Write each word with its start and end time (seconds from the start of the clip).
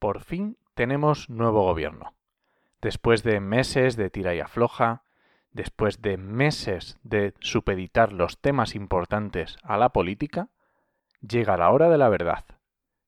por 0.00 0.22
fin 0.22 0.58
tenemos 0.74 1.30
nuevo 1.30 1.62
gobierno. 1.62 2.14
Después 2.80 3.22
de 3.22 3.38
meses 3.38 3.96
de 3.96 4.10
tira 4.10 4.34
y 4.34 4.40
afloja, 4.40 5.04
después 5.52 6.02
de 6.02 6.16
meses 6.16 6.98
de 7.02 7.34
supeditar 7.40 8.12
los 8.12 8.40
temas 8.40 8.74
importantes 8.74 9.58
a 9.62 9.76
la 9.76 9.90
política, 9.90 10.48
llega 11.20 11.56
la 11.56 11.70
hora 11.70 11.88
de 11.88 11.98
la 11.98 12.08
verdad. 12.08 12.44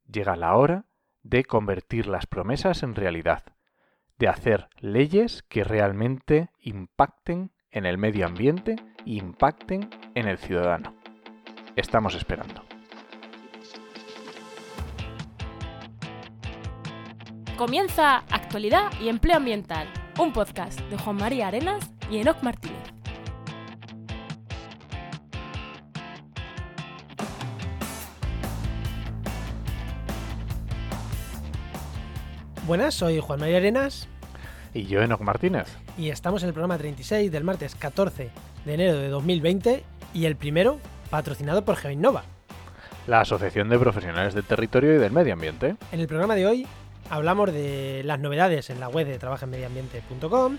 Llega 0.06 0.36
la 0.36 0.54
hora 0.54 0.84
de 1.22 1.44
convertir 1.44 2.06
las 2.06 2.26
promesas 2.26 2.82
en 2.82 2.94
realidad, 2.94 3.44
de 4.18 4.28
hacer 4.28 4.68
leyes 4.78 5.42
que 5.44 5.64
realmente 5.64 6.50
impacten 6.60 7.52
en 7.70 7.86
el 7.86 7.96
medio 7.96 8.26
ambiente 8.26 8.76
e 9.06 9.12
impacten 9.14 9.88
en 10.14 10.28
el 10.28 10.36
ciudadano. 10.36 10.94
Estamos 11.74 12.14
esperando. 12.14 12.71
Comienza 17.56 18.18
Actualidad 18.30 18.90
y 19.00 19.08
Empleo 19.08 19.36
Ambiental, 19.36 19.86
un 20.18 20.32
podcast 20.32 20.80
de 20.80 20.96
Juan 20.98 21.16
María 21.16 21.48
Arenas 21.48 21.90
y 22.10 22.18
Enoc 22.18 22.42
Martínez. 22.42 22.78
Buenas, 32.66 32.94
soy 32.94 33.20
Juan 33.20 33.40
María 33.40 33.56
Arenas 33.58 34.08
Y 34.72 34.84
yo, 34.84 35.02
Enoc 35.02 35.20
Martínez. 35.20 35.66
y 35.98 36.10
estamos 36.10 36.42
en 36.42 36.48
el 36.48 36.54
programa 36.54 36.78
36 36.78 37.30
del 37.30 37.44
martes 37.44 37.74
14 37.74 38.30
de 38.64 38.74
enero 38.74 38.96
de 38.96 39.08
2020 39.08 39.82
y 40.14 40.24
el 40.26 40.36
primero 40.36 40.78
patrocinado 41.10 41.64
por 41.64 41.76
GeoInnova. 41.76 42.22
La 43.06 43.20
Asociación 43.20 43.68
de 43.68 43.78
Profesionales 43.78 44.32
del 44.34 44.44
Territorio 44.44 44.94
y 44.94 44.98
del 44.98 45.10
Medio 45.10 45.32
Ambiente. 45.32 45.74
En 45.90 46.00
el 46.00 46.06
programa 46.06 46.36
de 46.36 46.46
hoy 46.46 46.66
hablamos 47.12 47.52
de 47.52 48.00
las 48.06 48.18
novedades 48.20 48.70
en 48.70 48.80
la 48.80 48.88
web 48.88 49.06
de 49.06 49.18
trabajaenmedioambiente.com, 49.18 50.56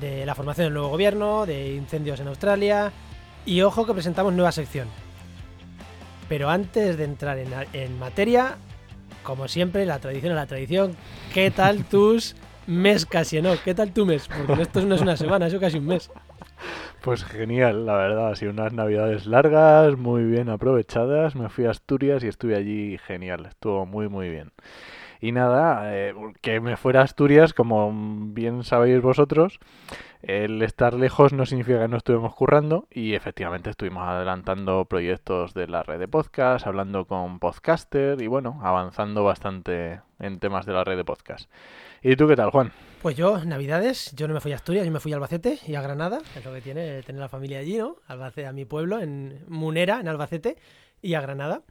de 0.00 0.26
la 0.26 0.34
formación 0.34 0.66
del 0.66 0.74
nuevo 0.74 0.88
gobierno, 0.88 1.46
de 1.46 1.72
incendios 1.72 2.18
en 2.18 2.26
Australia 2.26 2.90
y 3.46 3.60
ojo 3.60 3.86
que 3.86 3.92
presentamos 3.92 4.32
nueva 4.32 4.50
sección. 4.50 4.88
Pero 6.28 6.50
antes 6.50 6.96
de 6.98 7.04
entrar 7.04 7.38
en, 7.38 7.48
en 7.72 7.96
materia, 8.00 8.56
como 9.22 9.46
siempre, 9.46 9.86
la 9.86 10.00
tradición 10.00 10.32
a 10.32 10.34
la 10.34 10.46
tradición, 10.46 10.96
¿qué 11.32 11.52
tal 11.52 11.84
tus 11.90 12.34
mes 12.66 13.06
casi 13.06 13.40
no? 13.40 13.52
¿Qué 13.64 13.72
tal 13.72 13.92
tu 13.92 14.04
mes? 14.04 14.28
Porque 14.48 14.62
esto 14.62 14.84
no 14.84 14.96
es 14.96 15.00
una 15.00 15.16
semana, 15.16 15.46
eso 15.46 15.60
casi 15.60 15.78
un 15.78 15.86
mes. 15.86 16.10
Pues 17.02 17.22
genial, 17.22 17.86
la 17.86 17.94
verdad. 17.94 18.32
Ha 18.32 18.34
sido 18.34 18.50
unas 18.50 18.72
navidades 18.72 19.26
largas, 19.26 19.96
muy 19.96 20.24
bien 20.24 20.48
aprovechadas. 20.48 21.36
Me 21.36 21.48
fui 21.50 21.66
a 21.66 21.70
Asturias 21.70 22.24
y 22.24 22.26
estuve 22.26 22.56
allí 22.56 22.98
genial. 22.98 23.46
Estuvo 23.46 23.86
muy, 23.86 24.08
muy 24.08 24.28
bien. 24.28 24.50
Y 25.24 25.32
nada, 25.32 25.90
eh, 25.96 26.14
que 26.42 26.60
me 26.60 26.76
fuera 26.76 27.00
a 27.00 27.04
Asturias, 27.04 27.54
como 27.54 27.90
bien 28.34 28.62
sabéis 28.62 29.00
vosotros, 29.00 29.58
el 30.20 30.60
estar 30.60 30.92
lejos 30.92 31.32
no 31.32 31.46
significa 31.46 31.80
que 31.80 31.88
no 31.88 31.96
estuvimos 31.96 32.34
currando 32.34 32.86
y 32.90 33.14
efectivamente 33.14 33.70
estuvimos 33.70 34.06
adelantando 34.06 34.84
proyectos 34.84 35.54
de 35.54 35.66
la 35.66 35.82
red 35.82 35.98
de 35.98 36.08
podcast, 36.08 36.66
hablando 36.66 37.06
con 37.06 37.38
podcaster 37.38 38.20
y 38.20 38.26
bueno, 38.26 38.60
avanzando 38.62 39.24
bastante 39.24 40.02
en 40.18 40.40
temas 40.40 40.66
de 40.66 40.74
la 40.74 40.84
red 40.84 40.98
de 40.98 41.06
podcast. 41.06 41.48
¿Y 42.02 42.16
tú 42.16 42.28
qué 42.28 42.36
tal, 42.36 42.50
Juan? 42.50 42.70
Pues 43.00 43.16
yo, 43.16 43.42
Navidades, 43.46 44.14
yo 44.14 44.28
no 44.28 44.34
me 44.34 44.40
fui 44.42 44.52
a 44.52 44.56
Asturias, 44.56 44.84
yo 44.84 44.92
me 44.92 45.00
fui 45.00 45.12
a 45.12 45.14
Albacete 45.14 45.58
y 45.66 45.74
a 45.74 45.80
Granada, 45.80 46.18
es 46.36 46.44
lo 46.44 46.52
que 46.52 46.60
tiene 46.60 47.02
tener 47.02 47.22
la 47.22 47.30
familia 47.30 47.60
allí, 47.60 47.78
¿no? 47.78 47.96
Albacete, 48.08 48.46
a 48.46 48.52
mi 48.52 48.66
pueblo, 48.66 49.00
en 49.00 49.42
Munera, 49.48 50.00
en 50.00 50.08
Albacete, 50.08 50.58
y 51.04 51.14
a 51.14 51.20
Granada. 51.20 51.62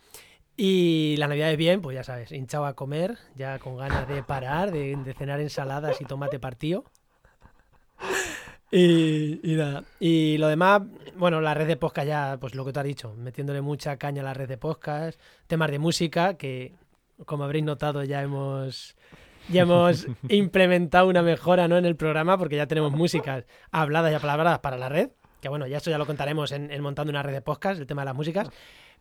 Y 0.55 1.15
las 1.17 1.29
Navidades 1.29 1.57
bien, 1.57 1.81
pues 1.81 1.95
ya 1.95 2.03
sabes, 2.03 2.31
hinchado 2.31 2.65
a 2.65 2.75
comer, 2.75 3.17
ya 3.35 3.57
con 3.59 3.77
ganas 3.77 4.07
de 4.07 4.21
parar, 4.23 4.71
de, 4.71 4.95
de 4.95 5.13
cenar 5.13 5.39
ensaladas 5.39 5.99
y 5.99 6.05
tomate 6.05 6.39
partido. 6.39 6.85
Y, 8.71 9.39
y 9.43 9.55
nada. 9.55 9.83
Y 9.99 10.37
lo 10.39 10.47
demás, 10.47 10.81
bueno, 11.15 11.41
la 11.41 11.53
red 11.53 11.67
de 11.67 11.77
podcast 11.77 12.07
ya, 12.07 12.37
pues 12.39 12.55
lo 12.55 12.65
que 12.65 12.73
tú 12.73 12.79
has 12.79 12.85
dicho, 12.85 13.13
metiéndole 13.15 13.61
mucha 13.61 13.97
caña 13.97 14.21
a 14.21 14.25
la 14.25 14.33
red 14.33 14.47
de 14.47 14.57
podcast, 14.57 15.19
temas 15.47 15.69
de 15.69 15.77
música, 15.77 16.35
que 16.37 16.73
como 17.25 17.43
habréis 17.43 17.65
notado 17.65 18.03
ya 18.03 18.21
hemos 18.21 18.95
ya 19.49 19.61
hemos 19.61 20.07
implementado 20.29 21.07
una 21.07 21.21
mejora 21.21 21.67
¿no? 21.67 21.77
en 21.77 21.85
el 21.85 21.95
programa 21.95 22.37
porque 22.37 22.55
ya 22.55 22.67
tenemos 22.67 22.91
músicas 22.91 23.45
habladas 23.71 24.11
y 24.11 24.15
apalabradas 24.15 24.59
para 24.59 24.77
la 24.77 24.89
red. 24.89 25.09
Que 25.41 25.49
bueno, 25.49 25.67
ya 25.67 25.77
eso 25.77 25.91
ya 25.91 25.97
lo 25.97 26.05
contaremos 26.05 26.51
en, 26.51 26.71
en 26.71 26.81
montando 26.81 27.11
una 27.11 27.21
red 27.21 27.33
de 27.33 27.41
podcast, 27.41 27.79
el 27.79 27.85
tema 27.85 28.01
de 28.01 28.05
las 28.05 28.15
músicas. 28.15 28.49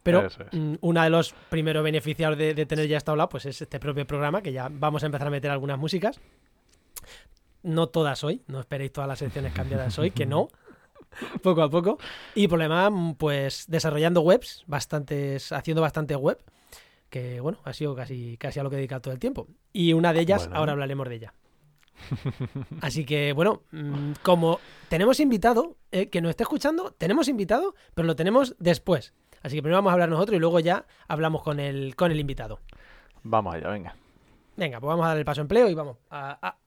Pero 0.02 0.26
es. 0.26 0.38
mm, 0.52 0.74
uno 0.80 1.02
de 1.02 1.10
los 1.10 1.32
primeros 1.50 1.84
beneficiados 1.84 2.36
de, 2.36 2.54
de 2.54 2.66
tener 2.66 2.88
ya 2.88 2.96
esto 2.98 3.12
hablado, 3.12 3.28
pues 3.28 3.46
es 3.46 3.62
este 3.62 3.78
propio 3.78 4.06
programa, 4.06 4.42
que 4.42 4.52
ya 4.52 4.68
vamos 4.70 5.02
a 5.02 5.06
empezar 5.06 5.28
a 5.28 5.30
meter 5.30 5.50
algunas 5.50 5.78
músicas. 5.78 6.18
No 7.62 7.88
todas 7.88 8.24
hoy, 8.24 8.42
no 8.48 8.58
esperéis 8.60 8.92
todas 8.92 9.06
las 9.08 9.18
secciones 9.20 9.52
cambiadas 9.52 9.96
hoy, 9.98 10.10
que 10.10 10.26
no. 10.26 10.48
Poco 11.42 11.62
a 11.62 11.68
poco. 11.70 11.98
Y 12.34 12.48
por 12.48 12.58
lo 12.58 12.62
demás, 12.64 12.90
pues 13.18 13.66
desarrollando 13.68 14.22
webs, 14.22 14.64
bastantes, 14.66 15.52
haciendo 15.52 15.82
bastante 15.82 16.16
web 16.16 16.38
que 17.10 17.40
bueno, 17.40 17.58
ha 17.64 17.74
sido 17.74 17.94
casi, 17.94 18.38
casi 18.38 18.58
a 18.58 18.62
lo 18.62 18.70
que 18.70 18.76
he 18.76 18.78
dedicado 18.78 19.02
todo 19.02 19.12
el 19.12 19.20
tiempo. 19.20 19.46
Y 19.74 19.92
una 19.92 20.14
de 20.14 20.20
ellas, 20.20 20.44
Bueno. 20.44 20.56
ahora 20.58 20.72
hablaremos 20.72 21.06
de 21.10 21.14
ella. 21.16 21.34
Así 22.80 23.04
que 23.04 23.34
bueno, 23.34 23.62
mm, 23.70 24.12
como 24.22 24.58
tenemos 24.88 25.20
invitado, 25.20 25.76
eh, 25.90 26.08
que 26.08 26.22
nos 26.22 26.30
esté 26.30 26.44
escuchando, 26.44 26.92
tenemos 26.96 27.28
invitado, 27.28 27.74
pero 27.94 28.06
lo 28.06 28.16
tenemos 28.16 28.56
después. 28.58 29.12
Así 29.42 29.56
que 29.56 29.62
primero 29.62 29.78
vamos 29.78 29.91
a 29.91 29.94
hablar 29.94 30.08
nosotros 30.08 30.36
y 30.36 30.41
luego 30.41 30.60
ya 30.60 30.86
hablamos 31.08 31.42
con 31.42 31.58
el, 31.60 31.94
con 31.97 32.10
el 32.12 32.20
invitado. 32.20 32.60
Vamos 33.22 33.54
allá, 33.54 33.69
venga. 33.70 33.97
Venga, 34.56 34.80
pues 34.80 34.88
vamos 34.88 35.04
a 35.04 35.08
dar 35.08 35.19
el 35.19 35.25
paso 35.25 35.41
a 35.41 35.42
empleo 35.42 35.69
y 35.69 35.75
vamos 35.75 35.97
a, 36.10 36.38
a- 36.47 36.58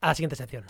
a 0.00 0.06
la 0.08 0.14
siguiente 0.14 0.36
sección. 0.36 0.64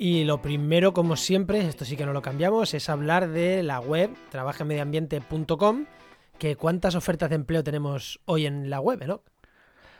Y 0.00 0.24
lo 0.24 0.40
primero, 0.40 0.92
como 0.92 1.16
siempre, 1.16 1.66
esto 1.66 1.84
sí 1.84 1.96
que 1.96 2.06
no 2.06 2.12
lo 2.12 2.22
cambiamos, 2.22 2.72
es 2.72 2.88
hablar 2.88 3.28
de 3.28 3.62
la 3.64 3.80
web 3.80 4.10
trabajenmedioambiente.com, 4.30 5.86
que 6.38 6.54
cuántas 6.54 6.94
ofertas 6.94 7.30
de 7.30 7.34
empleo 7.36 7.64
tenemos 7.64 8.20
hoy 8.24 8.46
en 8.46 8.70
la 8.70 8.78
web, 8.80 9.04
¿no? 9.06 9.22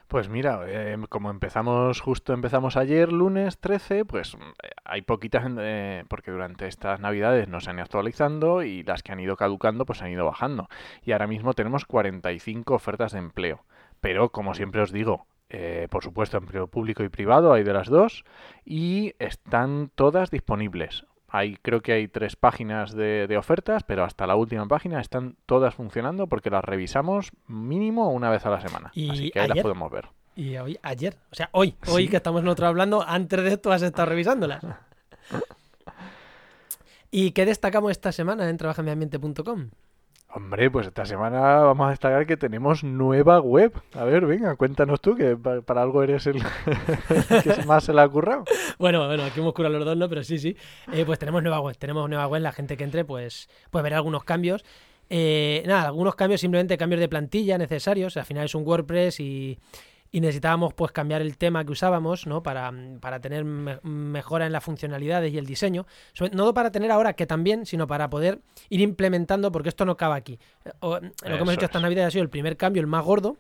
Pues 0.08 0.30
mira, 0.30 0.62
eh, 0.66 0.96
como 1.10 1.30
empezamos, 1.30 2.00
justo 2.00 2.32
empezamos 2.32 2.78
ayer, 2.78 3.12
lunes 3.12 3.58
13, 3.58 4.06
pues 4.06 4.34
mm, 4.36 4.41
hay 4.84 5.02
poquitas, 5.02 5.44
eh, 5.58 6.04
porque 6.08 6.30
durante 6.30 6.66
estas 6.66 6.98
navidades 6.98 7.46
no 7.46 7.60
se 7.60 7.69
han 7.69 7.76
ido 7.76 7.82
actualizando 7.82 8.62
y 8.62 8.82
las 8.84 9.02
que 9.02 9.12
han 9.12 9.20
ido 9.20 9.36
caducando, 9.36 9.84
pues 9.84 10.00
han 10.00 10.10
ido 10.10 10.24
bajando. 10.24 10.69
Y 11.04 11.12
ahora 11.12 11.26
mismo 11.26 11.52
tenemos 11.52 11.84
45 11.84 12.74
ofertas 12.74 13.12
de 13.12 13.19
empleo. 13.19 13.66
Pero, 14.00 14.30
como 14.30 14.54
siempre 14.54 14.80
os 14.80 14.92
digo, 14.92 15.26
eh, 15.50 15.88
por 15.91 16.02
supuesto, 16.02 16.38
empleo 16.38 16.69
público 16.69 17.04
y 17.04 17.10
privado, 17.10 17.52
hay 17.52 17.62
de 17.62 17.75
las 17.75 17.88
dos, 17.88 18.25
y 18.64 19.14
están 19.19 19.90
todas 19.94 20.30
disponibles. 20.30 21.04
Hay, 21.28 21.56
creo 21.56 21.82
que 21.82 21.92
hay 21.92 22.08
tres 22.08 22.36
páginas 22.36 22.94
de, 22.94 23.26
de 23.26 23.36
ofertas, 23.36 23.84
pero 23.84 24.04
hasta 24.04 24.26
la 24.26 24.34
última 24.34 24.66
página 24.66 25.00
están 25.00 25.36
todas 25.44 25.74
funcionando 25.74 26.26
porque 26.26 26.50
las 26.50 26.64
revisamos 26.64 27.32
mínimo 27.46 28.10
una 28.10 28.30
vez 28.30 28.46
a 28.46 28.50
la 28.50 28.60
semana. 28.60 28.90
Y 28.94 29.10
Así 29.10 29.30
que 29.30 29.40
ahí 29.40 29.48
las 29.48 29.60
podemos 29.60 29.90
ver. 29.90 30.08
Y 30.34 30.56
hoy, 30.56 30.78
ayer, 30.82 31.16
o 31.30 31.34
sea, 31.34 31.50
hoy, 31.52 31.74
hoy 31.88 32.08
que 32.08 32.16
estamos 32.16 32.42
nosotros 32.42 32.68
hablando, 32.68 33.04
antes 33.06 33.42
de 33.42 33.48
esto 33.48 33.72
has 33.72 33.82
estado 33.82 34.08
revisándolas. 34.08 34.64
¿Y 37.10 37.32
qué 37.32 37.44
destacamos 37.44 37.90
esta 37.90 38.12
semana 38.12 38.48
en 38.48 38.56
trabajaenmedioambiente.com? 38.56 39.70
Hombre, 40.30 40.70
pues 40.70 40.86
esta 40.86 41.06
semana 41.06 41.40
vamos 41.60 41.86
a 41.86 41.90
destacar 41.90 42.26
que 42.26 42.36
tenemos 42.36 42.84
nueva 42.84 43.40
web. 43.40 43.72
A 43.94 44.04
ver, 44.04 44.26
venga, 44.26 44.54
cuéntanos 44.56 45.00
tú, 45.00 45.16
que 45.16 45.36
pa- 45.36 45.62
para 45.62 45.80
algo 45.80 46.02
eres 46.02 46.26
el 46.26 46.34
que 47.42 47.64
más 47.66 47.84
se 47.84 47.94
la 47.94 48.02
ha 48.02 48.08
currado. 48.08 48.44
Bueno, 48.78 49.06
bueno, 49.06 49.24
aquí 49.24 49.40
hemos 49.40 49.54
curado 49.54 49.74
los 49.78 49.86
dos, 49.86 49.96
¿no? 49.96 50.06
Pero 50.08 50.22
sí, 50.22 50.38
sí. 50.38 50.54
Eh, 50.92 51.04
pues 51.06 51.18
tenemos 51.18 51.42
nueva 51.42 51.60
web, 51.60 51.76
tenemos 51.78 52.08
nueva 52.10 52.26
web, 52.26 52.42
la 52.42 52.52
gente 52.52 52.76
que 52.76 52.84
entre, 52.84 53.06
pues, 53.06 53.48
pues 53.70 53.82
verá 53.82 53.96
algunos 53.96 54.22
cambios. 54.25 54.64
Eh, 55.08 55.62
nada, 55.66 55.86
algunos 55.86 56.14
cambios, 56.14 56.42
simplemente 56.42 56.76
cambios 56.76 57.00
de 57.00 57.08
plantilla 57.08 57.56
necesarios. 57.56 58.19
Al 58.19 58.26
final 58.26 58.44
es 58.44 58.54
un 58.54 58.66
WordPress 58.66 59.20
y, 59.20 59.58
y 60.10 60.20
necesitábamos 60.20 60.72
pues 60.75 60.90
cambiar 60.93 61.20
el 61.20 61.37
tema 61.37 61.64
que 61.64 61.72
usábamos, 61.72 62.26
¿no? 62.26 62.43
Para, 62.43 62.72
para 63.00 63.20
tener 63.20 63.44
me- 63.44 63.78
mejora 63.82 64.46
en 64.46 64.52
las 64.52 64.64
funcionalidades 64.64 65.32
y 65.32 65.38
el 65.38 65.46
diseño. 65.46 65.87
Sobre- 66.14 66.34
no 66.34 66.52
para 66.55 66.70
tener 66.70 66.90
ahora 66.90 67.12
que 67.12 67.26
también, 67.26 67.66
sino 67.66 67.87
para 67.87 68.08
poder 68.08 68.40
ir 68.70 68.81
implementando, 68.81 69.52
porque 69.52 69.69
esto 69.69 69.84
no 69.84 69.93
acaba 69.93 70.14
aquí. 70.14 70.38
Eh, 70.64 70.70
o- 70.81 70.99
lo 70.99 71.00
que 71.00 71.34
hemos 71.34 71.55
hecho 71.55 71.66
esta 71.66 71.78
es. 71.78 71.82
Navidad 71.82 72.06
ha 72.06 72.10
sido 72.10 72.22
el 72.22 72.31
primer 72.31 72.56
cambio, 72.56 72.81
el 72.81 72.87
más 72.87 73.05
gordo. 73.05 73.37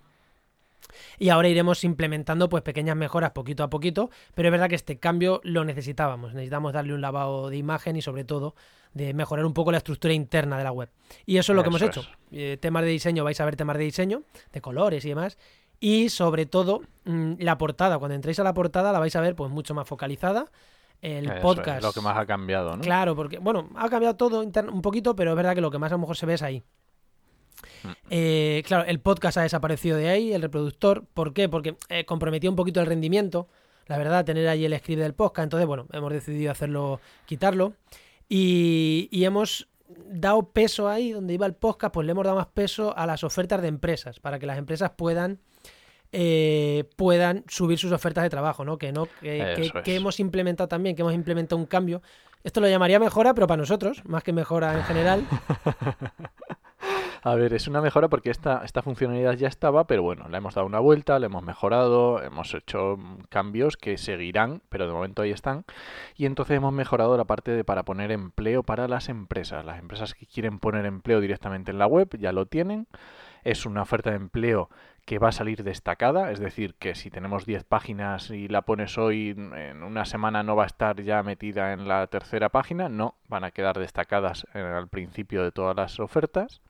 Y 1.18 1.28
ahora 1.28 1.48
iremos 1.48 1.84
implementando 1.84 2.48
pues 2.48 2.62
pequeñas 2.62 2.96
mejoras 2.96 3.32
poquito 3.32 3.62
a 3.62 3.68
poquito, 3.70 4.10
pero 4.34 4.48
es 4.48 4.52
verdad 4.52 4.68
que 4.68 4.74
este 4.76 4.98
cambio 4.98 5.40
lo 5.44 5.64
necesitábamos. 5.64 6.32
Necesitamos 6.34 6.72
darle 6.72 6.94
un 6.94 7.00
lavado 7.00 7.50
de 7.50 7.56
imagen 7.56 7.96
y 7.96 8.02
sobre 8.02 8.24
todo 8.24 8.54
de 8.94 9.12
mejorar 9.12 9.44
un 9.44 9.52
poco 9.52 9.70
la 9.70 9.78
estructura 9.78 10.14
interna 10.14 10.56
de 10.56 10.64
la 10.64 10.72
web. 10.72 10.88
Y 11.26 11.36
eso 11.36 11.52
es 11.52 11.56
lo 11.56 11.62
que 11.62 11.68
hemos 11.68 11.82
hecho. 11.82 12.00
Eh, 12.32 12.56
temas 12.60 12.84
de 12.84 12.88
diseño, 12.90 13.22
vais 13.22 13.38
a 13.40 13.44
ver 13.44 13.56
temas 13.56 13.76
de 13.76 13.84
diseño, 13.84 14.22
de 14.52 14.60
colores 14.60 15.04
y 15.04 15.08
demás. 15.10 15.36
Y 15.80 16.08
sobre 16.08 16.46
todo 16.46 16.82
mm, 17.04 17.34
la 17.38 17.58
portada. 17.58 17.98
Cuando 17.98 18.14
entréis 18.14 18.38
a 18.40 18.44
la 18.44 18.54
portada 18.54 18.92
la 18.92 18.98
vais 18.98 19.14
a 19.16 19.20
ver 19.20 19.36
pues 19.36 19.50
mucho 19.50 19.74
más 19.74 19.86
focalizada. 19.86 20.46
el 21.02 21.26
Eso 21.30 21.40
podcast. 21.40 21.78
Es 21.78 21.84
lo 21.84 21.92
que 21.92 22.00
más 22.00 22.16
ha 22.16 22.26
cambiado, 22.26 22.76
¿no? 22.76 22.82
Claro, 22.82 23.14
porque, 23.14 23.38
bueno, 23.38 23.68
ha 23.76 23.88
cambiado 23.88 24.16
todo 24.16 24.42
un 24.42 24.82
poquito, 24.82 25.14
pero 25.14 25.30
es 25.30 25.36
verdad 25.36 25.54
que 25.54 25.60
lo 25.60 25.70
que 25.70 25.78
más 25.78 25.92
a 25.92 25.94
lo 25.94 26.00
mejor 26.00 26.16
se 26.16 26.26
ve 26.26 26.34
es 26.34 26.42
ahí. 26.42 26.62
Mm. 27.82 27.88
Eh, 28.10 28.62
claro, 28.66 28.84
el 28.84 29.00
podcast 29.00 29.38
ha 29.38 29.42
desaparecido 29.42 29.96
de 29.96 30.08
ahí, 30.08 30.32
el 30.32 30.42
reproductor. 30.42 31.04
¿Por 31.14 31.32
qué? 31.32 31.48
Porque 31.48 31.76
eh, 31.88 32.04
comprometía 32.04 32.50
un 32.50 32.56
poquito 32.56 32.80
el 32.80 32.86
rendimiento. 32.86 33.48
La 33.86 33.96
verdad, 33.96 34.24
tener 34.24 34.48
ahí 34.48 34.64
el 34.64 34.76
script 34.76 35.00
del 35.00 35.14
podcast. 35.14 35.44
Entonces, 35.44 35.66
bueno, 35.66 35.86
hemos 35.92 36.12
decidido 36.12 36.52
hacerlo, 36.52 37.00
quitarlo. 37.24 37.74
Y, 38.28 39.08
y 39.10 39.24
hemos 39.24 39.68
dado 39.88 40.50
peso 40.50 40.88
ahí, 40.88 41.12
donde 41.12 41.34
iba 41.34 41.46
el 41.46 41.54
podcast, 41.54 41.94
pues 41.94 42.06
le 42.06 42.12
hemos 42.12 42.24
dado 42.24 42.36
más 42.36 42.48
peso 42.48 42.96
a 42.96 43.06
las 43.06 43.24
ofertas 43.24 43.62
de 43.62 43.68
empresas, 43.68 44.20
para 44.20 44.38
que 44.38 44.46
las 44.46 44.58
empresas 44.58 44.92
puedan 44.96 45.40
eh, 46.12 46.84
puedan 46.96 47.44
subir 47.48 47.78
sus 47.78 47.92
ofertas 47.92 48.24
de 48.24 48.30
trabajo, 48.30 48.64
¿no? 48.64 48.78
Que 48.78 48.92
no, 48.92 49.08
que, 49.20 49.70
hemos 49.86 50.20
implementado 50.20 50.68
también, 50.68 50.96
que 50.96 51.02
hemos 51.02 51.14
implementado 51.14 51.58
un 51.58 51.66
cambio. 51.66 52.02
Esto 52.44 52.60
lo 52.60 52.68
llamaría 52.68 52.98
mejora, 52.98 53.34
pero 53.34 53.46
para 53.46 53.60
nosotros, 53.60 54.02
más 54.06 54.22
que 54.22 54.32
mejora 54.32 54.74
en 54.74 54.84
general. 54.84 55.24
A 57.22 57.34
ver, 57.34 57.52
es 57.52 57.66
una 57.66 57.80
mejora 57.80 58.08
porque 58.08 58.30
esta, 58.30 58.62
esta 58.64 58.80
funcionalidad 58.80 59.34
ya 59.34 59.48
estaba, 59.48 59.86
pero 59.88 60.02
bueno, 60.02 60.28
la 60.28 60.38
hemos 60.38 60.54
dado 60.54 60.66
una 60.66 60.78
vuelta, 60.78 61.18
la 61.18 61.26
hemos 61.26 61.42
mejorado, 61.42 62.22
hemos 62.22 62.54
hecho 62.54 62.96
mm, 62.96 63.24
cambios 63.28 63.76
que 63.76 63.98
seguirán, 63.98 64.62
pero 64.68 64.86
de 64.86 64.92
momento 64.92 65.22
ahí 65.22 65.32
están. 65.32 65.64
Y 66.16 66.26
entonces 66.26 66.56
hemos 66.56 66.72
mejorado 66.72 67.16
la 67.16 67.24
parte 67.24 67.50
de 67.50 67.64
para 67.64 67.82
poner 67.82 68.12
empleo 68.12 68.62
para 68.62 68.86
las 68.86 69.08
empresas. 69.08 69.64
Las 69.64 69.80
empresas 69.80 70.14
que 70.14 70.26
quieren 70.26 70.60
poner 70.60 70.86
empleo 70.86 71.20
directamente 71.20 71.72
en 71.72 71.78
la 71.78 71.86
web 71.86 72.08
ya 72.18 72.32
lo 72.32 72.46
tienen. 72.46 72.86
Es 73.42 73.66
una 73.66 73.82
oferta 73.82 74.10
de 74.10 74.16
empleo 74.16 74.70
que 75.08 75.18
va 75.18 75.30
a 75.30 75.32
salir 75.32 75.64
destacada, 75.64 76.32
es 76.32 76.38
decir, 76.38 76.74
que 76.74 76.94
si 76.94 77.08
tenemos 77.08 77.46
10 77.46 77.64
páginas 77.64 78.28
y 78.28 78.46
la 78.46 78.60
pones 78.60 78.98
hoy, 78.98 79.30
en 79.30 79.82
una 79.82 80.04
semana 80.04 80.42
no 80.42 80.54
va 80.54 80.64
a 80.64 80.66
estar 80.66 81.00
ya 81.00 81.22
metida 81.22 81.72
en 81.72 81.88
la 81.88 82.06
tercera 82.08 82.50
página, 82.50 82.90
no, 82.90 83.14
van 83.26 83.42
a 83.42 83.50
quedar 83.50 83.78
destacadas 83.78 84.46
eh, 84.52 84.60
al 84.60 84.88
principio 84.88 85.42
de 85.42 85.50
todas 85.50 85.74
las 85.74 85.98
ofertas 85.98 86.60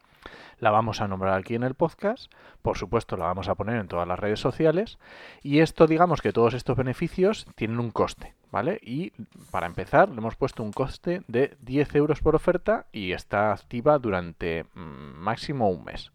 la 0.61 0.71
vamos 0.71 1.01
a 1.01 1.09
nombrar 1.09 1.37
aquí 1.37 1.57
en 1.57 1.65
el 1.65 1.75
podcast, 1.75 2.33
por 2.63 2.79
supuesto 2.79 3.17
la 3.17 3.25
vamos 3.25 3.49
a 3.49 3.57
poner 3.57 3.77
en 3.77 3.89
todas 3.89 4.07
las 4.07 4.19
redes 4.19 4.39
sociales 4.39 4.99
y 5.43 5.59
esto 5.59 5.89
digamos 5.89 6.21
que 6.21 6.33
todos 6.33 6.55
estos 6.55 6.77
beneficios 6.77 7.45
tienen 7.57 7.81
un 7.81 7.91
coste, 7.91 8.35
¿vale? 8.53 8.79
Y 8.83 9.13
para 9.51 9.67
empezar 9.67 10.11
le 10.11 10.19
hemos 10.19 10.37
puesto 10.37 10.63
un 10.63 10.73
coste 10.73 11.23
de 11.27 11.57
10 11.63 11.95
euros 11.97 12.21
por 12.21 12.37
oferta 12.37 12.87
y 12.93 13.13
está 13.13 13.53
activa 13.53 13.99
durante 13.99 14.65
mm, 14.75 15.19
máximo 15.19 15.71
un 15.71 15.85
mes. 15.85 16.13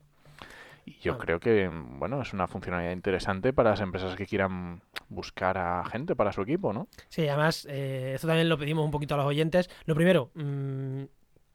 Y 0.85 0.97
yo 0.99 1.17
creo 1.17 1.39
que, 1.39 1.69
bueno, 1.69 2.21
es 2.21 2.33
una 2.33 2.47
funcionalidad 2.47 2.91
interesante 2.91 3.53
para 3.53 3.71
las 3.71 3.79
empresas 3.79 4.15
que 4.15 4.25
quieran 4.25 4.81
buscar 5.07 5.57
a 5.57 5.85
gente 5.85 6.15
para 6.15 6.33
su 6.33 6.41
equipo, 6.41 6.73
¿no? 6.73 6.87
Sí, 7.09 7.27
además, 7.27 7.65
eh, 7.69 8.13
esto 8.15 8.27
también 8.27 8.49
lo 8.49 8.57
pedimos 8.57 8.83
un 8.83 8.91
poquito 8.91 9.13
a 9.13 9.17
los 9.17 9.25
oyentes. 9.25 9.69
Lo 9.85 9.95
primero, 9.95 10.31
mm, 10.35 11.03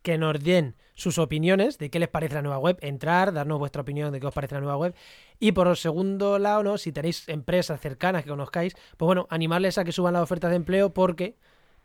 que 0.02 0.16
nos 0.16 0.42
den 0.42 0.74
sus 0.94 1.18
opiniones 1.18 1.78
de 1.78 1.90
qué 1.90 1.98
les 1.98 2.08
parece 2.08 2.34
la 2.34 2.42
nueva 2.42 2.58
web, 2.58 2.78
entrar, 2.80 3.32
darnos 3.32 3.58
vuestra 3.58 3.82
opinión 3.82 4.12
de 4.12 4.20
qué 4.20 4.26
os 4.26 4.34
parece 4.34 4.54
la 4.54 4.60
nueva 4.60 4.76
web. 4.76 4.94
Y 5.38 5.52
por 5.52 5.68
el 5.68 5.76
segundo 5.76 6.38
lado, 6.38 6.62
¿no? 6.62 6.78
si 6.78 6.92
tenéis 6.92 7.28
empresas 7.28 7.80
cercanas 7.80 8.24
que 8.24 8.30
conozcáis, 8.30 8.74
pues 8.96 9.06
bueno, 9.06 9.26
animarles 9.30 9.78
a 9.78 9.84
que 9.84 9.92
suban 9.92 10.14
las 10.14 10.22
ofertas 10.22 10.50
de 10.50 10.56
empleo 10.56 10.94
porque 10.94 11.36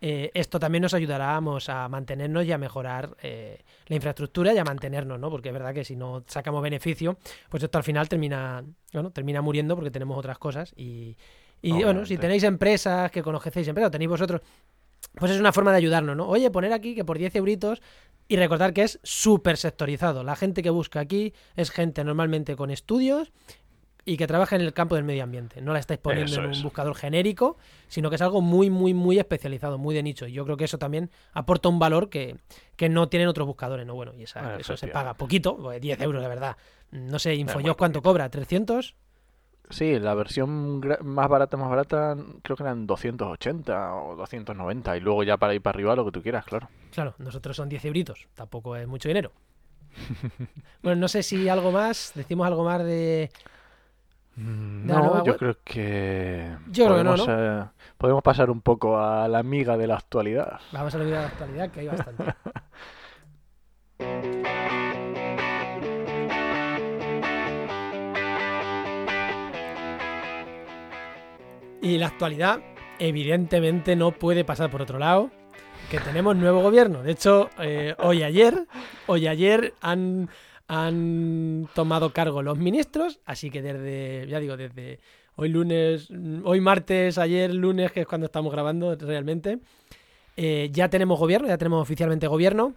eh, 0.05 0.31
esto 0.33 0.59
también 0.59 0.81
nos 0.81 0.93
ayudará 0.93 1.37
a 1.37 1.87
mantenernos 1.87 2.43
y 2.43 2.51
a 2.51 2.57
mejorar 2.57 3.15
eh, 3.23 3.63
la 3.87 3.95
infraestructura 3.95 4.53
y 4.53 4.57
a 4.57 4.65
mantenernos, 4.65 5.17
¿no? 5.17 5.29
Porque 5.29 5.47
es 5.47 5.53
verdad 5.53 5.73
que 5.73 5.85
si 5.85 5.95
no 5.95 6.25
sacamos 6.27 6.61
beneficio, 6.61 7.17
pues 7.47 7.63
esto 7.63 7.77
al 7.77 7.85
final 7.85 8.09
termina, 8.09 8.65
bueno, 8.91 9.11
termina 9.11 9.41
muriendo 9.41 9.75
porque 9.75 9.91
tenemos 9.91 10.17
otras 10.17 10.37
cosas 10.37 10.73
y, 10.75 11.15
y 11.61 11.83
bueno, 11.83 12.05
si 12.05 12.17
tenéis 12.17 12.43
empresas 12.43 13.11
que 13.11 13.23
conocéis 13.23 13.65
empresas, 13.69 13.87
o 13.87 13.91
tenéis 13.91 14.09
vosotros, 14.09 14.41
pues 15.15 15.31
es 15.31 15.39
una 15.39 15.53
forma 15.53 15.71
de 15.71 15.77
ayudarnos, 15.77 16.17
¿no? 16.17 16.27
Oye, 16.27 16.51
poner 16.51 16.73
aquí 16.73 16.95
que 16.95 17.05
por 17.05 17.17
10 17.17 17.37
euritos 17.37 17.81
y 18.27 18.35
recordar 18.35 18.73
que 18.73 18.83
es 18.83 18.99
súper 19.03 19.55
sectorizado. 19.55 20.25
La 20.25 20.35
gente 20.35 20.63
que 20.63 20.69
busca 20.69 20.99
aquí 20.99 21.33
es 21.55 21.71
gente 21.71 22.03
normalmente 22.03 22.57
con 22.57 22.71
estudios 22.71 23.31
y 24.05 24.17
que 24.17 24.27
trabaja 24.27 24.55
en 24.55 24.61
el 24.61 24.73
campo 24.73 24.95
del 24.95 25.03
medio 25.03 25.23
ambiente. 25.23 25.61
No 25.61 25.71
la 25.73 25.79
estáis 25.79 25.99
poniendo 25.99 26.33
Eso 26.35 26.41
en 26.41 26.47
un 26.47 26.51
es. 26.57 26.63
buscador 26.63 26.95
genérico, 26.95 27.57
sino 27.87 28.09
que 28.09 28.15
es 28.17 28.21
algo 28.21 28.41
muy, 28.41 28.69
muy, 28.69 28.93
muy 28.93 29.17
especializado, 29.19 29.77
muy 29.77 29.95
de 29.95 30.03
nicho. 30.03 30.27
Y 30.27 30.33
yo 30.33 30.43
creo 30.43 30.57
que 30.57 30.65
eso 30.65 30.77
también 30.77 31.09
aporta 31.31 31.69
un 31.69 31.79
valor 31.79 32.09
que, 32.09 32.37
que 32.75 32.89
no 32.89 33.07
tienen 33.07 33.27
otros 33.29 33.47
buscadores, 33.47 33.85
¿no? 33.85 33.95
Bueno, 33.95 34.13
y 34.13 34.23
esa- 34.23 34.57
eso 34.57 34.75
se 34.75 34.87
paga 34.89 35.13
poquito, 35.13 35.55
pues 35.57 35.79
10 35.79 36.01
euros, 36.01 36.21
la 36.21 36.27
verdad. 36.27 36.57
No 36.91 37.17
sé, 37.19 37.29
muy 37.29 37.39
Infojobs 37.39 37.75
cuánto 37.75 38.01
cobra, 38.01 38.29
¿300? 38.29 38.93
Sí, 39.69 39.97
la 39.97 40.13
versión 40.13 40.81
más 41.03 41.29
barata, 41.29 41.55
más 41.55 41.69
barata, 41.69 42.17
creo 42.43 42.57
que 42.57 42.63
eran 42.63 42.85
280 42.85 43.95
o 43.95 44.15
290 44.17 44.97
y 44.97 44.99
luego 44.99 45.23
ya 45.23 45.37
para 45.37 45.53
ir 45.55 45.61
para 45.61 45.75
arriba 45.77 45.95
lo 45.95 46.03
que 46.05 46.11
tú 46.11 46.21
quieras, 46.21 46.43
claro. 46.45 46.69
Claro, 46.91 47.15
nosotros 47.17 47.55
son 47.55 47.69
10 47.69 47.83
euritos, 47.85 48.27
tampoco 48.35 48.75
es 48.75 48.85
mucho 48.87 49.07
dinero. 49.07 49.31
bueno, 50.83 50.99
no 50.99 51.07
sé 51.07 51.23
si 51.23 51.47
algo 51.47 51.71
más, 51.71 52.11
decimos 52.13 52.45
algo 52.45 52.63
más 52.65 52.83
de... 52.83 53.31
Mm, 53.31 53.41
¿De 53.41 53.41
la 53.41 53.51
nueva 54.11 54.22
No, 54.35 55.23
yo 55.23 55.37
creo 55.37 55.57
que 55.63 56.57
Yo 56.71 56.85
creo 56.85 56.97
que 56.97 57.03
no, 57.03 57.15
podemos, 57.15 57.27
eh, 57.29 57.63
podemos 57.97 58.23
pasar 58.23 58.49
un 58.49 58.61
poco 58.61 58.99
a 58.99 59.27
la 59.27 59.39
amiga 59.39 59.77
de 59.77 59.87
la 59.87 59.95
actualidad. 59.95 60.59
Vamos 60.71 60.95
a 60.95 60.97
la 60.97 61.03
vida 61.03 61.15
de 61.17 61.21
la 61.21 61.27
actualidad, 61.27 61.71
que 61.71 61.79
hay 61.81 61.87
bastante. 61.87 62.23
Y 71.83 71.97
la 71.97 72.07
actualidad, 72.07 72.61
evidentemente, 72.97 73.97
no 73.97 74.11
puede 74.11 74.45
pasar 74.45 74.71
por 74.71 74.81
otro 74.81 74.99
lado. 74.99 75.31
Que 75.91 75.99
tenemos 75.99 76.33
nuevo 76.33 76.61
gobierno. 76.61 77.03
De 77.03 77.11
hecho, 77.11 77.49
eh, 77.59 77.93
hoy 77.99 78.23
ayer, 78.23 78.67
hoy 79.05 79.27
ayer 79.27 79.73
han, 79.81 80.29
han 80.67 81.67
tomado 81.75 82.11
cargo 82.11 82.41
los 82.41 82.57
ministros. 82.57 83.19
Así 83.25 83.49
que 83.49 83.61
desde, 83.61 84.27
ya 84.27 84.39
digo, 84.39 84.57
desde 84.57 84.99
hoy 85.35 85.49
lunes, 85.49 86.09
hoy 86.43 86.61
martes, 86.61 87.17
ayer 87.17 87.53
lunes, 87.53 87.91
que 87.91 88.01
es 88.01 88.07
cuando 88.07 88.25
estamos 88.25 88.51
grabando 88.51 88.95
realmente. 88.95 89.59
eh, 90.35 90.69
ya 90.71 90.89
tenemos 90.89 91.19
gobierno, 91.19 91.47
ya 91.47 91.57
tenemos 91.57 91.81
oficialmente 91.81 92.27
gobierno. 92.27 92.73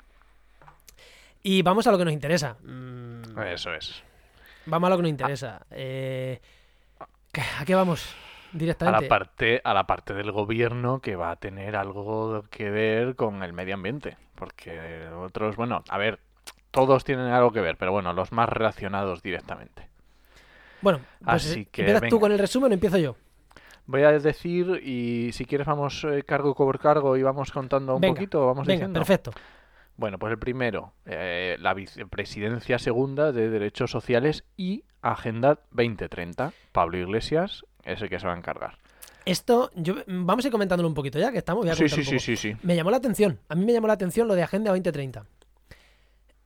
Y 1.43 1.63
vamos 1.63 1.87
a 1.87 1.93
lo 1.93 1.99
que 1.99 2.05
nos 2.05 2.13
interesa. 2.13 2.57
Mm, 2.63 3.39
Eso 3.53 3.73
es. 3.75 4.03
Vamos 4.67 4.89
a 4.89 4.91
lo 4.91 4.97
que 4.97 5.03
nos 5.03 5.11
interesa. 5.11 5.65
Eh, 5.71 6.41
¿A 7.61 7.65
qué 7.65 7.75
vamos? 7.75 8.05
A 8.53 8.59
Directamente. 8.59 9.03
la 9.03 9.09
parte, 9.09 9.61
a 9.63 9.75
la 9.75 9.87
parte 9.87 10.15
del 10.15 10.33
gobierno 10.33 11.01
que 11.01 11.15
va 11.15 11.31
a 11.31 11.37
tener 11.37 11.77
algo 11.77 12.45
que 12.51 12.71
ver 12.71 13.15
con 13.15 13.43
el 13.43 13.53
medio 13.53 13.75
ambiente. 13.75 14.17
Porque 14.35 15.07
otros, 15.19 15.57
bueno, 15.57 15.85
a 15.89 15.99
ver, 15.99 16.19
todos 16.77 17.05
tienen 17.05 17.27
algo 17.29 17.51
que 17.51 17.61
ver, 17.61 17.77
pero 17.79 17.91
bueno, 17.91 18.13
los 18.13 18.33
más 18.33 18.49
relacionados 18.49 19.23
directamente. 19.23 19.89
Bueno, 20.83 21.01
pues 21.25 21.47
Así 21.47 21.65
que, 21.65 21.81
¿empiezas 21.83 22.09
tú 22.11 22.21
con 22.21 22.31
el 22.33 22.39
resumen 22.39 22.71
o 22.71 22.75
empiezo 22.75 22.99
yo? 22.99 23.17
Voy 23.87 24.03
a 24.03 24.13
decir, 24.13 24.83
y 24.85 25.33
si 25.33 25.47
quieres 25.47 25.67
vamos 25.67 26.05
eh, 26.05 26.23
cargo 26.25 26.55
por 26.55 26.79
cargo 26.79 27.17
y 27.17 27.23
vamos 27.23 27.51
contando 27.51 27.95
un 27.95 28.01
Venga, 28.01 28.15
poquito, 28.15 28.47
vamos 28.47 28.67
Venga, 28.67 28.81
diciendo. 28.81 29.01
perfecto. 29.01 29.31
Bueno, 29.97 30.19
pues 30.19 30.33
el 30.33 30.39
primero, 30.39 30.93
eh, 31.07 31.57
la 31.61 31.73
vicepresidencia 31.73 32.79
segunda 32.79 33.33
de 33.33 33.49
Derechos 33.49 33.91
Sociales 33.91 34.45
y 34.59 34.85
Agenda 35.01 35.61
2030. 35.71 36.53
Pablo 36.73 36.99
Iglesias 36.99 37.65
es 37.85 38.03
el 38.03 38.11
que 38.11 38.21
se 38.21 38.27
va 38.27 38.35
a 38.35 38.37
encargar. 38.37 38.77
Esto, 39.25 39.71
yo, 39.75 39.95
vamos 40.07 40.45
a 40.45 40.49
ir 40.49 40.53
comentándolo 40.53 40.89
un 40.89 40.95
poquito 40.95 41.19
ya, 41.19 41.33
que 41.33 41.39
estamos. 41.39 41.65
voy 41.65 41.71
a 41.71 41.75
Sí, 41.75 41.89
sí, 41.89 42.01
un 42.01 42.07
sí, 42.07 42.19
sí, 42.19 42.37
sí. 42.37 42.57
Me 42.63 42.77
llamó 42.77 42.91
la 42.91 42.99
atención. 42.99 43.39
A 43.49 43.55
mí 43.55 43.65
me 43.65 43.73
llamó 43.73 43.87
la 43.87 43.95
atención 43.95 44.29
lo 44.29 44.35
de 44.35 44.43
Agenda 44.43 44.71
2030. 44.71 45.25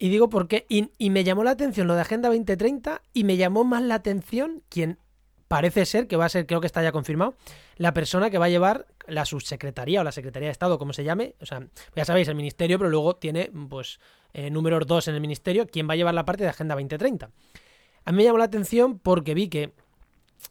Y 0.00 0.08
digo 0.08 0.30
por 0.30 0.48
qué. 0.48 0.66
Y, 0.68 0.90
y 0.98 1.10
me 1.10 1.22
llamó 1.22 1.44
la 1.44 1.50
atención 1.52 1.86
lo 1.86 1.94
de 1.94 2.00
Agenda 2.00 2.30
2030 2.30 3.02
y 3.12 3.24
me 3.24 3.36
llamó 3.36 3.64
más 3.64 3.82
la 3.82 3.96
atención 3.96 4.62
quien 4.70 4.98
parece 5.46 5.84
ser, 5.84 6.06
que 6.06 6.16
va 6.16 6.24
a 6.24 6.28
ser, 6.28 6.46
creo 6.46 6.60
que 6.60 6.66
está 6.66 6.82
ya 6.82 6.90
confirmado, 6.90 7.34
la 7.76 7.92
persona 7.92 8.30
que 8.30 8.38
va 8.38 8.46
a 8.46 8.48
llevar 8.48 8.86
la 9.06 9.26
subsecretaría 9.26 10.00
o 10.00 10.04
la 10.04 10.12
Secretaría 10.12 10.48
de 10.48 10.52
Estado, 10.52 10.78
como 10.78 10.94
se 10.94 11.04
llame. 11.04 11.34
O 11.40 11.46
sea, 11.46 11.66
ya 11.94 12.04
sabéis, 12.04 12.28
el 12.28 12.34
ministerio, 12.34 12.78
pero 12.78 12.88
luego 12.88 13.16
tiene, 13.16 13.50
pues, 13.68 14.00
eh, 14.32 14.48
números 14.48 14.86
dos 14.86 15.06
en 15.08 15.16
el 15.16 15.20
ministerio, 15.20 15.66
quien 15.66 15.86
va 15.86 15.92
a 15.92 15.96
llevar 15.96 16.14
la 16.14 16.24
parte 16.24 16.44
de 16.44 16.50
Agenda 16.50 16.76
2030. 16.76 17.30
A 18.04 18.12
mí 18.12 18.16
me 18.16 18.24
llamó 18.24 18.38
la 18.38 18.44
atención 18.44 18.98
porque 18.98 19.34
vi 19.34 19.48
que 19.48 19.74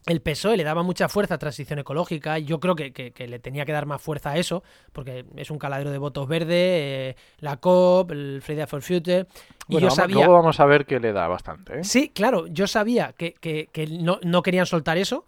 el 0.06 0.20
PSOE 0.22 0.56
le 0.56 0.64
daba 0.64 0.82
mucha 0.82 1.08
fuerza 1.08 1.34
a 1.34 1.38
transición 1.38 1.78
ecológica. 1.78 2.38
Yo 2.38 2.58
creo 2.60 2.74
que, 2.74 2.92
que- 2.92 3.10
que 3.12 3.28
le 3.28 3.38
tenía 3.38 3.64
que 3.64 3.72
dar 3.72 3.86
más 3.86 4.00
fuerza 4.00 4.30
a 4.30 4.36
eso, 4.36 4.62
porque 4.92 5.24
es 5.36 5.50
un 5.50 5.58
caladero 5.58 5.90
de 5.90 5.98
votos 5.98 6.26
verde, 6.28 7.10
eh, 7.10 7.16
la 7.38 7.56
COP, 7.58 8.12
el 8.12 8.40
Friday 8.42 8.66
for 8.66 8.82
Future. 8.82 9.20
Y 9.68 9.74
Bueno, 9.74 9.80
yo 9.80 9.86
vamos- 9.88 9.94
sabía. 9.96 10.14
luego 10.16 10.32
vamos 10.32 10.60
a 10.60 10.64
ver 10.66 10.86
que 10.86 10.98
le 11.00 11.12
da 11.12 11.28
bastante. 11.28 11.80
¿eh? 11.80 11.84
Sí, 11.84 12.08
claro, 12.14 12.46
yo 12.46 12.66
sabía 12.66 13.12
que, 13.16 13.34
que- 13.34 13.68
que 13.72 13.86
no, 13.86 14.18
no 14.22 14.42
querían 14.42 14.66
soltar 14.66 14.96
eso. 14.98 15.26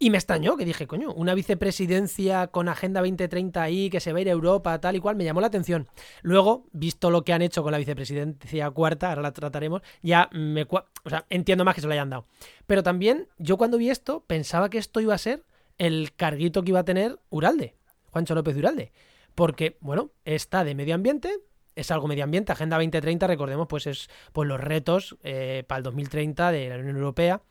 Y 0.00 0.10
me 0.10 0.18
extrañó, 0.18 0.56
que 0.56 0.64
dije, 0.64 0.86
coño, 0.86 1.12
una 1.12 1.34
vicepresidencia 1.34 2.46
con 2.46 2.68
Agenda 2.68 3.00
2030 3.00 3.60
ahí, 3.60 3.90
que 3.90 3.98
se 3.98 4.12
va 4.12 4.18
a 4.18 4.20
ir 4.20 4.28
a 4.28 4.32
Europa, 4.32 4.80
tal 4.80 4.94
y 4.94 5.00
cual, 5.00 5.16
me 5.16 5.24
llamó 5.24 5.40
la 5.40 5.48
atención. 5.48 5.88
Luego, 6.22 6.68
visto 6.70 7.10
lo 7.10 7.24
que 7.24 7.32
han 7.32 7.42
hecho 7.42 7.64
con 7.64 7.72
la 7.72 7.78
vicepresidencia 7.78 8.70
cuarta, 8.70 9.08
ahora 9.08 9.22
la 9.22 9.32
trataremos, 9.32 9.82
ya 10.00 10.30
me... 10.32 10.68
O 10.70 11.10
sea, 11.10 11.26
entiendo 11.30 11.64
más 11.64 11.74
que 11.74 11.80
se 11.80 11.88
lo 11.88 11.94
hayan 11.94 12.10
dado. 12.10 12.26
Pero 12.68 12.84
también, 12.84 13.26
yo 13.38 13.56
cuando 13.56 13.76
vi 13.76 13.90
esto, 13.90 14.24
pensaba 14.24 14.70
que 14.70 14.78
esto 14.78 15.00
iba 15.00 15.14
a 15.14 15.18
ser 15.18 15.44
el 15.78 16.14
carguito 16.14 16.62
que 16.62 16.70
iba 16.70 16.80
a 16.80 16.84
tener 16.84 17.18
Uralde. 17.30 17.74
Juancho 18.12 18.36
López 18.36 18.54
Duralde. 18.54 18.92
Porque, 19.34 19.78
bueno, 19.80 20.12
está 20.24 20.62
de 20.62 20.76
medio 20.76 20.94
ambiente, 20.94 21.40
es 21.74 21.90
algo 21.90 22.06
medio 22.06 22.22
ambiente, 22.22 22.52
Agenda 22.52 22.76
2030, 22.76 23.26
recordemos, 23.26 23.66
pues 23.66 23.88
es 23.88 24.08
pues 24.32 24.48
los 24.48 24.60
retos 24.60 25.16
para 25.22 25.78
el 25.78 25.82
2030 25.82 26.52
de 26.52 26.68
la 26.68 26.76
Unión 26.76 26.96
Europea. 26.96 27.42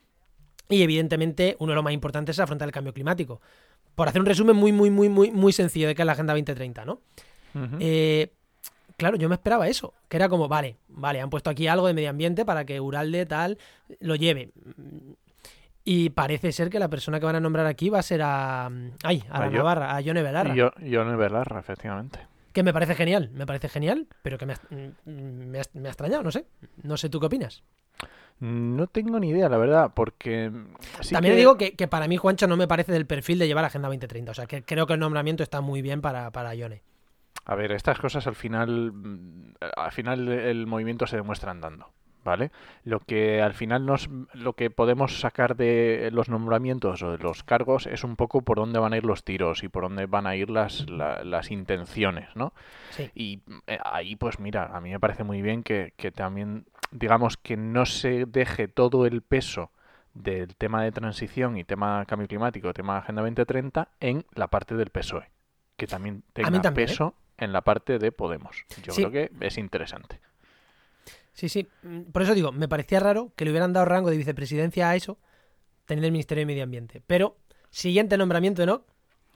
Y 0.69 0.81
evidentemente 0.81 1.55
uno 1.59 1.71
de 1.71 1.75
los 1.75 1.83
más 1.83 1.93
importantes 1.93 2.35
es 2.35 2.39
afrontar 2.39 2.67
el 2.67 2.73
cambio 2.73 2.93
climático. 2.93 3.41
Por 3.95 4.07
hacer 4.07 4.21
un 4.21 4.27
resumen 4.27 4.55
muy, 4.55 4.71
muy, 4.71 4.89
muy, 4.89 5.09
muy, 5.09 5.31
muy 5.31 5.53
sencillo 5.53 5.87
de 5.87 5.95
qué 5.95 6.01
es 6.01 6.05
la 6.05 6.11
Agenda 6.11 6.33
2030, 6.33 6.85
¿no? 6.85 7.01
Eh, 7.79 8.31
claro, 8.97 9.17
yo 9.17 9.29
me 9.29 9.35
esperaba 9.35 9.67
eso, 9.67 9.93
que 10.07 10.17
era 10.17 10.29
como, 10.29 10.47
vale, 10.47 10.77
vale, 10.89 11.21
han 11.21 11.29
puesto 11.29 11.49
aquí 11.49 11.67
algo 11.67 11.87
de 11.87 11.93
medio 11.93 12.09
ambiente 12.09 12.45
para 12.45 12.65
que 12.65 12.79
Uralde 12.79 13.25
tal 13.25 13.57
lo 13.99 14.15
lleve. 14.15 14.51
Y 15.83 16.09
parece 16.09 16.51
ser 16.51 16.69
que 16.69 16.79
la 16.79 16.89
persona 16.89 17.17
que 17.19 17.25
van 17.25 17.37
a 17.37 17.39
nombrar 17.39 17.65
aquí 17.65 17.89
va 17.89 17.99
a 17.99 18.03
ser 18.03 18.21
a. 18.21 18.69
Ay, 19.03 19.23
a, 19.29 19.39
la 19.39 19.49
Navarra, 19.49 19.95
a 19.95 20.01
Yone 20.01 20.21
Belarra. 20.21 20.53
Yo, 20.53 20.71
Yone 20.81 21.15
Belarra, 21.15 21.61
efectivamente. 21.61 22.19
Que 22.51 22.61
me 22.61 22.73
parece 22.73 22.93
genial, 22.93 23.29
me 23.33 23.45
parece 23.45 23.69
genial, 23.69 24.05
pero 24.21 24.37
que 24.37 24.45
me 24.45 24.53
ha, 24.53 24.59
me, 25.05 25.59
ha, 25.59 25.61
extrañado, 25.61 26.23
no 26.23 26.31
sé. 26.31 26.45
No 26.83 26.97
sé 26.97 27.07
tú 27.07 27.21
qué 27.21 27.27
opinas. 27.27 27.63
No 28.39 28.85
tengo 28.87 29.19
ni 29.19 29.29
idea, 29.29 29.49
la 29.49 29.57
verdad, 29.57 29.91
porque... 29.95 30.51
También 31.09 31.35
digo 31.35 31.57
que, 31.57 31.75
que, 31.75 31.87
para 31.87 32.07
mí 32.07 32.17
Juancho 32.17 32.47
no 32.47 32.55
me 32.55 32.67
parece 32.67 32.91
del 32.91 33.07
perfil 33.07 33.39
de 33.39 33.47
llevar 33.47 33.65
Agenda 33.65 33.87
2030, 33.87 34.31
o 34.31 34.35
sea, 34.35 34.45
que 34.45 34.63
creo 34.63 34.85
que 34.85 34.93
el 34.93 34.99
nombramiento 34.99 35.41
está 35.41 35.61
muy 35.61 35.81
bien 35.81 36.01
para, 36.01 36.29
para 36.31 36.53
Yone. 36.53 36.83
A 37.45 37.55
ver, 37.55 37.71
estas 37.71 37.97
cosas 37.97 38.27
al 38.27 38.35
final, 38.35 38.91
mm, 38.91 39.53
al 39.75 39.91
final 39.91 40.27
el 40.27 40.67
movimiento 40.67 41.07
se 41.07 41.15
demuestra 41.15 41.49
andando, 41.49 41.89
¿vale? 42.23 42.51
Lo 42.83 42.99
que 42.99 43.41
al 43.41 43.53
final 43.53 43.85
nos, 43.85 44.09
lo 44.33 44.53
que 44.53 44.69
podemos 44.69 45.19
sacar 45.19 45.55
de 45.55 46.09
los 46.11 46.29
nombramientos 46.29 47.01
o 47.03 47.11
de 47.11 47.17
los 47.17 47.43
cargos 47.43 47.87
es 47.87 48.03
un 48.03 48.15
poco 48.15 48.41
por 48.41 48.57
dónde 48.57 48.79
van 48.79 48.93
a 48.93 48.97
ir 48.97 49.05
los 49.05 49.23
tiros 49.23 49.63
y 49.63 49.69
por 49.69 49.83
dónde 49.83 50.05
van 50.05 50.27
a 50.27 50.35
ir 50.35 50.49
las, 50.49 50.89
las 50.89 51.51
intenciones, 51.51 52.35
¿no? 52.35 52.53
Sí. 52.91 53.11
Y 53.15 53.41
eh, 53.67 53.79
ahí, 53.83 54.15
pues 54.15 54.39
mira, 54.39 54.65
a 54.73 54.81
mí 54.81 54.91
me 54.91 54.99
parece 54.99 55.23
muy 55.23 55.41
bien 55.41 55.63
que, 55.63 55.93
que 55.97 56.11
también, 56.11 56.65
digamos, 56.91 57.37
que 57.37 57.57
no 57.57 57.85
se 57.85 58.25
deje 58.25 58.67
todo 58.67 59.05
el 59.05 59.21
peso 59.21 59.71
del 60.13 60.55
tema 60.55 60.83
de 60.83 60.91
transición 60.91 61.57
y 61.57 61.63
tema 61.63 62.05
cambio 62.05 62.27
climático, 62.27 62.73
tema 62.73 62.97
Agenda 62.97 63.21
2030 63.21 63.89
en 63.99 64.25
la 64.33 64.47
parte 64.47 64.75
del 64.75 64.89
PSOE. 64.89 65.29
Que 65.75 65.87
también 65.87 66.23
tenga 66.33 66.69
¿eh? 66.69 66.71
peso 66.71 67.15
en 67.37 67.53
la 67.53 67.61
parte 67.61 67.99
de 67.99 68.11
Podemos. 68.11 68.65
Yo 68.83 68.93
creo 68.93 69.11
que 69.11 69.31
es 69.41 69.57
interesante. 69.57 70.19
Sí, 71.37 71.49
sí. 71.49 71.67
Por 72.11 72.23
eso 72.23 72.33
digo, 72.33 72.51
me 72.51 72.67
parecía 72.67 72.99
raro 72.99 73.31
que 73.35 73.45
le 73.45 73.51
hubieran 73.51 73.71
dado 73.71 73.85
rango 73.85 74.09
de 74.09 74.17
vicepresidencia 74.17 74.89
a 74.89 74.95
eso, 74.95 75.19
tener 75.85 76.03
el 76.03 76.11
Ministerio 76.11 76.41
de 76.41 76.45
Medio 76.47 76.63
Ambiente. 76.63 77.03
Pero, 77.05 77.37
siguiente 77.69 78.17
nombramiento, 78.17 78.65
¿no? 78.65 78.85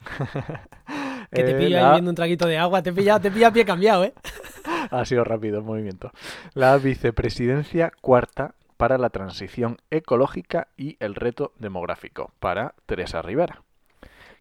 que 1.30 1.44
te 1.44 1.54
pillo 1.54 1.78
ahí 1.78 1.92
viendo 1.92 2.10
un 2.10 2.16
traguito 2.16 2.48
de 2.48 2.58
agua, 2.58 2.82
te 2.82 2.90
he 2.90 2.92
pillado, 2.92 3.20
te 3.20 3.28
he 3.28 3.50
pie 3.52 3.64
cambiado, 3.64 4.02
¿eh? 4.02 4.14
ha 4.90 5.04
sido 5.04 5.22
rápido 5.22 5.58
el 5.58 5.64
movimiento. 5.64 6.10
La 6.54 6.76
vicepresidencia 6.76 7.92
cuarta 8.00 8.56
para 8.76 8.98
la 8.98 9.10
transición 9.10 9.76
ecológica 9.92 10.66
y 10.76 10.96
el 10.98 11.14
reto 11.14 11.52
demográfico 11.60 12.32
para 12.40 12.74
Teresa 12.84 13.22
Rivera. 13.22 13.62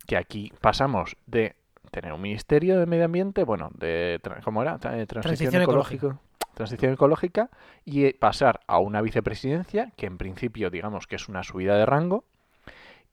Que 0.07 0.17
aquí 0.17 0.51
pasamos 0.61 1.15
de 1.27 1.53
tener 1.91 2.11
un 2.11 2.21
ministerio 2.21 2.79
de 2.79 2.87
medio 2.87 3.05
ambiente, 3.05 3.43
bueno, 3.43 3.69
de 3.75 4.19
¿cómo 4.43 4.63
era? 4.63 4.79
transición, 4.79 5.21
transición 5.21 5.61
ecológica. 5.61 6.19
Transición 6.61 6.93
ecológica 6.93 7.49
y 7.85 8.05
eh, 8.05 8.15
pasar 8.19 8.59
a 8.67 8.77
una 8.77 9.01
vicepresidencia, 9.01 9.91
que 9.97 10.05
en 10.05 10.19
principio 10.19 10.69
digamos 10.69 11.07
que 11.07 11.15
es 11.15 11.27
una 11.27 11.41
subida 11.41 11.75
de 11.75 11.87
rango, 11.87 12.23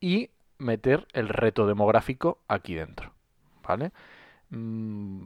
y 0.00 0.28
meter 0.58 1.06
el 1.14 1.30
reto 1.30 1.66
demográfico 1.66 2.40
aquí 2.46 2.74
dentro. 2.74 3.14
¿Vale? 3.66 3.92
Mm, 4.50 5.24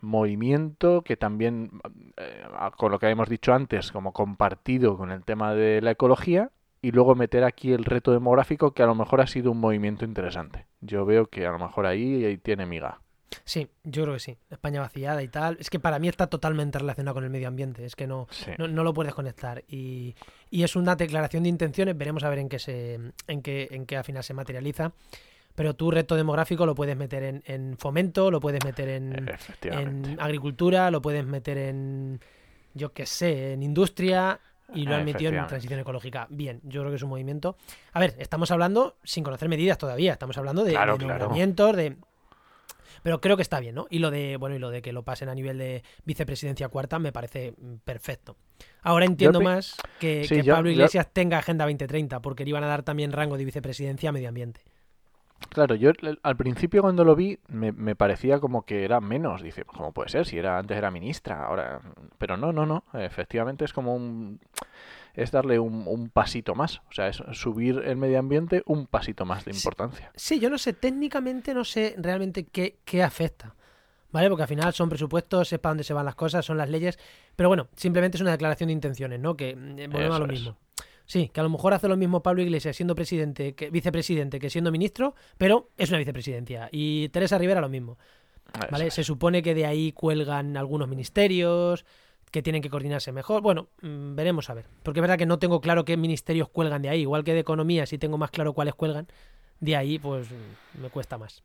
movimiento 0.00 1.02
que 1.02 1.16
también, 1.16 1.80
eh, 2.16 2.42
con 2.76 2.90
lo 2.90 2.98
que 2.98 3.06
habíamos 3.06 3.28
dicho 3.28 3.54
antes, 3.54 3.92
como 3.92 4.12
compartido 4.12 4.96
con 4.96 5.12
el 5.12 5.24
tema 5.24 5.54
de 5.54 5.80
la 5.80 5.92
ecología, 5.92 6.50
y 6.82 6.90
luego 6.90 7.14
meter 7.14 7.44
aquí 7.44 7.72
el 7.72 7.84
reto 7.84 8.10
demográfico 8.10 8.74
que 8.74 8.82
a 8.82 8.86
lo 8.86 8.96
mejor 8.96 9.20
ha 9.20 9.28
sido 9.28 9.52
un 9.52 9.60
movimiento 9.60 10.04
interesante. 10.04 10.66
Yo 10.80 11.06
veo 11.06 11.26
que 11.26 11.46
a 11.46 11.52
lo 11.52 11.60
mejor 11.60 11.86
ahí, 11.86 12.24
ahí 12.24 12.36
tiene 12.36 12.66
miga. 12.66 12.98
Sí, 13.44 13.68
yo 13.82 14.02
creo 14.02 14.14
que 14.14 14.20
sí. 14.20 14.38
España 14.50 14.80
vaciada 14.80 15.22
y 15.22 15.28
tal. 15.28 15.56
Es 15.60 15.70
que 15.70 15.80
para 15.80 15.98
mí 15.98 16.08
está 16.08 16.26
totalmente 16.26 16.78
relacionado 16.78 17.14
con 17.14 17.24
el 17.24 17.30
medio 17.30 17.48
ambiente. 17.48 17.84
Es 17.84 17.96
que 17.96 18.06
no, 18.06 18.26
no, 18.58 18.84
lo 18.84 18.94
puedes 18.94 19.14
conectar. 19.14 19.64
Y, 19.68 20.14
es 20.50 20.76
una 20.76 20.96
declaración 20.96 21.42
de 21.42 21.48
intenciones. 21.48 21.96
Veremos 21.96 22.24
a 22.24 22.28
ver 22.28 22.38
en 22.38 22.48
qué 22.48 22.58
se, 22.58 23.00
en 23.26 23.42
qué, 23.42 23.68
en 23.70 23.86
qué 23.86 23.96
al 23.96 24.04
final 24.04 24.22
se 24.22 24.34
materializa. 24.34 24.92
Pero 25.54 25.74
tu 25.74 25.90
reto 25.90 26.16
demográfico 26.16 26.66
lo 26.66 26.74
puedes 26.74 26.96
meter 26.96 27.22
en, 27.22 27.42
en 27.46 27.76
fomento, 27.78 28.30
lo 28.30 28.40
puedes 28.40 28.64
meter 28.64 28.88
en, 28.88 29.30
en 29.62 30.16
agricultura, 30.20 30.90
lo 30.90 31.00
puedes 31.00 31.24
meter 31.24 31.58
en, 31.58 32.20
yo 32.74 32.92
qué 32.92 33.06
sé, 33.06 33.52
en 33.52 33.62
industria 33.62 34.40
y 34.72 34.86
lo 34.86 34.94
han 34.94 35.04
metido 35.04 35.32
en 35.32 35.46
transición 35.46 35.80
ecológica. 35.80 36.26
Bien, 36.30 36.60
yo 36.64 36.80
creo 36.80 36.90
que 36.90 36.96
es 36.96 37.02
un 37.02 37.10
movimiento. 37.10 37.56
A 37.92 38.00
ver, 38.00 38.14
estamos 38.18 38.50
hablando 38.50 38.96
sin 39.04 39.24
conocer 39.24 39.48
medidas 39.48 39.78
todavía, 39.78 40.12
estamos 40.12 40.36
hablando 40.38 40.64
de, 40.64 40.74
nombramientos, 40.74 41.76
de. 41.76 41.96
Pero 43.04 43.20
creo 43.20 43.36
que 43.36 43.42
está 43.42 43.60
bien, 43.60 43.74
¿no? 43.74 43.86
Y 43.90 43.98
lo 43.98 44.10
de, 44.10 44.38
bueno, 44.38 44.56
y 44.56 44.58
lo 44.58 44.70
de 44.70 44.80
que 44.80 44.90
lo 44.94 45.02
pasen 45.02 45.28
a 45.28 45.34
nivel 45.34 45.58
de 45.58 45.84
vicepresidencia 46.06 46.70
cuarta 46.70 46.98
me 46.98 47.12
parece 47.12 47.52
perfecto. 47.84 48.34
Ahora 48.80 49.04
entiendo 49.04 49.42
más 49.42 49.76
que, 50.00 50.26
Pablo 50.48 50.70
Iglesias 50.70 51.12
tenga 51.12 51.36
Agenda 51.36 51.66
2030, 51.66 52.22
porque 52.22 52.44
le 52.44 52.50
iban 52.50 52.64
a 52.64 52.66
dar 52.66 52.82
también 52.82 53.12
rango 53.12 53.36
de 53.36 53.44
vicepresidencia 53.44 54.08
a 54.08 54.12
medio 54.12 54.30
ambiente. 54.30 54.62
Claro, 55.50 55.74
yo 55.74 55.92
al 56.22 56.36
principio 56.38 56.80
cuando 56.80 57.04
lo 57.04 57.14
vi 57.14 57.38
me, 57.48 57.72
me, 57.72 57.94
parecía 57.94 58.40
como 58.40 58.62
que 58.62 58.86
era 58.86 59.02
menos. 59.02 59.42
Dice, 59.42 59.66
¿cómo 59.66 59.92
puede 59.92 60.08
ser? 60.08 60.24
Si 60.24 60.38
era 60.38 60.58
antes 60.58 60.78
era 60.78 60.90
ministra, 60.90 61.44
ahora. 61.44 61.82
Pero 62.16 62.38
no, 62.38 62.54
no, 62.54 62.64
no. 62.64 62.84
Efectivamente 62.94 63.66
es 63.66 63.74
como 63.74 63.94
un. 63.94 64.40
Es 65.14 65.30
darle 65.30 65.58
un, 65.58 66.10
pasito 66.12 66.54
más. 66.54 66.82
O 66.90 66.92
sea, 66.92 67.08
es 67.08 67.22
subir 67.32 67.82
el 67.84 67.96
medio 67.96 68.18
ambiente 68.18 68.62
un 68.66 68.86
pasito 68.86 69.24
más 69.24 69.44
de 69.44 69.52
importancia. 69.52 70.10
Sí, 70.16 70.40
yo 70.40 70.50
no 70.50 70.58
sé, 70.58 70.72
técnicamente 70.72 71.54
no 71.54 71.64
sé 71.64 71.94
realmente 71.98 72.44
qué, 72.44 72.78
qué 72.84 73.02
afecta. 73.02 73.54
¿Vale? 74.10 74.28
Porque 74.28 74.42
al 74.42 74.48
final 74.48 74.72
son 74.72 74.88
presupuestos, 74.88 75.52
es 75.52 75.58
para 75.58 75.72
dónde 75.72 75.82
se 75.82 75.92
van 75.92 76.04
las 76.04 76.14
cosas, 76.14 76.44
son 76.44 76.56
las 76.56 76.68
leyes. 76.68 76.98
Pero 77.34 77.48
bueno, 77.48 77.66
simplemente 77.74 78.16
es 78.16 78.20
una 78.20 78.30
declaración 78.30 78.68
de 78.68 78.72
intenciones, 78.72 79.18
¿no? 79.18 79.36
Que 79.36 79.50
eh, 79.50 79.88
volvemos 79.90 80.16
a 80.16 80.20
lo 80.20 80.26
mismo. 80.28 80.56
Sí, 81.06 81.30
que 81.32 81.40
a 81.40 81.42
lo 81.42 81.50
mejor 81.50 81.74
hace 81.74 81.88
lo 81.88 81.96
mismo 81.96 82.22
Pablo 82.22 82.42
Iglesias 82.42 82.76
siendo 82.76 82.94
presidente, 82.94 83.54
que, 83.54 83.70
vicepresidente 83.70 84.38
que 84.38 84.50
siendo 84.50 84.70
ministro, 84.70 85.14
pero 85.36 85.70
es 85.76 85.90
una 85.90 85.98
vicepresidencia. 85.98 86.68
Y 86.72 87.08
Teresa 87.10 87.38
Rivera 87.38 87.60
lo 87.60 87.68
mismo. 87.68 87.98
¿vale? 88.70 88.90
Se 88.90 89.04
supone 89.04 89.42
que 89.42 89.54
de 89.54 89.66
ahí 89.66 89.92
cuelgan 89.92 90.56
algunos 90.56 90.88
ministerios, 90.88 91.84
que 92.34 92.42
tienen 92.42 92.62
que 92.62 92.68
coordinarse 92.68 93.12
mejor. 93.12 93.42
Bueno, 93.42 93.68
mm, 93.80 94.16
veremos 94.16 94.50
a 94.50 94.54
ver. 94.54 94.66
Porque 94.82 94.98
es 94.98 95.02
verdad 95.02 95.16
que 95.16 95.24
no 95.24 95.38
tengo 95.38 95.60
claro 95.60 95.84
qué 95.84 95.96
ministerios 95.96 96.48
cuelgan 96.48 96.82
de 96.82 96.88
ahí. 96.88 97.02
Igual 97.02 97.22
que 97.22 97.32
de 97.32 97.38
economía, 97.38 97.86
si 97.86 97.96
tengo 97.96 98.18
más 98.18 98.32
claro 98.32 98.52
cuáles 98.54 98.74
cuelgan, 98.74 99.06
de 99.60 99.76
ahí 99.76 100.00
pues 100.00 100.28
me 100.82 100.90
cuesta 100.90 101.16
más. 101.16 101.44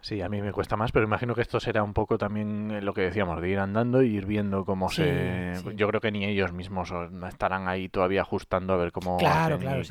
Sí, 0.00 0.22
a 0.22 0.28
mí 0.28 0.40
me 0.40 0.52
cuesta 0.52 0.76
más, 0.76 0.92
pero 0.92 1.04
imagino 1.04 1.34
que 1.34 1.40
esto 1.40 1.58
será 1.58 1.82
un 1.82 1.92
poco 1.92 2.18
también 2.18 2.70
eh, 2.70 2.80
lo 2.82 2.94
que 2.94 3.00
decíamos, 3.00 3.42
de 3.42 3.48
ir 3.48 3.58
andando 3.58 4.00
y 4.00 4.14
ir 4.14 4.26
viendo 4.26 4.64
cómo 4.64 4.90
se... 4.90 5.54
Yo 5.74 5.88
creo 5.88 6.00
que 6.00 6.12
ni 6.12 6.24
ellos 6.24 6.52
mismos 6.52 6.92
estarán 7.26 7.66
ahí 7.66 7.88
todavía 7.88 8.20
ajustando 8.20 8.74
a 8.74 8.76
ver 8.76 8.92
cómo, 8.92 9.16
claro, 9.16 9.58
claro, 9.58 9.82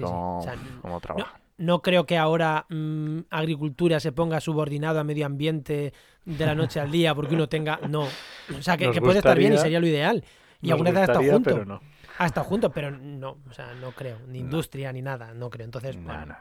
cómo, 0.81 1.01
trabajan. 1.01 1.41
No, 1.41 1.46
creo 1.81 2.05
que 2.05 2.17
ahora 2.17 2.65
mm, 2.69 3.19
agricultura 3.29 3.99
se 3.99 4.11
ponga 4.11 4.39
subordinado 4.39 4.99
a 4.99 5.03
medio 5.03 5.25
ambiente 5.25 5.93
de 6.25 6.45
la 6.45 6.55
noche 6.55 6.79
al 6.79 6.91
día 6.91 7.15
porque 7.15 7.35
uno 7.35 7.49
tenga... 7.49 7.79
No, 7.87 8.03
o 8.03 8.61
sea, 8.61 8.77
que, 8.77 8.89
puede 9.01 9.19
estar 9.19 9.37
bien 9.37 9.53
y 9.53 9.57
sería 9.57 9.79
lo 9.79 9.87
ideal. 9.87 10.23
Y 10.61 10.71
alguna 10.71 10.91
vez 10.91 10.99
ha 10.99 11.03
estado 11.03 11.31
junto. 11.31 11.51
Pero 11.51 11.65
no. 11.65 11.81
Ha 12.19 12.25
estado 12.25 12.47
junto, 12.47 12.71
pero 12.71 12.91
no, 12.91 13.37
o 13.47 13.53
sea, 13.53 13.73
no 13.75 13.91
creo. 13.91 14.19
Ni 14.27 14.39
industria 14.39 14.91
ni 14.91 15.01
nada, 15.01 15.33
no 15.33 15.49
creo. 15.49 15.65
Entonces, 15.65 15.95
no, 15.95 16.13
no, 16.13 16.25
no, 16.25 16.35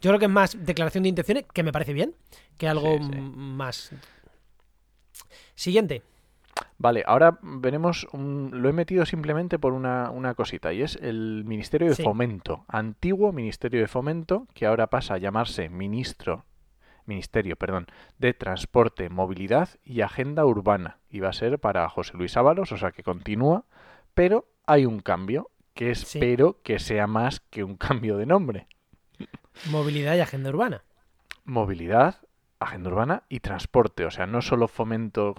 yo 0.00 0.10
creo 0.10 0.18
que 0.18 0.26
es 0.26 0.30
más 0.30 0.56
declaración 0.58 1.04
de 1.04 1.08
intenciones, 1.08 1.44
que 1.52 1.62
me 1.62 1.72
parece 1.72 1.92
bien, 1.92 2.14
que 2.58 2.68
algo 2.68 2.98
más. 2.98 3.92
Siguiente. 5.54 6.02
Vale, 6.78 7.04
ahora 7.06 7.38
veremos, 7.42 8.08
lo 8.12 8.68
he 8.68 8.72
metido 8.72 9.06
simplemente 9.06 9.58
por 9.58 9.72
una, 9.72 10.34
cosita, 10.34 10.72
y 10.72 10.82
es 10.82 10.96
el 10.96 11.44
Ministerio 11.44 11.88
de 11.88 12.02
Fomento, 12.02 12.64
antiguo 12.66 13.32
Ministerio 13.32 13.80
de 13.80 13.86
Fomento, 13.86 14.48
que 14.52 14.66
ahora 14.66 14.88
pasa 14.88 15.14
a 15.14 15.18
llamarse 15.18 15.68
Ministro, 15.68 16.44
Ministerio, 17.06 17.56
perdón, 17.56 17.86
de 18.18 18.34
Transporte, 18.34 19.08
Movilidad 19.10 19.68
y 19.84 20.00
Agenda 20.00 20.44
Urbana, 20.44 20.98
y 21.08 21.20
va 21.20 21.28
a 21.28 21.32
ser 21.32 21.58
para 21.58 21.88
José 21.88 22.16
Luis 22.16 22.36
Ábalos, 22.36 22.72
o 22.72 22.76
sea 22.76 22.90
que 22.90 23.02
continúa, 23.02 23.64
pero 24.14 24.46
hay 24.66 24.84
un 24.84 25.00
cambio, 25.00 25.50
que 25.74 25.90
espero 25.90 26.58
que 26.62 26.78
sea 26.78 27.06
más 27.06 27.40
que 27.40 27.64
un 27.64 27.76
cambio 27.76 28.16
de 28.16 28.26
nombre. 28.26 28.66
Movilidad 29.70 30.16
y 30.16 30.20
agenda 30.20 30.50
urbana. 30.50 30.82
Movilidad, 31.44 32.16
agenda 32.62 32.88
urbana 32.90 33.22
y 33.28 33.40
transporte. 33.40 34.04
O 34.06 34.10
sea, 34.10 34.26
no 34.26 34.42
solo 34.42 34.68
fomento, 34.68 35.34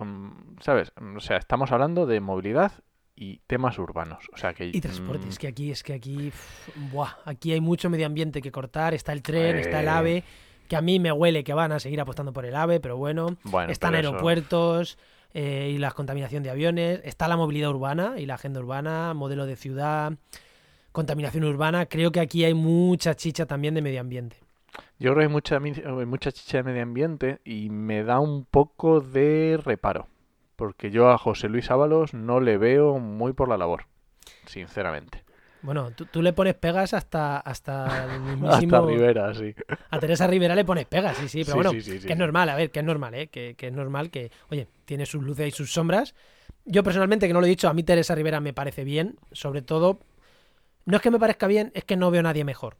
¿sabes? 0.59 0.91
O 1.15 1.19
sea, 1.19 1.37
estamos 1.37 1.71
hablando 1.71 2.05
de 2.05 2.19
movilidad 2.19 2.71
y 3.15 3.39
temas 3.47 3.77
urbanos. 3.79 4.27
O 4.33 4.37
sea 4.37 4.53
que, 4.53 4.65
y 4.65 4.81
transporte. 4.81 5.25
Mm, 5.25 5.29
es 5.29 5.39
que 5.39 5.47
aquí, 5.47 5.71
es 5.71 5.83
que 5.83 5.93
aquí, 5.93 6.31
buah, 6.91 7.11
aquí 7.25 7.51
hay 7.53 7.61
mucho 7.61 7.89
medio 7.89 8.05
ambiente 8.07 8.41
que 8.41 8.51
cortar. 8.51 8.93
Está 8.93 9.13
el 9.13 9.21
tren, 9.21 9.57
está 9.57 9.81
el 9.81 9.87
AVE. 9.89 10.23
que 10.67 10.75
a 10.77 10.81
mí 10.81 10.97
me 10.99 11.11
huele 11.11 11.43
que 11.43 11.53
van 11.53 11.71
a 11.73 11.79
seguir 11.79 11.99
apostando 12.01 12.31
por 12.33 12.45
el 12.45 12.55
AVE, 12.55 12.79
pero 12.79 12.95
bueno, 12.97 13.35
Bueno, 13.43 13.71
están 13.71 13.91
pero 13.91 13.99
eso- 13.99 14.09
aeropuertos 14.11 14.97
eh, 15.33 15.71
y 15.75 15.77
la 15.77 15.91
contaminación 15.91 16.41
de 16.41 16.49
aviones, 16.49 17.01
está 17.03 17.27
la 17.27 17.35
movilidad 17.37 17.69
urbana 17.69 18.13
y 18.17 18.25
la 18.25 18.35
agenda 18.35 18.59
urbana, 18.61 19.13
modelo 19.13 19.45
de 19.45 19.55
ciudad, 19.57 20.13
contaminación 20.91 21.43
urbana. 21.43 21.85
Creo 21.87 22.11
que 22.11 22.19
aquí 22.19 22.45
hay 22.45 22.53
mucha 22.53 23.13
chicha 23.15 23.45
también 23.45 23.73
de 23.73 23.81
medio 23.81 23.99
ambiente. 24.01 24.37
Yo 25.03 25.11
creo 25.11 25.15
que 25.15 25.23
hay 25.23 25.33
mucha, 25.33 25.57
hay 25.57 26.05
mucha 26.05 26.31
chicha 26.31 26.59
de 26.59 26.63
medio 26.63 26.81
ambiente 26.81 27.41
y 27.43 27.69
me 27.69 28.05
da 28.05 28.21
un 28.21 28.45
poco 28.45 29.01
de 29.01 29.59
reparo. 29.61 30.07
Porque 30.55 30.91
yo 30.91 31.09
a 31.09 31.17
José 31.17 31.49
Luis 31.49 31.69
Ábalos 31.71 32.13
no 32.13 32.39
le 32.39 32.57
veo 32.57 32.99
muy 32.99 33.33
por 33.33 33.49
la 33.49 33.57
labor, 33.57 33.87
sinceramente. 34.45 35.25
Bueno, 35.61 35.91
tú, 35.91 36.05
tú 36.05 36.21
le 36.21 36.31
pones 36.31 36.53
pegas 36.53 36.93
hasta, 36.93 37.37
hasta 37.37 38.15
el 38.15 38.21
mismísimo... 38.21 38.77
Hasta 38.77 38.87
Rivera, 38.87 39.33
sí. 39.35 39.53
A 39.89 39.99
Teresa 39.99 40.25
Rivera 40.25 40.55
le 40.55 40.63
pones 40.63 40.85
pegas, 40.85 41.17
sí, 41.17 41.27
sí, 41.27 41.43
pero 41.43 41.51
Sí, 41.51 41.53
bueno, 41.57 41.71
sí, 41.71 41.81
sí, 41.81 41.99
sí, 41.99 42.07
que 42.07 42.13
es 42.13 42.19
normal, 42.19 42.47
a 42.47 42.55
ver, 42.55 42.71
que 42.71 42.79
es 42.79 42.85
normal, 42.85 43.13
¿eh? 43.13 43.27
Que, 43.27 43.55
que 43.55 43.67
es 43.67 43.73
normal 43.73 44.09
que, 44.09 44.31
oye, 44.51 44.69
tiene 44.85 45.05
sus 45.05 45.21
luces 45.21 45.49
y 45.49 45.51
sus 45.51 45.73
sombras. 45.73 46.15
Yo 46.63 46.81
personalmente, 46.81 47.27
que 47.27 47.33
no 47.33 47.41
lo 47.41 47.45
he 47.45 47.49
dicho, 47.49 47.67
a 47.67 47.73
mí 47.73 47.83
Teresa 47.83 48.15
Rivera 48.15 48.39
me 48.39 48.53
parece 48.53 48.85
bien, 48.85 49.17
sobre 49.33 49.61
todo, 49.61 49.99
no 50.85 50.95
es 50.95 51.01
que 51.01 51.11
me 51.11 51.19
parezca 51.19 51.47
bien, 51.47 51.73
es 51.75 51.83
que 51.83 51.97
no 51.97 52.09
veo 52.09 52.21
a 52.21 52.23
nadie 52.23 52.45
mejor. 52.45 52.77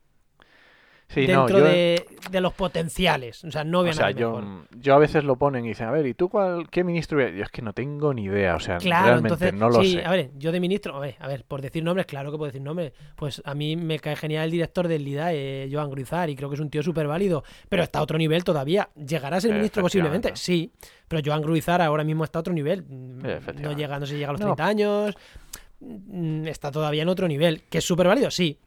Sí, 1.14 1.28
no, 1.28 1.46
dentro 1.46 1.60
yo, 1.60 1.66
de, 1.66 2.06
de 2.32 2.42
los 2.42 2.54
potenciales, 2.54 3.44
o 3.44 3.52
sea, 3.52 3.64
no 3.64 3.84
veo 3.84 3.92
o 3.92 3.94
sea, 3.94 4.12
yo, 4.12 4.38
mejor. 4.40 4.68
yo 4.80 4.96
a 4.96 4.98
veces 4.98 5.24
lo 5.24 5.36
ponen 5.36 5.64
y 5.66 5.70
dicen, 5.70 5.88
a 5.88 5.92
ver, 5.92 6.06
¿y 6.08 6.14
tú 6.14 6.30
cuál, 6.30 6.70
qué 6.70 6.84
ministro? 6.84 7.18
voy 7.20 7.28
a-?" 7.28 7.30
Yo 7.32 7.44
es 7.44 7.50
que 7.50 7.62
no 7.62 7.74
tengo 7.74 8.14
ni 8.14 8.24
idea, 8.24 8.56
o 8.56 8.60
sea, 8.60 8.78
Claro, 8.78 9.06
realmente 9.06 9.34
entonces, 9.34 9.54
no 9.54 9.70
lo 9.70 9.82
sí, 9.84 9.94
sé. 9.94 10.06
a 10.06 10.12
ver, 10.12 10.32
yo 10.38 10.52
de 10.52 10.60
ministro, 10.60 10.96
a 10.96 11.00
ver, 11.00 11.16
a 11.20 11.28
ver, 11.28 11.44
por 11.46 11.62
decir 11.62 11.84
nombres, 11.84 12.06
claro 12.08 12.32
que 12.32 12.38
puedo 12.38 12.50
decir 12.52 12.62
nombres, 12.62 12.94
pues 13.16 13.42
a 13.46 13.54
mí 13.54 13.76
me 13.76 14.00
cae 14.00 14.16
genial 14.16 14.46
el 14.46 14.52
director 14.52 14.88
del 14.88 15.04
LIDAE, 15.04 15.70
Joan 15.72 15.90
Gruizar, 15.90 16.30
y 16.30 16.36
creo 16.36 16.50
que 16.50 16.56
es 16.56 16.62
un 16.62 16.70
tío 16.70 16.82
súper 16.82 17.08
válido, 17.08 17.44
pero 17.70 17.84
está 17.84 18.00
a 18.00 18.02
otro 18.04 18.18
nivel 18.18 18.44
todavía. 18.44 18.90
¿Llegará 18.96 19.38
a 19.38 19.42
ser 19.42 19.54
ministro 19.54 19.82
posiblemente? 19.84 20.32
Sí, 20.36 20.72
pero 21.08 21.22
Joan 21.24 21.42
Gruizar 21.42 21.82
ahora 21.82 22.04
mismo 22.04 22.24
está 22.24 22.40
a 22.40 22.42
otro 22.42 22.54
nivel. 22.54 22.84
Mm, 22.84 23.62
No 23.62 23.72
llega, 23.74 24.00
no 24.00 24.06
si 24.06 24.16
llega 24.16 24.30
a 24.30 24.32
los 24.32 24.42
No. 24.42 24.48
30 24.56 24.66
años, 24.66 25.16
mm, 25.80 26.48
está 26.48 26.72
todavía 26.72 27.04
en 27.04 27.10
otro 27.10 27.28
nivel, 27.28 27.64
que 27.70 27.78
es 27.80 27.84
súper 27.86 28.08
válido, 28.08 28.32
sí, 28.32 28.58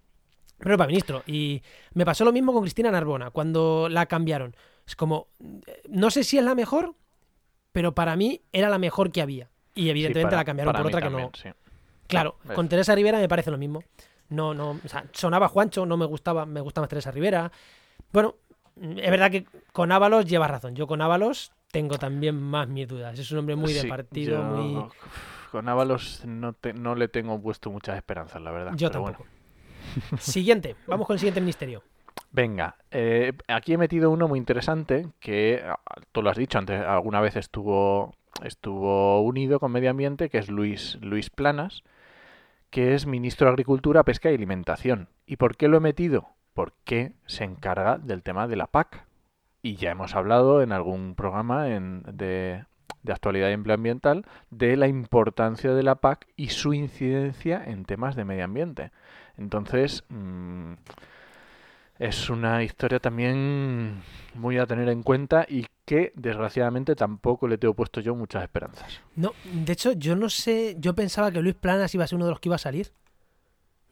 pero 0.59 0.77
para 0.77 0.89
ministro. 0.89 1.23
Y 1.27 1.63
me 1.95 2.05
pasó 2.05 2.25
lo 2.25 2.33
mismo 2.33 2.53
con 2.53 2.63
Cristina 2.63 2.91
Narbona, 2.91 3.31
cuando 3.31 3.89
la 3.91 4.07
cambiaron. 4.07 4.55
Es 4.87 4.97
como, 4.97 5.29
eh, 5.67 5.83
no 5.89 6.11
sé 6.11 6.25
si 6.25 6.39
es 6.39 6.45
la 6.45 6.55
mejor, 6.55 6.95
pero 7.73 7.95
para 7.95 8.17
mí 8.17 8.41
era 8.53 8.69
la 8.69 8.79
mejor 8.79 9.11
que 9.13 9.21
había. 9.23 9.51
Y 9.75 9.83
Sí, 9.85 9.91
evidentemente 9.91 10.27
para- 10.29 10.37
la 10.39 10.45
cambiaron 10.45 10.73
por 10.75 10.87
otra 10.87 11.03
que 11.03 11.11
no. 11.11 11.31
sí. 11.35 11.49
Claro, 12.07 12.37
es- 12.45 12.53
con 12.53 12.69
Teresa 12.69 12.95
Rivera 12.95 13.19
me 13.19 13.29
parece 13.29 13.51
lo 13.51 13.59
mismo. 13.59 13.83
No, 14.29 14.55
no, 14.55 14.71
o 14.85 14.89
sea, 14.89 15.05
sonaba 15.13 15.49
Juancho, 15.49 15.85
no 15.87 15.97
me 15.97 16.07
gustaba, 16.07 16.47
me 16.47 16.61
gusta 16.61 16.81
más 16.81 16.89
Teresa 16.89 17.11
Rivera. 17.11 17.51
Bueno, 18.13 18.37
es 18.81 19.11
verdad 19.11 19.31
que 19.31 19.47
con 19.73 19.91
Ábalos 19.93 20.25
llevas 20.25 20.51
razón. 20.51 20.75
Yo 20.75 20.87
con 20.87 21.01
Ábalos 21.03 21.53
tengo 21.71 21.99
también 21.99 22.41
más 22.41 22.69
mis 22.69 22.89
dudas. 22.89 23.19
Es 23.19 23.31
un 23.33 23.39
hombre 23.39 23.57
muy 23.57 23.73
de 23.73 23.85
partido, 23.85 24.39
yo 24.39 24.43
muy. 24.45 24.85
Con 25.51 25.69
Ábalos 25.69 26.25
no, 26.25 26.53
te- 26.55 26.73
no 26.75 26.95
le 26.95 27.09
tengo 27.09 27.41
puesto 27.41 27.71
muchas 27.71 27.97
esperanzas, 27.97 28.41
la 28.43 28.51
verdad. 28.51 28.73
Yo 28.77 28.89
pero 28.91 29.03
tampoco. 29.05 29.25
bueno. 29.25 29.36
Siguiente, 30.19 30.77
vamos 30.87 31.07
con 31.07 31.15
el 31.15 31.21
siguiente 31.21 31.41
ministerio. 31.41 31.83
Venga, 32.33 32.77
eh, 32.91 33.33
aquí 33.49 33.75
he 33.75 33.79
metido 33.79 34.11
uno 34.11 34.29
muy 34.29 34.39
interesante 34.39 35.09
que 35.21 35.63
ah, 35.65 35.79
tú 36.13 36.23
lo 36.23 36.31
has 36.31 36.37
dicho 36.37 36.59
antes, 36.59 36.81
alguna 36.81 37.21
vez 37.21 37.37
estuvo 37.37 38.15
estuvo 38.43 39.23
unido 39.23 39.61
con 39.61 39.73
Medio 39.73 39.91
Ambiente, 39.91 40.29
que 40.29 40.39
es 40.39 40.51
Luis 40.51 40.99
Luis 41.01 41.31
Planas, 41.31 41.83
que 42.71 42.95
es 42.95 43.07
ministro 43.07 43.47
de 43.47 43.53
Agricultura, 43.53 44.05
Pesca 44.05 44.31
y 44.31 44.35
Alimentación. 44.35 45.09
¿Y 45.27 45.37
por 45.37 45.57
qué 45.57 45.69
lo 45.69 45.79
he 45.79 45.81
metido? 45.81 46.29
Porque 46.53 47.13
se 47.27 47.45
encarga 47.45 47.99
del 47.99 48.23
tema 48.23 48.47
de 48.49 48.57
la 48.57 48.67
PAC. 48.67 49.07
Y 49.63 49.77
ya 49.77 49.91
hemos 49.91 50.15
hablado 50.15 50.63
en 50.63 50.73
algún 50.73 51.15
programa 51.15 51.65
de, 51.65 52.65
de 53.03 53.13
actualidad 53.13 53.49
y 53.49 53.53
empleo 53.53 53.75
ambiental 53.75 54.27
de 54.51 54.77
la 54.77 54.89
importancia 54.89 55.73
de 55.73 55.83
la 55.83 55.97
PAC 55.97 56.27
y 56.37 56.49
su 56.49 56.75
incidencia 56.75 57.63
en 57.65 57.85
temas 57.85 58.15
de 58.15 58.25
medio 58.25 58.45
ambiente. 58.45 58.91
Entonces, 59.39 60.05
mm, 60.09 60.73
es 61.99 62.29
una 62.29 62.63
historia 62.63 62.99
también 62.99 64.03
muy 64.35 64.59
a 64.59 64.67
tener 64.67 64.89
en 64.89 65.03
cuenta 65.03 65.47
y 65.49 65.67
que 65.85 66.13
desgraciadamente 66.15 66.95
tampoco 66.95 67.49
le 67.49 67.59
tengo 67.59 67.75
puesto 67.75 68.01
yo 68.01 68.15
muchas 68.15 68.43
esperanzas. 68.43 69.01
No, 69.15 69.33
de 69.45 69.73
hecho, 69.73 69.93
yo 69.93 70.17
no 70.17 70.29
sé. 70.29 70.77
Yo 70.79 70.95
pensaba 70.95 71.31
que 71.31 71.41
Luis 71.41 71.55
Planas 71.55 71.95
iba 71.95 72.05
a 72.05 72.07
ser 72.07 72.17
uno 72.17 72.27
de 72.27 72.33
los 72.33 72.41
que 72.41 72.49
iba 72.49 72.57
a 72.57 72.59
salir. 72.59 72.93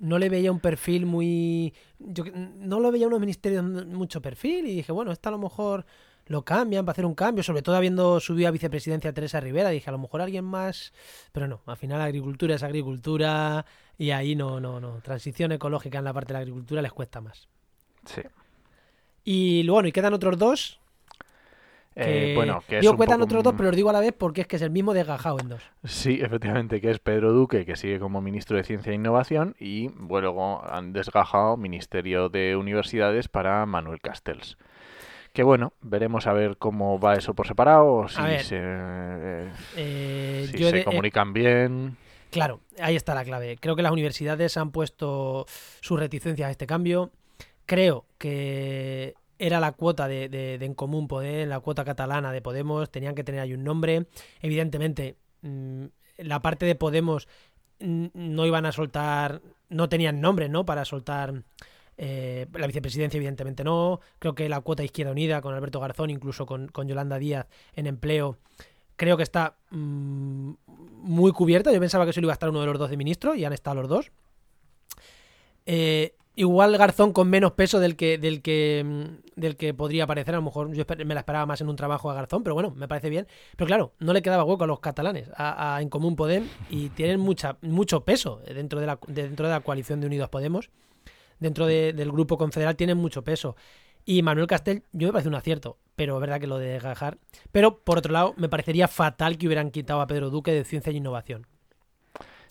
No 0.00 0.18
le 0.18 0.28
veía 0.28 0.50
un 0.50 0.60
perfil 0.60 1.06
muy. 1.06 1.72
Yo 1.98 2.24
no 2.34 2.80
lo 2.80 2.90
veía 2.90 3.06
unos 3.06 3.20
ministerios 3.20 3.64
mucho 3.86 4.20
perfil 4.20 4.66
y 4.66 4.74
dije, 4.76 4.92
bueno, 4.92 5.12
esta 5.12 5.28
a 5.28 5.32
lo 5.32 5.38
mejor 5.38 5.86
lo 6.26 6.42
cambian 6.42 6.84
para 6.84 6.92
hacer 6.92 7.06
un 7.06 7.14
cambio, 7.14 7.42
sobre 7.42 7.62
todo 7.62 7.76
habiendo 7.76 8.20
subido 8.20 8.48
a 8.48 8.52
vicepresidencia 8.52 9.12
Teresa 9.12 9.40
Rivera. 9.40 9.70
Dije, 9.70 9.88
a 9.90 9.92
lo 9.92 9.98
mejor 9.98 10.22
alguien 10.22 10.44
más. 10.44 10.92
Pero 11.32 11.48
no, 11.48 11.60
al 11.66 11.76
final 11.76 12.00
agricultura 12.00 12.54
es 12.54 12.62
agricultura 12.62 13.66
y 13.98 14.10
ahí 14.10 14.34
no, 14.34 14.60
no, 14.60 14.80
no. 14.80 15.00
Transición 15.02 15.52
ecológica 15.52 15.98
en 15.98 16.04
la 16.04 16.12
parte 16.12 16.28
de 16.28 16.34
la 16.34 16.40
agricultura 16.40 16.82
les 16.82 16.92
cuesta 16.92 17.20
más. 17.20 17.48
Sí. 18.06 18.22
Y 19.24 19.66
bueno, 19.68 19.88
y 19.88 19.92
quedan 19.92 20.14
otros 20.14 20.38
dos. 20.38 20.80
Eh, 21.96 22.32
bueno, 22.34 22.60
que 22.66 22.76
es 22.76 22.80
digo, 22.80 22.96
cuentan 22.96 23.18
poco 23.18 23.26
otros 23.26 23.44
dos, 23.44 23.54
pero 23.56 23.68
los 23.68 23.76
digo 23.76 23.88
a 23.88 23.92
la 23.92 24.00
vez 24.00 24.12
porque 24.18 24.40
es 24.40 24.46
que 24.48 24.56
es 24.56 24.62
el 24.62 24.70
mismo 24.70 24.94
desgajado 24.94 25.38
en 25.38 25.48
dos. 25.48 25.62
Sí, 25.84 26.18
efectivamente, 26.20 26.80
que 26.80 26.90
es 26.90 26.98
Pedro 26.98 27.32
Duque, 27.32 27.64
que 27.64 27.76
sigue 27.76 28.00
como 28.00 28.20
ministro 28.20 28.56
de 28.56 28.64
Ciencia 28.64 28.90
e 28.90 28.96
Innovación, 28.96 29.54
y 29.60 29.90
luego 29.90 30.64
han 30.68 30.92
desgajado 30.92 31.56
Ministerio 31.56 32.28
de 32.28 32.56
Universidades 32.56 33.28
para 33.28 33.64
Manuel 33.66 34.00
Castells. 34.00 34.58
Que 35.34 35.42
bueno, 35.42 35.72
veremos 35.82 36.28
a 36.28 36.32
ver 36.32 36.56
cómo 36.58 36.98
va 37.00 37.14
eso 37.16 37.34
por 37.34 37.48
separado, 37.48 37.92
o 37.92 38.08
si 38.08 38.22
ver. 38.22 38.42
se, 38.44 38.56
eh, 38.60 39.50
Eh, 39.76 40.48
si 40.50 40.58
se 40.58 40.72
de- 40.72 40.80
eh, 40.80 40.84
comunican 40.84 41.32
bien. 41.32 41.96
Claro, 42.30 42.60
ahí 42.80 42.94
está 42.94 43.14
la 43.16 43.24
clave. 43.24 43.56
Creo 43.60 43.74
que 43.74 43.82
las 43.82 43.90
universidades 43.92 44.56
han 44.56 44.70
puesto 44.70 45.44
sus 45.80 45.98
reticencias 45.98 46.46
a 46.48 46.50
este 46.52 46.68
cambio. 46.68 47.10
Creo 47.66 48.06
que 48.16 49.14
era 49.40 49.58
la 49.58 49.72
cuota 49.72 50.06
de, 50.06 50.28
de, 50.28 50.56
de 50.58 50.66
En 50.66 50.74
Común 50.74 51.08
Podem, 51.08 51.48
la 51.48 51.58
cuota 51.58 51.84
catalana 51.84 52.30
de 52.30 52.40
Podemos, 52.40 52.88
tenían 52.92 53.16
que 53.16 53.24
tener 53.24 53.40
ahí 53.40 53.54
un 53.54 53.64
nombre. 53.64 54.06
Evidentemente, 54.40 55.16
mm, 55.42 55.84
la 56.18 56.40
parte 56.42 56.64
de 56.64 56.76
Podemos 56.76 57.26
mm, 57.80 58.06
no 58.14 58.46
iban 58.46 58.66
a 58.66 58.72
soltar, 58.72 59.42
no 59.68 59.88
tenían 59.88 60.20
nombre, 60.20 60.48
¿no? 60.48 60.64
Para 60.64 60.84
soltar 60.84 61.42
eh, 61.96 62.46
la 62.52 62.66
vicepresidencia, 62.66 63.18
evidentemente 63.18 63.64
no. 63.64 64.00
Creo 64.18 64.34
que 64.34 64.48
la 64.48 64.60
cuota 64.60 64.82
Izquierda 64.84 65.12
Unida 65.12 65.40
con 65.40 65.54
Alberto 65.54 65.80
Garzón, 65.80 66.10
incluso 66.10 66.46
con, 66.46 66.68
con 66.68 66.88
Yolanda 66.88 67.18
Díaz 67.18 67.46
en 67.74 67.86
empleo, 67.86 68.38
creo 68.96 69.16
que 69.16 69.22
está 69.22 69.56
mm, 69.70 70.52
muy 71.02 71.32
cubierta. 71.32 71.72
Yo 71.72 71.80
pensaba 71.80 72.06
que 72.06 72.12
solo 72.12 72.26
iba 72.26 72.32
a 72.32 72.34
estar 72.34 72.50
uno 72.50 72.60
de 72.60 72.66
los 72.66 72.78
dos 72.78 72.90
de 72.90 72.96
ministro 72.96 73.34
y 73.34 73.44
han 73.44 73.52
estado 73.52 73.82
los 73.82 73.88
dos. 73.88 74.12
Eh, 75.66 76.14
igual 76.36 76.76
Garzón 76.76 77.12
con 77.12 77.30
menos 77.30 77.52
peso 77.52 77.80
del 77.80 77.96
que, 77.96 78.18
del 78.18 78.42
que 78.42 78.82
mm, 78.84 79.24
del 79.36 79.56
que 79.56 79.74
podría 79.74 80.06
parecer. 80.06 80.34
A 80.34 80.38
lo 80.38 80.44
mejor 80.44 80.72
yo 80.72 80.84
me 81.04 81.14
la 81.14 81.20
esperaba 81.20 81.46
más 81.46 81.60
en 81.60 81.68
un 81.68 81.76
trabajo 81.76 82.10
a 82.10 82.14
Garzón, 82.14 82.42
pero 82.42 82.54
bueno, 82.54 82.72
me 82.76 82.88
parece 82.88 83.10
bien. 83.10 83.26
Pero 83.56 83.66
claro, 83.66 83.92
no 83.98 84.12
le 84.12 84.22
quedaba 84.22 84.44
hueco 84.44 84.64
a 84.64 84.66
los 84.66 84.80
catalanes, 84.80 85.28
En 85.80 85.88
Común 85.88 86.16
Podem, 86.16 86.48
y 86.70 86.88
tienen 86.90 87.20
mucha, 87.20 87.56
mucho 87.62 88.04
peso 88.04 88.40
dentro 88.46 88.80
de, 88.80 88.86
la, 88.86 88.98
dentro 89.08 89.46
de 89.46 89.52
la 89.52 89.60
coalición 89.60 90.00
de 90.00 90.06
Unidos 90.06 90.28
Podemos. 90.28 90.70
Dentro 91.44 91.66
de- 91.66 91.92
del 91.92 92.10
grupo 92.10 92.38
confederal 92.38 92.74
tienen 92.74 92.96
mucho 92.96 93.22
peso. 93.22 93.54
Y 94.06 94.22
Manuel 94.22 94.46
Castell, 94.46 94.82
yo 94.92 95.08
me 95.08 95.12
parece 95.12 95.28
un 95.28 95.34
acierto, 95.34 95.76
pero 95.94 96.14
es 96.14 96.20
verdad 96.22 96.40
que 96.40 96.46
lo 96.46 96.56
de 96.56 96.68
desgajar. 96.68 97.18
Pero 97.52 97.80
por 97.80 97.98
otro 97.98 98.12
lado, 98.12 98.32
me 98.38 98.48
parecería 98.48 98.88
fatal 98.88 99.36
que 99.36 99.46
hubieran 99.46 99.70
quitado 99.70 100.00
a 100.00 100.06
Pedro 100.06 100.30
Duque 100.30 100.52
de 100.52 100.64
Ciencia 100.64 100.90
e 100.90 100.94
Innovación. 100.96 101.46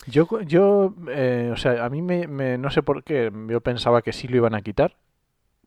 Yo, 0.06 0.28
yo 0.42 0.94
eh, 1.08 1.50
o 1.52 1.56
sea, 1.56 1.84
a 1.84 1.90
mí 1.90 2.02
me, 2.02 2.28
me- 2.28 2.56
no 2.56 2.70
sé 2.70 2.82
por 2.82 3.02
qué, 3.02 3.32
yo 3.48 3.60
pensaba 3.62 4.00
que 4.02 4.12
sí 4.12 4.28
lo 4.28 4.36
iban 4.36 4.54
a 4.54 4.60
quitar. 4.62 4.96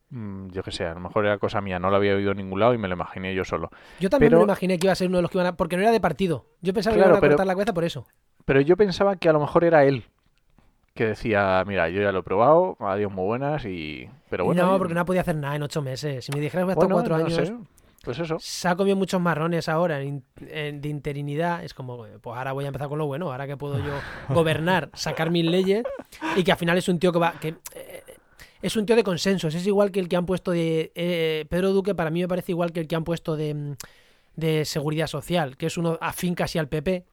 Mm, 0.09 0.51
Yo 0.51 0.63
qué 0.63 0.71
sé, 0.71 0.85
a 0.85 0.93
lo 0.93 1.01
mejor 1.01 1.25
era 1.25 1.37
cosa 1.37 1.59
mía, 1.59 1.79
no 1.79 1.89
lo 1.89 1.97
había 1.97 2.15
oído 2.15 2.31
en 2.31 2.37
ningún 2.37 2.61
lado 2.61 2.73
y 2.73 2.77
me 2.77 2.87
lo 2.87 2.93
imaginé 2.93 3.35
yo 3.35 3.43
solo. 3.43 3.69
Yo 3.99 4.09
también 4.09 4.29
Pero- 4.29 4.39
me 4.39 4.43
imaginé 4.45 4.79
que 4.79 4.87
iba 4.87 4.93
a 4.93 4.95
ser 4.95 5.09
uno 5.09 5.17
de 5.17 5.21
los 5.23 5.31
que 5.31 5.37
iban 5.37 5.47
a. 5.47 5.57
Porque 5.57 5.75
no 5.75 5.81
era 5.81 5.91
de 5.91 5.99
partido. 5.99 6.45
Yo 6.61 6.73
pensaba 6.73 6.93
que 6.95 7.01
iban 7.01 7.11
a 7.13 7.19
pero- 7.19 7.31
cortar 7.31 7.45
la 7.47 7.53
cabeza 7.55 7.73
por 7.73 7.83
eso. 7.83 8.07
Pero 8.45 8.61
yo 8.61 8.77
pensaba 8.77 9.17
que 9.17 9.27
a 9.27 9.33
lo 9.33 9.41
mejor 9.41 9.65
era 9.65 9.83
él 9.83 10.05
que 10.97 11.05
decía, 11.05 11.63
mira, 11.65 11.89
yo 11.89 12.01
ya 12.01 12.11
lo 12.11 12.19
he 12.19 12.23
probado, 12.23 12.75
adiós 12.81 13.11
muy 13.11 13.25
buenas 13.25 13.63
y... 13.65 14.09
Pero 14.29 14.43
bueno, 14.45 14.65
no, 14.71 14.77
porque 14.77 14.93
no 14.93 15.05
podía 15.05 15.21
hacer 15.21 15.35
nada 15.37 15.55
en 15.55 15.63
ocho 15.63 15.81
meses. 15.81 16.25
Si 16.25 16.31
me 16.33 16.41
dijeras 16.41 16.61
que 16.61 16.65
voy 16.65 16.71
a 16.71 16.73
estar 16.73 16.85
bueno, 16.89 16.95
cuatro 16.95 17.17
no 17.17 17.25
años, 17.25 17.47
sé, 17.47 17.55
pues 18.03 18.19
eso. 18.19 18.37
se 18.39 18.67
ha 18.67 18.75
comido 18.75 18.95
muchos 18.97 19.21
marrones 19.21 19.69
ahora 19.69 20.01
en- 20.01 20.23
en- 20.41 20.81
de 20.81 20.89
interinidad. 20.89 21.63
Es 21.63 21.73
como, 21.73 22.05
pues 22.21 22.37
ahora 22.37 22.51
voy 22.51 22.65
a 22.65 22.67
empezar 22.67 22.89
con 22.89 22.97
lo 22.97 23.05
bueno. 23.05 23.31
Ahora 23.31 23.47
que 23.47 23.55
puedo 23.57 23.77
yo 23.79 23.93
gobernar, 24.33 24.89
sacar 24.93 25.31
mis 25.31 25.45
leyes 25.45 25.83
y 26.35 26.43
que 26.43 26.51
al 26.51 26.57
final 26.57 26.77
es 26.77 26.87
un 26.89 26.99
tío 26.99 27.11
que 27.13 27.19
va. 27.19 27.33
que 27.39 27.55
eh, 27.75 28.03
Es 28.61 28.75
un 28.75 28.85
tío 28.85 28.95
de 28.95 29.03
consensos. 29.03 29.53
Es 29.55 29.65
igual 29.67 29.91
que 29.91 29.99
el 29.99 30.09
que 30.09 30.15
han 30.17 30.25
puesto 30.25 30.51
de. 30.51 30.91
eh, 30.95 31.45
Pedro 31.49 31.71
Duque, 31.73 31.95
para 31.95 32.09
mí 32.09 32.21
me 32.21 32.27
parece 32.27 32.51
igual 32.51 32.71
que 32.73 32.79
el 32.81 32.87
que 32.87 32.95
han 32.95 33.03
puesto 33.03 33.35
de, 33.37 33.53
mm, 33.53 33.73
de 34.35 34.65
seguridad 34.65 35.07
social, 35.07 35.55
que 35.57 35.65
es 35.67 35.77
uno 35.77 35.97
afín 36.01 36.33
casi 36.35 36.59
al 36.59 36.67
PP. 36.67 37.05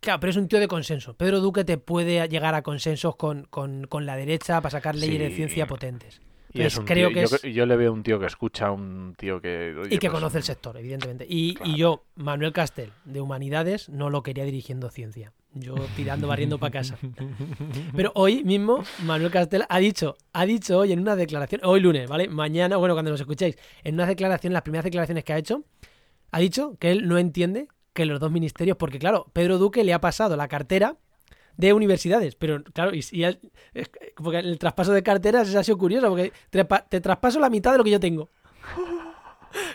Claro, 0.00 0.20
pero 0.20 0.30
es 0.30 0.36
un 0.36 0.48
tío 0.48 0.60
de 0.60 0.68
consenso. 0.68 1.14
Pedro 1.14 1.40
Duque 1.40 1.64
te 1.64 1.78
puede 1.78 2.26
llegar 2.28 2.54
a 2.54 2.62
consensos 2.62 3.16
con, 3.16 3.44
con- 3.50 3.86
con 3.86 4.06
la 4.06 4.16
derecha 4.16 4.60
para 4.60 4.70
sacar 4.70 4.94
leyes 4.94 5.18
de 5.18 5.30
ciencia 5.30 5.66
potentes. 5.66 6.20
Y 6.52 6.62
es 6.62 6.80
creo 6.80 7.08
tío- 7.10 7.14
que 7.14 7.20
yo, 7.20 7.36
es- 7.36 7.44
cre- 7.44 7.52
yo 7.52 7.66
le 7.66 7.76
veo 7.76 7.92
un 7.92 8.02
tío 8.02 8.18
que 8.18 8.26
escucha, 8.26 8.70
un 8.70 9.14
tío 9.18 9.40
que... 9.40 9.74
oye, 9.78 9.94
y 9.94 9.98
que 9.98 10.08
pues, 10.08 10.18
conoce 10.20 10.38
el 10.38 10.44
sector, 10.44 10.76
evidentemente. 10.78 11.26
Y, 11.28 11.56
y 11.64 11.76
yo, 11.76 12.04
Manuel 12.14 12.52
Castel, 12.54 12.90
de 13.04 13.20
Humanidades, 13.20 13.88
no 13.90 14.08
lo 14.08 14.22
quería 14.22 14.44
dirigiendo 14.44 14.88
ciencia. 14.88 15.32
Yo 15.52 15.74
tirando, 15.96 16.26
barriendo 16.28 16.58
para 16.58 16.70
casa. 16.72 16.96
Pero 17.96 18.12
hoy 18.14 18.44
mismo, 18.44 18.82
Manuel 19.04 19.30
Castel 19.30 19.64
ha 19.68 19.78
dicho, 19.78 20.16
ha 20.32 20.46
dicho 20.46 20.78
hoy 20.78 20.92
en 20.92 21.00
una 21.00 21.16
declaración, 21.16 21.60
hoy 21.64 21.80
lunes, 21.80 22.08
¿vale? 22.08 22.28
Mañana, 22.28 22.76
bueno, 22.76 22.94
cuando 22.94 23.10
nos 23.10 23.20
escuchéis, 23.20 23.56
en 23.84 23.94
una 23.94 24.06
declaración, 24.06 24.52
las 24.52 24.62
primeras 24.62 24.84
declaraciones 24.84 25.24
que 25.24 25.32
ha 25.32 25.38
hecho, 25.38 25.64
ha 26.30 26.38
dicho 26.38 26.76
que 26.78 26.90
él 26.92 27.08
no 27.08 27.18
entiende 27.18 27.68
que 27.98 28.06
los 28.06 28.20
dos 28.20 28.30
ministerios, 28.30 28.76
porque 28.78 28.98
claro, 28.98 29.26
Pedro 29.32 29.58
Duque 29.58 29.84
le 29.84 29.92
ha 29.92 30.00
pasado 30.00 30.36
la 30.36 30.48
cartera 30.48 30.96
de 31.56 31.72
universidades, 31.72 32.34
pero 32.36 32.62
claro, 32.62 32.94
y, 32.94 33.04
y 33.12 33.24
es- 33.24 33.38
porque 34.14 34.38
el 34.38 34.58
traspaso 34.58 34.92
de 34.92 35.02
carteras 35.02 35.54
ha 35.54 35.62
sido 35.64 35.76
curioso, 35.76 36.08
porque 36.08 36.32
te, 36.50 36.64
pa- 36.64 36.84
te 36.88 37.00
traspaso 37.00 37.40
la 37.40 37.50
mitad 37.50 37.72
de 37.72 37.78
lo 37.78 37.84
que 37.84 37.90
yo 37.90 38.00
tengo. 38.00 38.28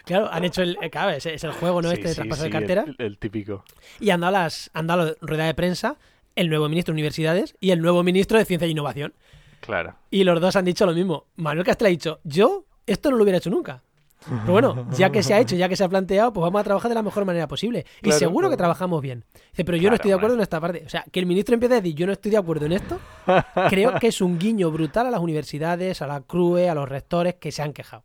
Claro, 0.05 0.29
han 0.31 0.43
hecho 0.43 0.61
el, 0.61 0.77
eh, 0.81 0.89
claro, 0.89 1.09
es, 1.11 1.25
el 1.25 1.51
juego, 1.53 1.81
¿no? 1.81 1.89
sí, 1.89 1.95
este 1.95 2.07
de 2.09 2.13
sí, 2.13 2.15
traspaso 2.19 2.43
de 2.43 2.49
cartera. 2.51 2.85
El, 2.87 2.95
el 2.99 3.17
típico. 3.17 3.63
Y 3.99 4.11
han 4.11 4.21
dado, 4.21 4.33
las, 4.33 4.69
han 4.73 4.85
dado 4.85 5.05
la 5.05 5.13
rueda 5.21 5.45
de 5.45 5.53
prensa 5.55 5.97
el 6.35 6.49
nuevo 6.49 6.69
ministro 6.69 6.91
de 6.91 6.95
Universidades 6.97 7.55
y 7.59 7.71
el 7.71 7.81
nuevo 7.81 8.03
ministro 8.03 8.37
de 8.37 8.45
Ciencia 8.45 8.67
e 8.67 8.69
Innovación. 8.69 9.13
Claro. 9.61 9.95
Y 10.11 10.23
los 10.25 10.39
dos 10.39 10.55
han 10.55 10.65
dicho 10.65 10.85
lo 10.85 10.93
mismo. 10.93 11.25
Manuel 11.37 11.65
Castel 11.65 11.87
ha 11.87 11.89
dicho, 11.89 12.19
yo 12.23 12.65
esto 12.85 13.09
no 13.09 13.17
lo 13.17 13.23
hubiera 13.23 13.39
hecho 13.39 13.49
nunca. 13.49 13.81
Pero 14.27 14.51
bueno, 14.51 14.87
ya 14.97 15.11
que 15.11 15.21
se 15.23 15.33
ha 15.33 15.39
hecho, 15.39 15.55
ya 15.57 15.67
que 15.69 15.75
se 15.75 15.83
ha 15.83 15.89
planteado, 15.89 16.31
pues 16.33 16.41
vamos 16.43 16.61
a 16.61 16.63
trabajar 16.63 16.89
de 16.89 16.95
la 16.95 17.03
mejor 17.03 17.25
manera 17.25 17.47
posible. 17.47 17.85
y 17.99 18.03
Claro, 18.03 18.19
seguro 18.19 18.49
que 18.49 18.57
trabajamos 18.57 19.01
bien. 19.01 19.23
Dice, 19.51 19.65
pero 19.65 19.77
yo 19.77 19.89
no 19.89 19.95
estoy 19.95 20.09
de 20.11 20.15
acuerdo 20.17 20.35
en 20.35 20.41
esta 20.41 20.59
parte. 20.61 20.83
O 20.85 20.89
sea, 20.89 21.03
que 21.11 21.19
el 21.19 21.25
ministro 21.25 21.53
empiece 21.55 21.75
a 21.75 21.81
decir, 21.81 21.95
yo 21.95 22.05
no 22.05 22.13
estoy 22.13 22.31
de 22.31 22.37
acuerdo 22.37 22.65
en 22.65 22.73
esto, 22.73 22.99
creo 23.69 23.99
que 23.99 24.07
es 24.07 24.21
un 24.21 24.37
guiño 24.39 24.71
brutal 24.71 25.07
a 25.07 25.11
las 25.11 25.19
universidades, 25.21 26.01
a 26.01 26.07
la 26.07 26.21
CRUE, 26.21 26.69
a 26.69 26.75
los 26.75 26.87
rectores 26.89 27.35
que 27.35 27.51
se 27.51 27.61
han 27.61 27.73
quejado. 27.73 28.03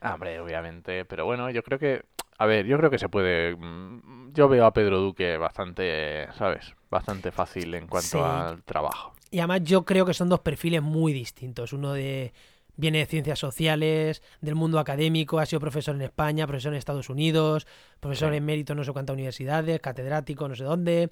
Ah, 0.00 0.14
Hombre, 0.14 0.38
obviamente, 0.40 1.04
pero 1.04 1.24
bueno, 1.24 1.50
yo 1.50 1.62
creo 1.62 1.78
que, 1.78 2.04
a 2.38 2.46
ver, 2.46 2.66
yo 2.66 2.76
creo 2.78 2.88
que 2.90 2.98
se 2.98 3.08
puede, 3.08 3.56
mm, 3.56 4.32
yo 4.32 4.48
veo 4.48 4.64
a 4.66 4.72
Pedro 4.72 5.00
Duque 5.00 5.36
bastante, 5.38 6.28
¿sabes? 6.34 6.74
Bastante 6.90 7.32
fácil 7.32 7.74
en 7.74 7.86
cuanto 7.88 8.08
Sí. 8.08 8.18
al 8.18 8.62
trabajo. 8.62 9.12
Y 9.30 9.40
además 9.40 9.62
yo 9.64 9.84
creo 9.84 10.06
que 10.06 10.14
son 10.14 10.28
dos 10.28 10.40
perfiles 10.40 10.80
muy 10.82 11.12
distintos. 11.12 11.72
Uno 11.72 11.92
de 11.92 12.32
viene 12.78 12.98
de 12.98 13.06
ciencias 13.06 13.38
sociales, 13.38 14.22
del 14.40 14.54
mundo 14.54 14.78
académico, 14.78 15.38
ha 15.38 15.44
sido 15.44 15.60
profesor 15.60 15.94
en 15.94 16.00
España, 16.02 16.46
profesor 16.46 16.72
en 16.72 16.78
Estados 16.78 17.10
Unidos, 17.10 17.66
profesor 18.00 18.32
en 18.32 18.44
mérito 18.46 18.74
no 18.74 18.82
sé 18.84 18.92
cuántas 18.92 19.12
universidades, 19.12 19.78
catedrático 19.80 20.48
no 20.48 20.54
sé 20.54 20.64
dónde. 20.64 21.10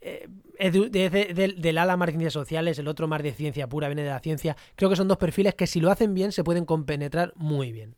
Eh, 0.00 0.28
es 0.58 0.72
de- 0.72 0.90
de- 0.90 1.10
de- 1.10 1.54
del- 1.56 1.78
ala 1.78 1.96
más 1.96 2.06
de 2.08 2.12
ciencias 2.12 2.32
sociales, 2.34 2.78
el 2.78 2.86
otro 2.88 3.08
más 3.08 3.22
de 3.22 3.32
ciencia 3.32 3.66
pura, 3.68 3.88
viene 3.88 4.02
de 4.02 4.10
la 4.10 4.20
ciencia. 4.20 4.56
Creo 4.76 4.90
que 4.90 4.96
son 4.96 5.08
dos 5.08 5.16
perfiles 5.18 5.54
que 5.54 5.66
si 5.66 5.80
lo 5.80 5.90
hacen 5.90 6.14
bien 6.14 6.30
se 6.32 6.44
pueden 6.44 6.64
compenetrar 6.66 7.32
muy 7.36 7.72
bien. 7.72 7.96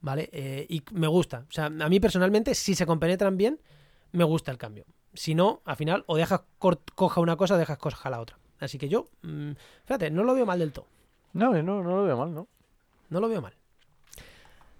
¿Vale? 0.00 0.28
Eh, 0.32 0.66
y 0.68 0.82
me 0.92 1.06
gusta. 1.06 1.46
O 1.48 1.52
sea, 1.52 1.66
a 1.66 1.88
mí 1.88 2.00
personalmente, 2.00 2.54
si 2.54 2.74
se 2.74 2.84
compenetran 2.84 3.38
bien, 3.38 3.58
me 4.12 4.24
gusta 4.24 4.50
el 4.50 4.58
cambio. 4.58 4.84
Si 5.14 5.34
no, 5.34 5.62
al 5.64 5.76
final, 5.76 6.04
o 6.08 6.16
dejas 6.16 6.42
coja 6.58 7.20
una 7.22 7.36
cosa 7.36 7.54
o 7.54 7.58
dejas 7.58 7.78
coja 7.78 8.10
la 8.10 8.20
otra. 8.20 8.38
Así 8.58 8.76
que 8.76 8.88
yo, 8.88 9.06
mm, 9.22 9.52
fíjate, 9.84 10.10
no 10.10 10.24
lo 10.24 10.34
veo 10.34 10.44
mal 10.44 10.58
del 10.58 10.72
todo. 10.72 10.86
No, 11.34 11.52
no, 11.62 11.82
no 11.82 11.96
lo 11.96 12.04
veo 12.04 12.16
mal, 12.16 12.32
¿no? 12.34 12.48
No 13.10 13.20
lo 13.20 13.28
veo 13.28 13.42
mal. 13.42 13.52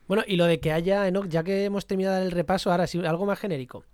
Bueno, 0.09 0.23
y 0.27 0.37
lo 0.37 0.45
de 0.47 0.61
que 0.61 0.73
haya, 0.73 1.07
Enoch, 1.09 1.27
ya 1.29 1.43
que 1.43 1.65
hemos 1.65 1.87
terminado 1.87 2.23
el 2.23 2.31
repaso, 2.31 2.71
ahora 2.71 2.87
sí, 2.87 3.05
algo 3.05 3.27
más 3.27 3.39
genérico. 3.39 3.85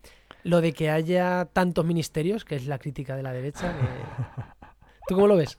Lo 0.43 0.61
de 0.61 0.73
que 0.73 0.91
haya 0.91 1.45
tantos 1.47 1.85
ministerios, 1.85 2.45
que 2.45 2.57
es 2.57 2.67
la 2.67 2.79
crítica 2.79 3.17
de 3.17 3.23
la 3.23 3.33
derecha. 3.33 3.73
que- 3.73 4.67
¿Tú 5.09 5.15
cómo 5.15 5.27
lo 5.27 5.37
ves? 5.37 5.59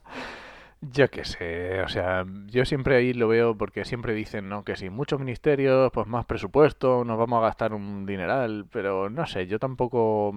Yo 0.80 1.08
qué 1.10 1.24
sé, 1.24 1.80
o 1.82 1.88
sea, 1.88 2.24
yo 2.46 2.64
siempre 2.64 2.96
ahí 2.96 3.12
lo 3.12 3.28
veo 3.28 3.56
porque 3.56 3.84
siempre 3.84 4.14
dicen, 4.14 4.48
¿no? 4.48 4.64
Que 4.64 4.74
si 4.74 4.90
muchos 4.90 5.20
ministerios, 5.20 5.92
pues 5.92 6.08
más 6.08 6.26
presupuesto, 6.26 7.04
nos 7.04 7.16
vamos 7.18 7.38
a 7.38 7.42
gastar 7.46 7.72
un 7.72 8.04
dineral, 8.04 8.66
pero 8.70 9.08
no 9.08 9.24
sé, 9.26 9.46
yo 9.46 9.58
tampoco... 9.60 10.32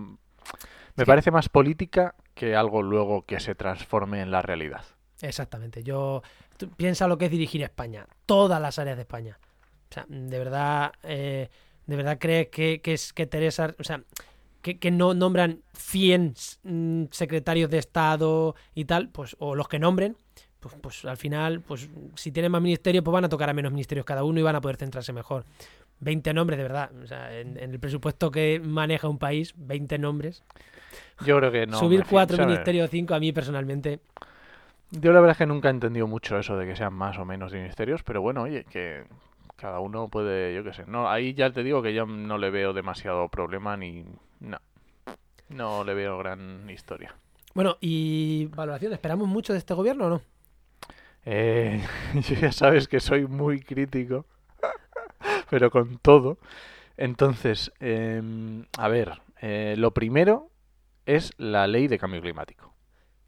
Me 0.95 1.05
parece 1.05 1.31
más 1.31 1.49
política 1.49 2.13
que 2.35 2.55
algo 2.55 2.83
luego 2.83 3.25
que 3.25 3.39
se 3.39 3.55
transforme 3.55 4.21
en 4.21 4.29
la 4.31 4.43
realidad. 4.43 4.83
Exactamente. 5.21 5.81
Yo 5.83 6.21
tú 6.57 6.69
piensa 6.69 7.07
lo 7.07 7.17
que 7.17 7.25
es 7.25 7.31
dirigir 7.31 7.61
España, 7.63 8.07
todas 8.25 8.61
las 8.61 8.79
áreas 8.79 8.97
de 8.97 9.01
España. 9.03 9.39
O 9.89 9.93
sea, 9.93 10.05
de 10.07 10.39
verdad, 10.39 10.93
eh, 11.03 11.49
de 11.85 11.95
verdad 11.95 12.17
crees 12.19 12.49
que, 12.49 12.81
que 12.81 12.93
es 12.93 13.13
que 13.13 13.25
Teresa, 13.25 13.73
o 13.79 13.83
sea, 13.83 14.03
que, 14.61 14.79
que 14.79 14.91
no 14.91 15.13
nombran 15.13 15.61
100 15.73 16.33
mm, 16.63 17.03
secretarios 17.11 17.69
de 17.69 17.77
Estado 17.77 18.55
y 18.73 18.85
tal, 18.85 19.09
pues 19.09 19.35
o 19.39 19.55
los 19.55 19.67
que 19.67 19.79
nombren, 19.79 20.17
pues, 20.59 20.75
pues 20.81 21.05
al 21.05 21.17
final, 21.17 21.61
pues 21.61 21.89
si 22.15 22.31
tienen 22.31 22.51
más 22.51 22.61
ministerios, 22.61 23.03
pues 23.03 23.13
van 23.13 23.25
a 23.25 23.29
tocar 23.29 23.49
a 23.49 23.53
menos 23.53 23.71
ministerios 23.71 24.05
cada 24.05 24.23
uno 24.23 24.39
y 24.39 24.43
van 24.43 24.55
a 24.55 24.61
poder 24.61 24.77
centrarse 24.77 25.13
mejor. 25.13 25.45
20 25.99 26.33
nombres, 26.33 26.57
de 26.57 26.63
verdad. 26.63 26.91
O 27.03 27.07
sea, 27.07 27.37
en, 27.39 27.57
en 27.57 27.71
el 27.71 27.79
presupuesto 27.79 28.31
que 28.31 28.59
maneja 28.59 29.07
un 29.07 29.19
país, 29.19 29.53
20 29.57 29.99
nombres. 29.99 30.43
Yo 31.23 31.37
creo 31.37 31.51
que 31.51 31.67
no. 31.67 31.77
Subir 31.77 31.99
me 31.99 32.05
fío, 32.05 32.11
cuatro 32.11 32.37
¿sabes? 32.37 32.49
ministerios 32.49 32.87
o 32.87 32.91
cinco, 32.91 33.13
a 33.13 33.19
mí 33.19 33.31
personalmente, 33.31 33.99
Yo 34.99 35.11
la 35.11 35.19
verdad 35.19 35.33
es 35.33 35.37
que 35.37 35.45
nunca 35.45 35.67
he 35.67 35.71
entendido 35.71 36.07
mucho 36.07 36.37
eso 36.37 36.57
de 36.57 36.65
que 36.65 36.75
sean 36.75 36.93
más 36.93 37.17
o 37.17 37.25
menos 37.25 37.51
ministerios, 37.51 38.01
pero 38.03 38.21
bueno, 38.21 38.43
oye, 38.43 38.63
que 38.63 39.03
cada 39.57 39.79
uno 39.79 40.07
puede, 40.07 40.55
yo 40.55 40.63
qué 40.63 40.73
sé. 40.73 40.85
No, 40.87 41.09
ahí 41.09 41.33
ya 41.33 41.51
te 41.51 41.63
digo 41.63 41.81
que 41.81 41.93
yo 41.93 42.05
no 42.05 42.37
le 42.37 42.49
veo 42.49 42.71
demasiado 42.71 43.27
problema 43.27 43.75
ni 43.75 44.05
no. 44.39 44.57
No 45.49 45.83
le 45.83 45.93
veo 45.93 46.17
gran 46.17 46.69
historia. 46.69 47.13
Bueno, 47.53 47.77
y 47.81 48.47
valoración, 48.47 48.93
¿esperamos 48.93 49.27
mucho 49.27 49.53
de 49.53 49.59
este 49.59 49.73
gobierno 49.73 50.05
o 50.05 50.09
no? 50.09 50.21
Eh, 51.25 51.83
yo 52.13 52.35
ya 52.35 52.51
sabes 52.51 52.87
que 52.87 52.99
soy 52.99 53.27
muy 53.27 53.59
crítico, 53.61 54.25
pero 55.49 55.71
con 55.71 55.97
todo. 55.97 56.37
Entonces, 56.95 57.73
em, 57.81 58.65
a 58.77 58.87
ver, 58.87 59.21
eh, 59.41 59.75
lo 59.77 59.91
primero 59.91 60.49
es 61.05 61.33
la 61.37 61.67
ley 61.67 61.87
de 61.87 61.99
cambio 61.99 62.21
climático. 62.21 62.73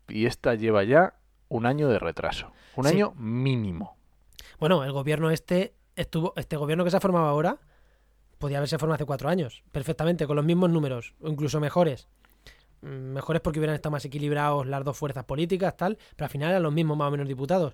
Y 0.07 0.25
esta 0.25 0.55
lleva 0.55 0.85
ya 0.85 1.13
un 1.49 1.65
año 1.65 1.87
de 1.89 1.99
retraso. 1.99 2.51
Un 2.75 2.85
Sí. 2.85 2.95
año 2.95 3.13
mínimo. 3.15 3.95
Bueno, 4.59 4.83
el 4.83 4.91
gobierno 4.91 5.29
este 5.31 5.73
estuvo, 5.95 6.33
este 6.35 6.57
gobierno 6.57 6.83
que 6.83 6.91
se 6.91 6.97
ha 6.97 7.01
formado 7.01 7.25
ahora, 7.27 7.57
podía 8.37 8.57
haberse 8.57 8.77
formado 8.77 8.95
hace 8.95 9.05
cuatro 9.05 9.29
años, 9.29 9.63
perfectamente, 9.71 10.27
con 10.27 10.35
los 10.35 10.45
mismos 10.45 10.69
números, 10.69 11.13
o 11.21 11.27
incluso 11.29 11.59
mejores. 11.59 12.07
Mm, 12.81 13.13
Mejores 13.13 13.41
porque 13.41 13.59
hubieran 13.59 13.75
estado 13.75 13.91
más 13.93 14.05
equilibrados 14.05 14.67
las 14.67 14.83
dos 14.83 14.95
fuerzas 14.97 15.23
políticas, 15.23 15.75
tal, 15.75 15.97
pero 16.15 16.25
al 16.25 16.29
final 16.31 16.49
eran 16.51 16.63
los 16.63 16.73
mismos 16.73 16.97
más 16.97 17.07
o 17.07 17.11
menos 17.11 17.27
diputados. 17.27 17.73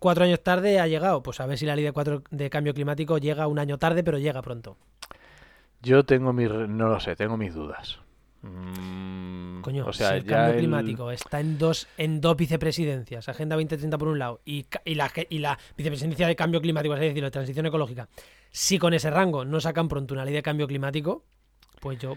Cuatro 0.00 0.24
años 0.24 0.42
tarde 0.42 0.80
ha 0.80 0.86
llegado, 0.86 1.22
pues 1.22 1.40
a 1.40 1.46
ver 1.46 1.58
si 1.58 1.66
la 1.66 1.76
ley 1.76 1.84
de, 1.84 1.92
cuatro, 1.92 2.22
de 2.30 2.48
cambio 2.48 2.72
climático 2.72 3.18
llega 3.18 3.46
un 3.46 3.58
año 3.58 3.76
tarde, 3.76 4.02
pero 4.02 4.18
llega 4.18 4.40
pronto. 4.40 4.78
Yo 5.82 6.04
tengo 6.04 6.32
mis, 6.32 6.48
no 6.50 6.88
lo 6.88 6.98
sé, 7.00 7.14
tengo 7.16 7.36
mis 7.36 7.52
dudas. 7.54 7.98
Mm, 8.40 9.07
Coño, 9.62 9.86
o 9.86 9.92
sea, 9.92 10.10
si 10.10 10.14
el 10.16 10.24
ya 10.24 10.36
cambio 10.36 10.52
el- 10.54 10.58
climático 10.58 11.10
está 11.10 11.40
en 11.40 11.58
dos, 11.58 11.88
en 11.96 12.20
dos 12.20 12.36
vicepresidencias, 12.36 13.28
Agenda 13.28 13.56
2030 13.56 13.98
por 13.98 14.08
un 14.08 14.18
lado 14.18 14.40
y, 14.44 14.66
y, 14.84 14.94
la, 14.94 15.10
y 15.28 15.38
la 15.38 15.58
vicepresidencia 15.76 16.26
de 16.26 16.36
cambio 16.36 16.60
climático, 16.60 16.94
es 16.94 17.00
decir, 17.00 17.22
de 17.22 17.30
transición 17.30 17.66
ecológica, 17.66 18.08
si 18.50 18.78
con 18.78 18.94
ese 18.94 19.10
rango 19.10 19.44
no 19.44 19.60
sacan 19.60 19.88
pronto 19.88 20.14
una 20.14 20.24
ley 20.24 20.34
de 20.34 20.42
cambio 20.42 20.66
climático, 20.66 21.24
pues 21.80 21.98
yo... 21.98 22.16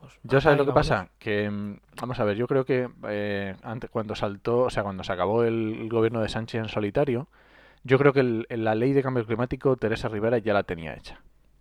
pues, 0.00 0.12
Yo 0.24 0.40
sabes 0.40 0.58
lo 0.58 0.66
que 0.66 0.72
pasa, 0.72 1.08
que 1.18 1.48
mm, 1.50 1.76
vamos 2.00 2.18
a 2.20 2.24
ver, 2.24 2.36
yo 2.36 2.46
creo 2.46 2.64
que 2.64 2.88
eh, 3.08 3.54
antes 3.62 3.90
cuando 3.90 4.14
saltó, 4.14 4.60
o 4.60 4.70
sea, 4.70 4.82
cuando 4.82 5.04
se 5.04 5.12
acabó 5.12 5.44
el, 5.44 5.74
el 5.82 5.88
gobierno 5.88 6.20
de 6.20 6.28
Sánchez 6.28 6.60
en 6.62 6.68
solitario, 6.68 7.28
yo 7.84 7.98
creo 7.98 8.12
que 8.12 8.20
el- 8.20 8.46
la 8.50 8.74
ley 8.74 8.92
de 8.92 9.02
cambio 9.02 9.26
climático 9.26 9.76
Teresa 9.76 10.08
Rivera 10.08 10.38
ya 10.38 10.54
la 10.54 10.62
tenía 10.62 10.94
hecha. 10.94 11.20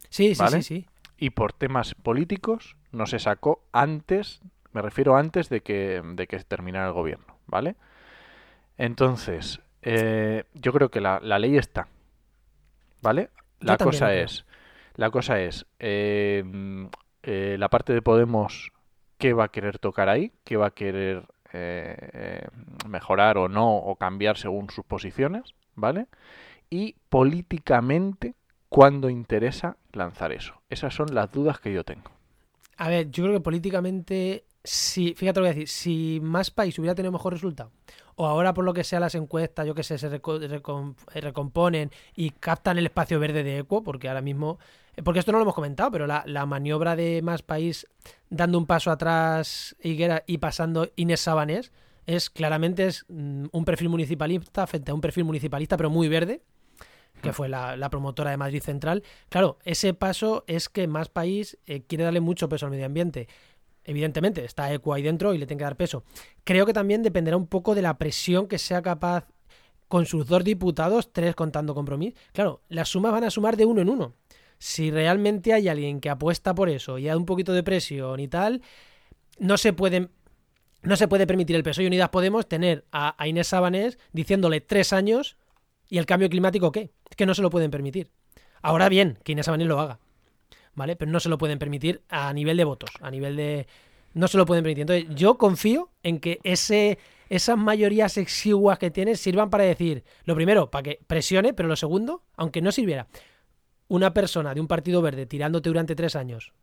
Sí, 0.10 0.36
sí, 0.36 0.40
¿vale? 0.40 0.62
sí, 0.62 0.64
sí. 0.82 0.86
Y 1.18 1.32
por 1.32 1.54
temas 1.54 1.94
políticos 1.96 2.76
no 2.92 3.06
se 3.06 3.20
sacó 3.20 3.64
antes, 3.72 4.42
me 4.74 4.82
refiero 4.82 5.16
antes 5.16 5.50
de 5.50 5.62
que, 5.62 6.02
de 6.04 6.28
que 6.28 6.40
terminara 6.40 6.88
el 6.88 6.94
gobierno, 6.94 7.38
¿vale? 7.48 7.76
Entonces, 8.78 9.62
eh, 9.82 10.46
yo 10.54 10.74
creo 10.74 10.90
que 10.90 11.02
la, 11.02 11.20
la 11.22 11.40
ley 11.40 11.58
está, 11.58 11.88
¿vale? 13.02 13.30
La 13.60 13.78
cosa 13.78 14.16
es, 14.16 14.46
la 14.96 15.12
cosa 15.12 15.40
es, 15.40 15.66
eh, 15.80 16.44
eh, 17.24 17.56
la 17.60 17.70
parte 17.70 17.94
de 17.94 18.02
Podemos, 18.02 18.72
¿qué 19.18 19.34
va 19.34 19.46
a 19.46 19.52
querer 19.52 19.78
tocar 19.78 20.10
ahí? 20.10 20.32
¿Qué 20.44 20.58
va 20.58 20.68
a 20.68 20.72
querer 20.72 21.26
mejorar 22.88 23.38
o 23.38 23.50
no, 23.50 23.76
o 23.76 23.98
cambiar 23.98 24.38
según 24.38 24.70
sus 24.70 24.86
posiciones, 24.86 25.54
¿vale? 25.76 26.08
Y 26.70 26.96
políticamente, 27.10 28.36
¿cuándo 28.70 29.10
interesa 29.10 29.76
lanzar 29.92 30.32
eso? 30.32 30.54
Esas 30.70 30.94
son 30.94 31.14
las 31.14 31.30
dudas 31.30 31.60
que 31.60 31.74
yo 31.74 31.84
tengo. 31.84 32.10
A 32.78 32.88
ver, 32.88 33.12
yo 33.12 33.24
creo 33.24 33.36
que 33.36 33.44
políticamente, 33.44 34.46
si, 34.63 35.13
fíjate 35.15 35.39
lo 35.39 35.45
que 35.45 35.50
voy 35.50 35.56
a 35.56 35.60
decir, 35.60 35.67
si 35.67 36.19
más 36.21 36.52
país 36.52 36.78
hubiera 36.80 36.95
tenido 36.95 37.12
mejor 37.12 37.34
resultado, 37.34 37.71
o 38.15 38.28
ahora 38.28 38.54
por 38.54 38.63
lo 38.65 38.74
que 38.74 38.84
sea 38.84 39.00
las 39.00 39.15
encuestas, 39.15 39.65
yo 39.65 39.74
que 39.74 39.84
sé, 39.84 39.97
se 39.97 40.10
reco- 40.10 40.39
recom- 40.39 40.95
eh, 41.13 41.21
recomponen 41.21 41.91
y 42.15 42.30
captan 42.32 42.78
el 42.78 42.86
espacio 42.86 43.19
verde 43.19 43.43
de 43.43 43.60
Equo, 43.60 43.84
porque 43.84 44.08
ahora 44.08 44.21
mismo, 44.21 44.60
eh, 44.95 45.02
porque 45.02 45.19
esto 45.19 45.32
no 45.32 45.39
lo 45.39 45.43
hemos 45.43 45.56
comentado, 45.56 45.89
pero 45.91 46.06
la, 46.08 46.24
la 46.28 46.45
maniobra 46.45 46.95
de 46.95 47.21
más 47.24 47.41
país 47.41 47.88
dando 48.30 48.58
un 48.58 48.67
paso 48.67 48.91
atrás 48.91 49.76
Higuera 49.82 50.24
y 50.28 50.38
pasando 50.38 50.89
Inés 50.95 51.21
Sabanés, 51.21 51.71
es 52.06 52.30
claramente 52.30 52.86
es 52.88 53.06
mm, 53.10 53.45
un 53.52 53.65
perfil 53.65 53.89
municipalista 53.89 54.67
frente 54.67 54.91
a 54.91 54.93
un 54.93 55.02
perfil 55.02 55.24
municipalista, 55.24 55.78
pero 55.78 55.89
muy 55.89 56.08
verde, 56.08 56.41
que 57.21 57.34
fue 57.34 57.47
la, 57.50 57.78
la 57.78 57.89
promotora 57.91 58.32
de 58.32 58.38
Madrid 58.38 58.63
Central. 58.63 59.04
Claro, 59.30 59.60
ese 59.63 59.93
paso 59.93 60.43
es 60.47 60.69
que 60.69 60.88
más 60.88 61.10
país 61.10 61.60
eh, 61.67 61.84
quiere 61.84 62.04
darle 62.04 62.19
mucho 62.19 62.50
peso 62.50 62.65
al 62.65 62.71
medio 62.71 62.86
ambiente. 62.88 63.28
Evidentemente, 63.84 64.46
está 64.46 64.72
Eco 64.74 64.94
ahí 64.94 65.02
dentro 65.02 65.34
y 65.34 65.38
le 65.38 65.48
tiene 65.48 65.60
que 65.60 65.65
dar 65.65 65.76
peso. 65.76 66.04
Creo 66.44 66.65
que 66.65 66.74
también 66.74 67.02
dependerá 67.04 67.38
un 67.38 67.48
poco 67.48 67.74
de 67.76 67.82
la 67.82 67.98
presión 67.98 68.48
que 68.48 68.60
sea 68.60 68.82
capaz 68.82 69.28
con 69.88 70.06
sus 70.06 70.26
dos 70.28 70.44
diputados, 70.44 71.12
tres 71.12 71.36
contando 71.36 71.76
compromiso. 71.76 72.17
Claro, 72.32 72.62
las 72.70 72.89
sumas 72.89 73.12
van 73.12 73.26
a 73.26 73.30
sumar 73.30 73.58
de 73.58 73.65
uno 73.65 73.82
en 73.82 73.89
uno. 73.89 74.15
Si 74.58 74.89
realmente 74.89 75.54
hay 75.54 75.67
alguien 75.67 76.00
que 76.00 76.10
apuesta 76.10 76.56
por 76.56 76.70
eso 76.70 76.98
y 76.98 77.06
da 77.06 77.17
un 77.17 77.26
poquito 77.26 77.52
de 77.52 77.63
presión 77.63 78.20
y 78.20 78.28
tal, 78.28 78.62
no 79.38 79.58
se 79.58 79.74
puede, 79.74 80.10
no 80.84 80.96
se 80.96 81.08
puede 81.08 81.28
permitir 81.28 81.56
el 81.56 81.63
peso 81.63 81.82
y 81.82 81.88
Unidas 81.88 82.10
Podemos 82.10 82.48
tener 82.48 82.86
a, 82.91 83.15
Inés 83.28 83.48
Sabanés 83.48 83.98
diciéndole 84.13 84.62
tres 84.62 84.94
años 84.94 85.36
y 85.89 85.98
el 85.98 86.06
cambio 86.06 86.30
climático 86.30 86.72
qué. 86.72 86.91
Que 87.17 87.26
no 87.26 87.34
se 87.34 87.41
lo 87.41 87.50
pueden 87.50 87.70
permitir. 87.70 88.12
Ahora 88.62 88.88
bien, 88.88 89.20
que 89.24 89.34
Inés 89.34 89.48
Sabanés 89.48 89.67
lo 89.67 89.80
haga. 89.80 90.00
¿Vale? 90.76 90.96
Pero 90.96 91.12
no 91.12 91.20
se 91.20 91.30
lo 91.30 91.38
pueden 91.38 91.60
permitir 91.60 92.02
a 92.10 92.32
nivel 92.34 92.58
de 92.58 92.64
votos, 92.64 92.90
a 93.02 93.12
nivel 93.12 93.36
de... 93.36 93.68
No 94.14 94.28
se 94.28 94.38
lo 94.38 94.46
pueden 94.46 94.64
permitir. 94.64 94.82
Entonces, 94.82 95.16
yo 95.16 95.38
confío 95.38 95.90
en 96.04 96.20
que 96.20 96.40
ese, 96.44 96.98
esas 97.30 97.58
mayorías 97.58 98.18
exiguas 98.18 98.78
que 98.78 98.92
tiene 98.92 99.16
sirvan 99.16 99.50
para 99.50 99.64
decir, 99.64 100.04
lo 100.26 100.36
primero, 100.36 100.70
para 100.70 100.84
que 100.84 101.00
presione, 101.08 101.54
pero 101.54 101.70
lo 101.70 101.76
segundo, 101.76 102.24
aunque 102.36 102.62
no 102.62 102.72
sirviera, 102.72 103.08
una 103.88 104.14
persona 104.14 104.54
de 104.54 104.62
un 104.62 104.68
partido 104.68 105.02
verde 105.02 105.26
tirándote 105.26 105.70
durante 105.70 105.96
tres 105.96 106.16
años, 106.16 106.54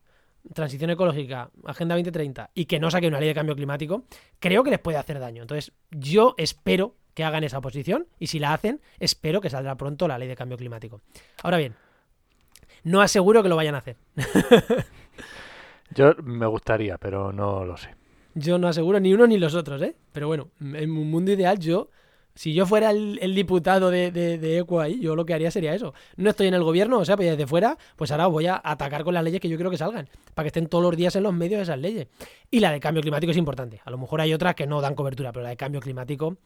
transición 0.55 0.91
ecológica, 0.91 1.51
Agenda 1.65 1.95
2030, 1.95 2.51
y 2.55 2.65
que 2.67 2.79
no 2.79 2.91
saque 2.91 3.09
una 3.09 3.21
ley 3.21 3.29
de 3.29 3.35
cambio 3.35 3.55
climático, 3.55 4.05
creo 4.39 4.63
que 4.65 4.71
les 4.71 4.79
puede 4.79 4.99
hacer 4.99 5.19
daño. 5.19 5.43
Entonces, 5.43 5.73
yo 5.91 6.35
espero 6.39 6.95
que 7.15 7.25
hagan 7.25 7.45
esa 7.45 7.59
oposición, 7.59 8.07
y 8.19 8.29
si 8.29 8.39
la 8.39 8.55
hacen, 8.55 8.81
espero 8.99 9.41
que 9.41 9.51
saldrá 9.51 9.77
pronto 9.77 10.07
la 10.07 10.19
ley 10.19 10.29
de 10.29 10.37
cambio 10.37 10.57
climático. 10.57 11.01
Ahora 11.43 11.59
bien, 11.59 11.75
no 12.85 13.01
aseguro 13.01 13.43
que 13.43 13.49
lo 13.49 13.57
vayan 13.57 13.75
a 13.75 13.79
hacer. 13.79 13.97
Yo 15.95 16.15
me 16.23 16.47
gustaría, 16.47 16.99
pero 16.99 17.33
no 17.33 17.65
lo 17.65 17.77
sé. 17.77 17.95
Yo 18.35 18.59
no 18.59 18.69
aseguro 18.69 19.01
ni 19.01 19.13
uno 19.13 19.27
ni 19.27 19.39
los 19.39 19.55
otros, 19.55 19.81
¿eh? 19.83 19.97
Pero 20.13 20.29
bueno, 20.29 20.51
en 20.61 20.91
un 20.91 21.11
mundo 21.11 21.33
ideal 21.33 21.59
yo, 21.59 21.89
si 22.35 22.55
yo 22.55 22.67
fuera 22.67 22.91
el, 22.91 23.19
el 23.21 23.35
diputado 23.35 23.91
de, 23.91 24.13
de, 24.13 24.39
de, 24.39 24.59
Eco 24.59 24.81
ahí, 24.81 25.01
yo 25.01 25.17
lo 25.17 25.27
que 25.27 25.35
haría 25.35 25.51
sería 25.51 25.75
eso. 25.75 25.93
No 26.17 26.31
estoy 26.31 26.47
en 26.47 26.55
el 26.55 26.63
gobierno, 26.63 26.99
o 26.99 27.05
sea, 27.05 27.17
pues 27.17 27.29
desde 27.29 27.49
fuera, 27.49 27.77
pues 27.97 28.13
ahora 28.13 28.29
voy 28.29 28.47
a 28.47 28.61
atacar 28.63 29.03
con 29.03 29.15
las 29.15 29.25
leyes 29.25 29.41
que 29.41 29.49
yo 29.49 29.59
creo 29.59 29.71
que 29.73 29.79
salgan, 29.79 30.09
para 30.35 30.45
que 30.45 30.49
estén 30.49 30.69
todos 30.69 30.85
los 30.85 30.97
días 30.97 31.17
en 31.17 31.25
los 31.25 31.35
medios 31.35 31.63
esas 31.63 31.79
leyes. 31.79 32.07
Y 32.49 32.61
la 32.61 32.71
de 32.71 32.79
cambio 32.79 33.03
climático 33.03 33.33
es 33.33 33.37
importante. 33.37 33.81
A 33.85 33.91
lo 33.91 33.99
mejor 33.99 34.21
hay 34.21 34.33
otras 34.33 34.55
que 34.55 34.69
no 34.69 34.81
dan 34.81 34.95
cobertura, 34.95 35.33
pero 35.33 35.43
la 35.43 35.49
de 35.49 35.57
cambio 35.57 35.81
climático 35.81 36.37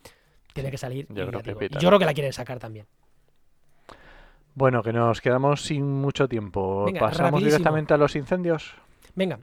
tiene 0.55 0.71
que 0.71 0.79
salir. 0.79 1.07
Yo, 1.11 1.27
creo 1.27 1.43
que, 1.43 1.69
yo 1.69 1.89
creo 1.89 1.99
que 1.99 2.07
la 2.07 2.15
quieren 2.15 2.33
sacar 2.33 2.59
también. 2.59 2.87
Bueno, 4.55 4.83
que 4.83 4.93
nos 4.93 5.21
quedamos 5.21 5.63
sin 5.63 5.91
mucho 5.91 6.29
tiempo. 6.29 6.85
Venga, 6.85 7.01
¿Pasamos 7.01 7.33
rapidísimo. 7.33 7.51
directamente 7.51 7.95
a 7.95 7.97
los 7.97 8.17
incendios? 8.17 8.75
Venga. 9.15 9.39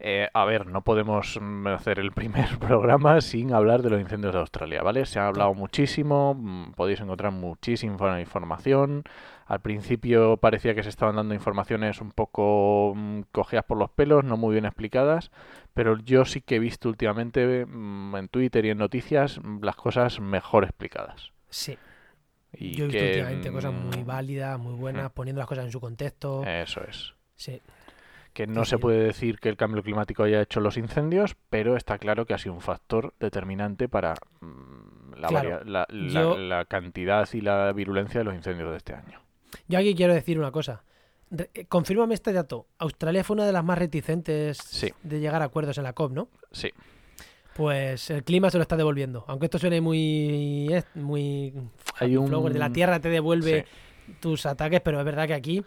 Eh, 0.00 0.28
a 0.32 0.44
ver, 0.44 0.66
no 0.66 0.82
podemos 0.82 1.40
hacer 1.66 1.98
el 1.98 2.12
primer 2.12 2.58
programa 2.60 3.20
sin 3.20 3.52
hablar 3.52 3.82
de 3.82 3.90
los 3.90 4.00
incendios 4.00 4.32
de 4.32 4.38
Australia, 4.38 4.82
¿vale? 4.82 5.04
Se 5.06 5.18
ha 5.18 5.26
hablado 5.26 5.54
muchísimo, 5.54 6.34
mm, 6.38 6.72
podéis 6.72 7.00
encontrar 7.00 7.32
muchísima 7.32 8.20
información. 8.20 9.02
Al 9.46 9.60
principio 9.60 10.36
parecía 10.36 10.74
que 10.74 10.84
se 10.84 10.88
estaban 10.88 11.16
dando 11.16 11.34
informaciones 11.34 12.00
un 12.00 12.12
poco 12.12 12.92
mmm, 12.94 13.22
cogidas 13.32 13.64
por 13.64 13.76
los 13.76 13.90
pelos, 13.90 14.22
no 14.22 14.36
muy 14.36 14.52
bien 14.52 14.66
explicadas, 14.66 15.32
pero 15.74 15.98
yo 15.98 16.24
sí 16.24 16.42
que 16.42 16.56
he 16.56 16.60
visto 16.60 16.88
últimamente 16.88 17.62
en 17.62 18.28
Twitter 18.30 18.64
y 18.66 18.70
en 18.70 18.78
noticias 18.78 19.40
las 19.60 19.74
cosas 19.74 20.20
mejor 20.20 20.62
explicadas. 20.64 21.32
Sí. 21.50 21.76
Y 22.52 22.74
Yo 22.74 22.84
he 22.84 22.88
visto 22.88 23.00
que, 23.00 23.08
últimamente 23.10 23.52
cosas 23.52 23.72
muy 23.72 24.02
válidas, 24.02 24.58
muy 24.58 24.74
buenas, 24.74 25.10
poniendo 25.12 25.40
las 25.40 25.48
cosas 25.48 25.66
en 25.66 25.72
su 25.72 25.80
contexto. 25.80 26.44
Eso 26.44 26.80
es. 26.88 27.14
Sí. 27.36 27.60
Que 28.32 28.46
no 28.46 28.64
sí, 28.64 28.70
se 28.70 28.78
puede 28.78 29.00
decir 29.02 29.38
que 29.38 29.48
el 29.48 29.56
cambio 29.56 29.82
climático 29.82 30.22
haya 30.22 30.40
hecho 30.40 30.60
los 30.60 30.76
incendios, 30.76 31.36
pero 31.50 31.76
está 31.76 31.98
claro 31.98 32.24
que 32.26 32.34
ha 32.34 32.38
sido 32.38 32.54
un 32.54 32.60
factor 32.60 33.14
determinante 33.18 33.88
para 33.88 34.14
mmm, 34.40 35.14
la, 35.16 35.28
Claro. 35.28 35.64
la, 35.64 35.86
la, 35.90 36.08
Yo- 36.22 36.38
la 36.38 36.64
cantidad 36.64 37.28
y 37.32 37.40
la 37.40 37.72
virulencia 37.72 38.20
de 38.20 38.24
los 38.24 38.34
incendios 38.34 38.70
de 38.70 38.76
este 38.76 38.94
año. 38.94 39.20
Yo 39.66 39.78
aquí 39.78 39.94
quiero 39.94 40.14
decir 40.14 40.38
una 40.38 40.50
cosa. 40.52 40.84
Eh, 41.36 41.66
confírmame 41.68 42.14
este 42.14 42.32
dato. 42.32 42.66
Australia 42.78 43.24
fue 43.24 43.34
una 43.34 43.44
de 43.46 43.52
las 43.52 43.64
más 43.64 43.78
reticentes 43.78 44.56
Sí. 44.58 44.92
de 45.02 45.20
llegar 45.20 45.42
a 45.42 45.46
acuerdos 45.46 45.76
en 45.78 45.84
la 45.84 45.92
COP, 45.92 46.12
¿no? 46.12 46.28
Sí. 46.52 46.70
Pues 47.58 48.08
el 48.10 48.22
clima 48.24 48.50
se 48.50 48.56
lo 48.56 48.62
está 48.62 48.76
devolviendo. 48.76 49.24
Aunque 49.26 49.46
esto 49.46 49.58
suene 49.58 49.80
muy. 49.82 50.70
muy. 50.94 51.52
Hay 51.98 52.16
un- 52.16 52.28
flower, 52.28 52.52
de 52.52 52.58
la 52.60 52.70
tierra 52.72 53.00
te 53.00 53.08
devuelve 53.10 53.66
Sí. 54.06 54.12
tus 54.20 54.46
ataques, 54.46 54.80
pero 54.80 54.98
es 55.00 55.04
verdad 55.04 55.26
que 55.26 55.34
aquí. 55.34 55.64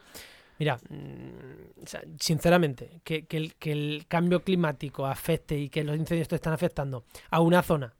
Mira, 0.57 0.77
mm, 0.89 1.85
sinceramente, 2.19 3.01
que, 3.03 3.25
que 3.25 3.37
el, 3.37 3.55
que 3.55 3.71
el 3.71 4.05
cambio 4.07 4.43
climático 4.43 5.05
afecte 5.05 5.57
y 5.57 5.69
que 5.69 5.83
los 5.83 5.97
incendios 5.97 6.27
te 6.27 6.35
están 6.35 6.53
afectando 6.53 7.03
a 7.29 7.41
una 7.41 7.61
zona 7.61 7.93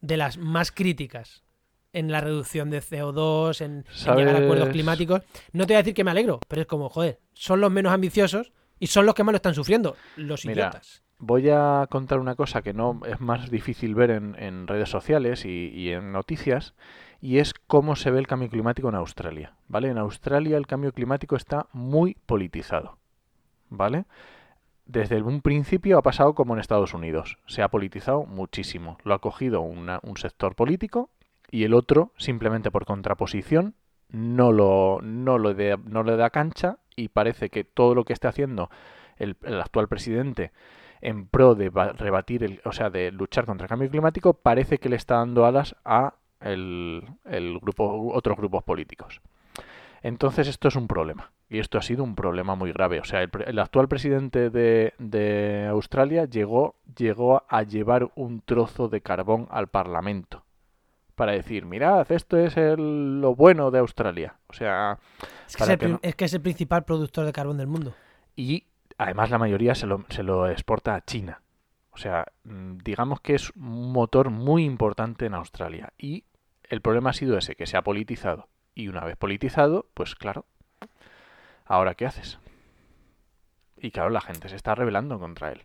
de 0.00 0.16
las 0.16 0.38
más 0.38 0.72
críticas 0.72 1.42
en 1.92 2.10
la 2.10 2.20
reducción 2.20 2.70
de 2.70 2.80
CO2, 2.80 3.60
en, 3.60 3.84
en 4.06 4.16
llegar 4.16 4.36
a 4.36 4.38
acuerdos 4.44 4.68
climáticos, 4.70 5.22
no 5.52 5.66
te 5.66 5.74
voy 5.74 5.76
a 5.76 5.82
decir 5.82 5.94
que 5.94 6.02
me 6.04 6.10
alegro, 6.10 6.40
pero 6.48 6.62
es 6.62 6.66
como, 6.66 6.88
joder, 6.88 7.20
son 7.34 7.60
los 7.60 7.70
menos 7.70 7.92
ambiciosos 7.92 8.52
y 8.80 8.88
son 8.88 9.06
los 9.06 9.14
que 9.14 9.22
más 9.22 9.32
lo 9.32 9.36
están 9.36 9.54
sufriendo, 9.54 9.96
los 10.16 10.44
Mira, 10.44 10.62
idiotas. 10.62 11.03
Voy 11.18 11.48
a 11.48 11.86
contar 11.90 12.18
una 12.18 12.34
cosa 12.34 12.62
que 12.62 12.74
no 12.74 13.00
es 13.06 13.20
más 13.20 13.50
difícil 13.50 13.94
ver 13.94 14.10
en, 14.10 14.36
en 14.38 14.66
redes 14.66 14.90
sociales 14.90 15.44
y, 15.44 15.90
en 15.90 16.12
noticias, 16.12 16.74
y 17.20 17.38
es 17.38 17.54
cómo 17.66 17.96
se 17.96 18.10
ve 18.10 18.18
el 18.18 18.26
cambio 18.26 18.50
climático 18.50 18.88
en 18.88 18.96
Australia. 18.96 19.54
¿Vale? 19.68 19.88
En 19.88 19.98
Australia 19.98 20.56
el 20.56 20.66
cambio 20.66 20.92
climático 20.92 21.36
está 21.36 21.66
muy 21.72 22.16
politizado. 22.26 22.98
¿Vale? 23.70 24.04
Desde 24.86 25.22
un 25.22 25.40
principio 25.40 25.96
ha 25.96 26.02
pasado 26.02 26.34
como 26.34 26.52
en 26.54 26.60
Estados 26.60 26.92
Unidos. 26.92 27.38
Se 27.46 27.62
ha 27.62 27.68
politizado 27.68 28.26
muchísimo. 28.26 28.98
Lo 29.04 29.14
ha 29.14 29.20
cogido 29.20 29.62
un 29.62 30.16
sector 30.18 30.54
político 30.54 31.08
y 31.50 31.64
el 31.64 31.72
otro, 31.72 32.12
simplemente 32.18 32.70
por 32.70 32.84
contraposición, 32.84 33.74
no 34.10 34.52
lo, 34.52 35.00
no 35.02 35.38
lo, 35.38 35.54
de- 35.54 35.78
no 35.84 36.02
le 36.02 36.16
da 36.16 36.28
cancha 36.28 36.78
y 36.96 37.08
parece 37.08 37.48
que 37.48 37.64
todo 37.64 37.94
lo 37.94 38.04
que 38.04 38.12
esté 38.12 38.28
haciendo 38.28 38.68
el 39.16 39.36
actual 39.60 39.88
presidente 39.88 40.52
en 41.04 41.26
pro 41.28 41.54
de 41.54 41.68
ba- 41.70 41.92
rebatir, 41.92 42.42
el, 42.42 42.60
o 42.64 42.72
sea, 42.72 42.90
de 42.90 43.12
luchar 43.12 43.46
contra 43.46 43.66
el 43.66 43.68
cambio 43.68 43.88
climático, 43.90 44.34
parece 44.34 44.78
que 44.78 44.88
le 44.88 44.96
está 44.96 45.16
dando 45.16 45.46
alas 45.46 45.76
a 45.84 46.14
el, 46.40 47.04
el 47.24 47.58
grupo, 47.60 48.10
otros 48.12 48.36
grupos 48.36 48.62
políticos. 48.64 49.20
Entonces 50.02 50.48
esto 50.48 50.68
es 50.68 50.76
un 50.76 50.86
problema. 50.86 51.30
Y 51.48 51.58
esto 51.58 51.78
ha 51.78 51.82
sido 51.82 52.02
un 52.04 52.14
problema 52.14 52.54
muy 52.56 52.72
grave. 52.72 53.00
O 53.00 53.04
sea, 53.04 53.22
el, 53.22 53.30
el 53.46 53.58
actual 53.58 53.86
presidente 53.88 54.50
de, 54.50 54.92
de 54.98 55.66
Australia 55.70 56.24
llegó, 56.24 56.74
llegó 56.96 57.44
a 57.48 57.62
llevar 57.62 58.10
un 58.16 58.40
trozo 58.40 58.88
de 58.88 59.00
carbón 59.00 59.46
al 59.50 59.68
Parlamento. 59.68 60.44
Para 61.14 61.32
decir, 61.32 61.64
mirad, 61.64 62.10
esto 62.10 62.36
es 62.36 62.56
el- 62.56 63.20
lo 63.20 63.34
bueno 63.36 63.70
de 63.70 63.78
Australia. 63.78 64.34
O 64.48 64.52
sea, 64.52 64.98
Es 65.46 65.56
que, 65.56 65.62
es, 65.62 65.68
el, 65.68 65.74
que 65.74 65.78
prim- 65.78 65.92
no- 65.92 65.98
es 66.02 66.14
que 66.16 66.24
es 66.24 66.34
el 66.34 66.40
principal 66.40 66.84
productor 66.84 67.24
de 67.24 67.32
carbón 67.32 67.56
del 67.58 67.68
mundo. 67.68 67.94
y 68.36 68.64
además 68.98 69.30
la 69.30 69.38
mayoría 69.38 69.74
se 69.74 69.86
lo, 69.86 70.04
se 70.08 70.22
lo 70.22 70.48
exporta 70.48 70.94
a 70.94 71.04
China. 71.04 71.40
O 71.90 71.96
sea, 71.96 72.26
mm, 72.44 72.78
digamos 72.78 73.20
que 73.20 73.34
es 73.34 73.50
un 73.56 73.92
motor 73.92 74.30
muy 74.30 74.64
importante 74.64 75.26
en 75.26 75.34
Australia. 75.34 75.92
Y 75.98 76.24
el 76.64 76.80
problema 76.80 77.10
ha 77.10 77.14
sido 77.14 77.38
ese, 77.38 77.54
que 77.54 77.66
se 77.66 77.76
ha 77.76 77.82
politizado. 77.82 78.48
Y 78.74 78.88
una 78.88 79.04
vez 79.04 79.16
politizado, 79.16 79.86
pues 79.94 80.14
claro, 80.16 80.46
¿ahora 81.64 81.94
qué 81.94 82.06
haces? 82.06 82.38
Y 83.76 83.90
claro, 83.90 84.10
la 84.10 84.20
gente 84.20 84.48
se 84.48 84.56
está 84.56 84.74
rebelando 84.74 85.18
contra 85.18 85.52
él. 85.52 85.62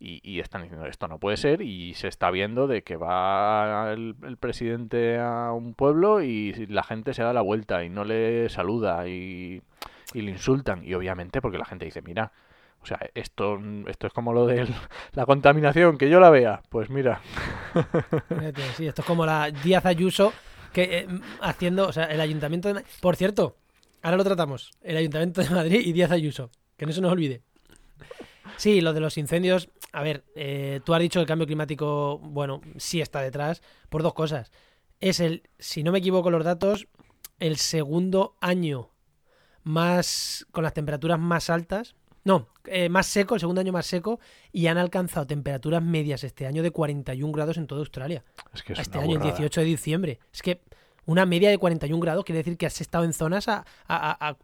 Y, 0.00 0.20
y 0.22 0.40
están 0.40 0.62
diciendo, 0.62 0.86
esto 0.86 1.08
no 1.08 1.18
puede 1.18 1.36
ser, 1.36 1.60
y 1.60 1.94
se 1.94 2.06
está 2.06 2.30
viendo 2.30 2.68
de 2.68 2.82
que 2.82 2.96
va 2.96 3.92
el, 3.92 4.14
presidente 4.38 5.18
a 5.18 5.52
un 5.52 5.74
pueblo 5.74 6.22
y 6.22 6.66
la 6.66 6.84
gente 6.84 7.14
se 7.14 7.24
da 7.24 7.32
la 7.32 7.40
vuelta 7.40 7.82
y 7.82 7.90
no 7.90 8.04
le 8.04 8.48
saluda 8.48 9.08
y, 9.08 9.60
y 10.14 10.22
le 10.22 10.30
insultan. 10.30 10.84
Y 10.84 10.94
obviamente 10.94 11.40
porque 11.40 11.58
la 11.58 11.64
gente 11.64 11.84
dice, 11.84 12.00
mira, 12.02 12.32
o 12.82 12.86
sea, 12.86 12.98
esto, 13.14 13.58
esto 13.86 14.06
es 14.06 14.12
como 14.12 14.32
lo 14.32 14.46
de 14.46 14.66
la 15.12 15.26
contaminación, 15.26 15.98
que 15.98 16.08
yo 16.08 16.20
la 16.20 16.30
vea. 16.30 16.62
Pues 16.68 16.90
mira, 16.90 17.20
sí, 18.76 18.86
esto 18.86 19.02
es 19.02 19.06
como 19.06 19.26
la 19.26 19.50
Díaz 19.50 19.84
Ayuso 19.86 20.32
que 20.72 20.82
eh, 21.00 21.08
haciendo, 21.40 21.88
o 21.88 21.92
sea, 21.92 22.04
el 22.04 22.20
ayuntamiento 22.20 22.68
de 22.68 22.74
Ma- 22.74 22.82
Por 23.00 23.16
cierto, 23.16 23.56
ahora 24.02 24.16
lo 24.16 24.24
tratamos. 24.24 24.70
El 24.82 24.96
ayuntamiento 24.96 25.40
de 25.42 25.50
Madrid 25.50 25.80
y 25.84 25.92
Díaz 25.92 26.10
Ayuso. 26.10 26.50
Que 26.76 26.86
no 26.86 26.92
se 26.92 27.00
nos 27.00 27.10
olvide. 27.12 27.42
Sí, 28.56 28.80
lo 28.80 28.92
de 28.92 29.00
los 29.00 29.18
incendios. 29.18 29.68
A 29.92 30.02
ver, 30.02 30.24
eh, 30.36 30.80
tú 30.84 30.94
has 30.94 31.00
dicho 31.00 31.18
que 31.18 31.22
el 31.22 31.26
cambio 31.26 31.46
climático, 31.46 32.18
bueno, 32.18 32.60
sí 32.76 33.00
está 33.00 33.20
detrás 33.20 33.62
por 33.88 34.02
dos 34.02 34.14
cosas. 34.14 34.52
Es 35.00 35.20
el, 35.20 35.42
si 35.58 35.82
no 35.82 35.90
me 35.92 35.98
equivoco 35.98 36.30
los 36.30 36.44
datos, 36.44 36.86
el 37.40 37.56
segundo 37.56 38.36
año 38.40 38.90
más 39.62 40.46
con 40.50 40.64
las 40.64 40.74
temperaturas 40.74 41.18
más 41.18 41.50
altas. 41.50 41.94
No, 42.28 42.46
eh, 42.66 42.90
más 42.90 43.06
seco, 43.06 43.34
el 43.36 43.40
segundo 43.40 43.62
año 43.62 43.72
más 43.72 43.86
seco, 43.86 44.20
y 44.52 44.66
han 44.66 44.76
alcanzado 44.76 45.26
temperaturas 45.26 45.82
medias 45.82 46.24
este 46.24 46.46
año 46.46 46.62
de 46.62 46.70
41 46.70 47.32
grados 47.32 47.56
en 47.56 47.66
toda 47.66 47.80
Australia. 47.80 48.22
Es 48.52 48.62
que 48.62 48.74
es 48.74 48.78
este 48.80 48.98
una 48.98 49.04
año, 49.04 49.12
el 49.14 49.18
burrada. 49.20 49.38
18 49.38 49.60
de 49.62 49.66
diciembre. 49.66 50.18
Es 50.30 50.42
que 50.42 50.60
una 51.06 51.24
media 51.24 51.48
de 51.48 51.56
41 51.56 51.98
grados 52.02 52.24
quiere 52.26 52.40
decir 52.40 52.58
que 52.58 52.66
has 52.66 52.80
estado 52.82 53.04
en 53.04 53.14
zonas 53.14 53.48
a, 53.48 53.64
a- 53.86 54.10
a- 54.10 54.28
a- 54.28 54.36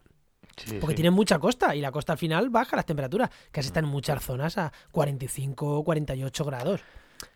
Sí, 0.56 0.78
porque 0.80 0.92
sí. 0.94 1.02
tienen 1.02 1.12
mucha 1.12 1.38
costa 1.38 1.74
y 1.74 1.80
la 1.82 1.90
costa 1.92 2.12
al 2.12 2.18
final 2.18 2.48
baja 2.48 2.74
las 2.76 2.86
temperaturas, 2.86 3.28
que 3.52 3.60
has 3.60 3.66
estado 3.66 3.86
en 3.86 3.92
muchas 3.92 4.22
zonas 4.24 4.56
a 4.56 4.72
45 4.92 5.78
o 5.78 5.84
48 5.84 6.44
grados. 6.44 6.80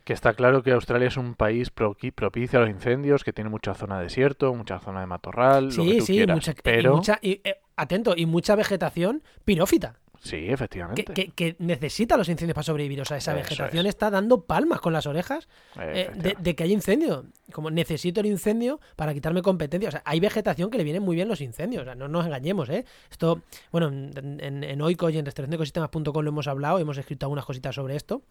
Que 0.04 0.12
está 0.14 0.32
claro 0.34 0.62
que 0.62 0.70
Australia 0.72 1.08
es 1.08 1.16
un 1.18 1.34
país 1.34 1.70
propicio 1.70 2.58
a 2.58 2.62
los 2.62 2.70
incendios, 2.70 3.22
que 3.24 3.32
tiene 3.32 3.50
mucha 3.50 3.74
zona 3.74 3.98
de 3.98 4.04
desierto, 4.04 4.54
mucha 4.54 4.78
zona 4.78 5.00
de 5.00 5.06
matorral, 5.06 5.64
lo 5.64 5.70
que 5.84 5.90
Sí, 5.92 5.98
tú 5.98 6.06
sí, 6.06 6.12
quieras. 6.14 6.36
mucha, 6.36 6.52
y 6.52 6.54
pero 6.62 6.96
mucha- 6.96 7.18
y, 7.20 7.40
eh, 7.44 7.60
atento, 7.76 8.14
y 8.16 8.24
mucha 8.26 8.54
vegetación 8.54 9.22
pirófita, 9.44 9.96
sí, 10.20 10.46
efectivamente. 10.48 11.04
que- 11.04 11.28
que 11.28 11.56
necesita 11.58 12.16
los 12.16 12.28
incendios 12.28 12.54
para 12.54 12.64
sobrevivir. 12.64 13.00
O 13.00 13.04
sea, 13.04 13.16
esa 13.16 13.34
vegetación 13.34 13.86
es. 13.86 13.90
está 13.90 14.10
dando 14.10 14.44
palmas 14.44 14.80
con 14.80 14.92
las 14.92 15.06
orejas 15.06 15.48
eh, 15.80 16.10
de, 16.38 16.54
que 16.56 16.62
hay 16.64 16.72
incendio. 16.72 17.26
Como 17.52 17.70
necesito 17.70 18.20
el 18.20 18.26
incendio 18.26 18.80
para 18.96 19.14
quitarme 19.14 19.42
competencia. 19.42 19.88
O 19.88 19.92
sea, 19.92 20.02
hay 20.04 20.20
vegetación 20.20 20.70
que 20.70 20.78
le 20.78 20.84
vienen 20.84 21.02
muy 21.02 21.16
bien 21.16 21.28
los 21.28 21.40
incendios. 21.40 21.82
O 21.82 21.84
sea, 21.84 21.94
no 21.94 22.08
nos 22.08 22.26
engañemos, 22.26 22.68
¿eh? 22.68 22.84
Esto, 23.10 23.42
bueno, 23.72 23.88
en, 23.88 24.38
en, 24.40 24.64
en 24.64 24.82
Oico 24.82 25.08
y 25.10 25.18
en 25.18 25.24
restauracionecosistemas.com 25.24 26.22
lo 26.22 26.28
hemos 26.30 26.46
hablado, 26.48 26.78
hemos 26.78 26.98
escrito 26.98 27.26
algunas 27.26 27.44
cositas 27.44 27.74
sobre 27.74 27.96
esto. 27.96 28.22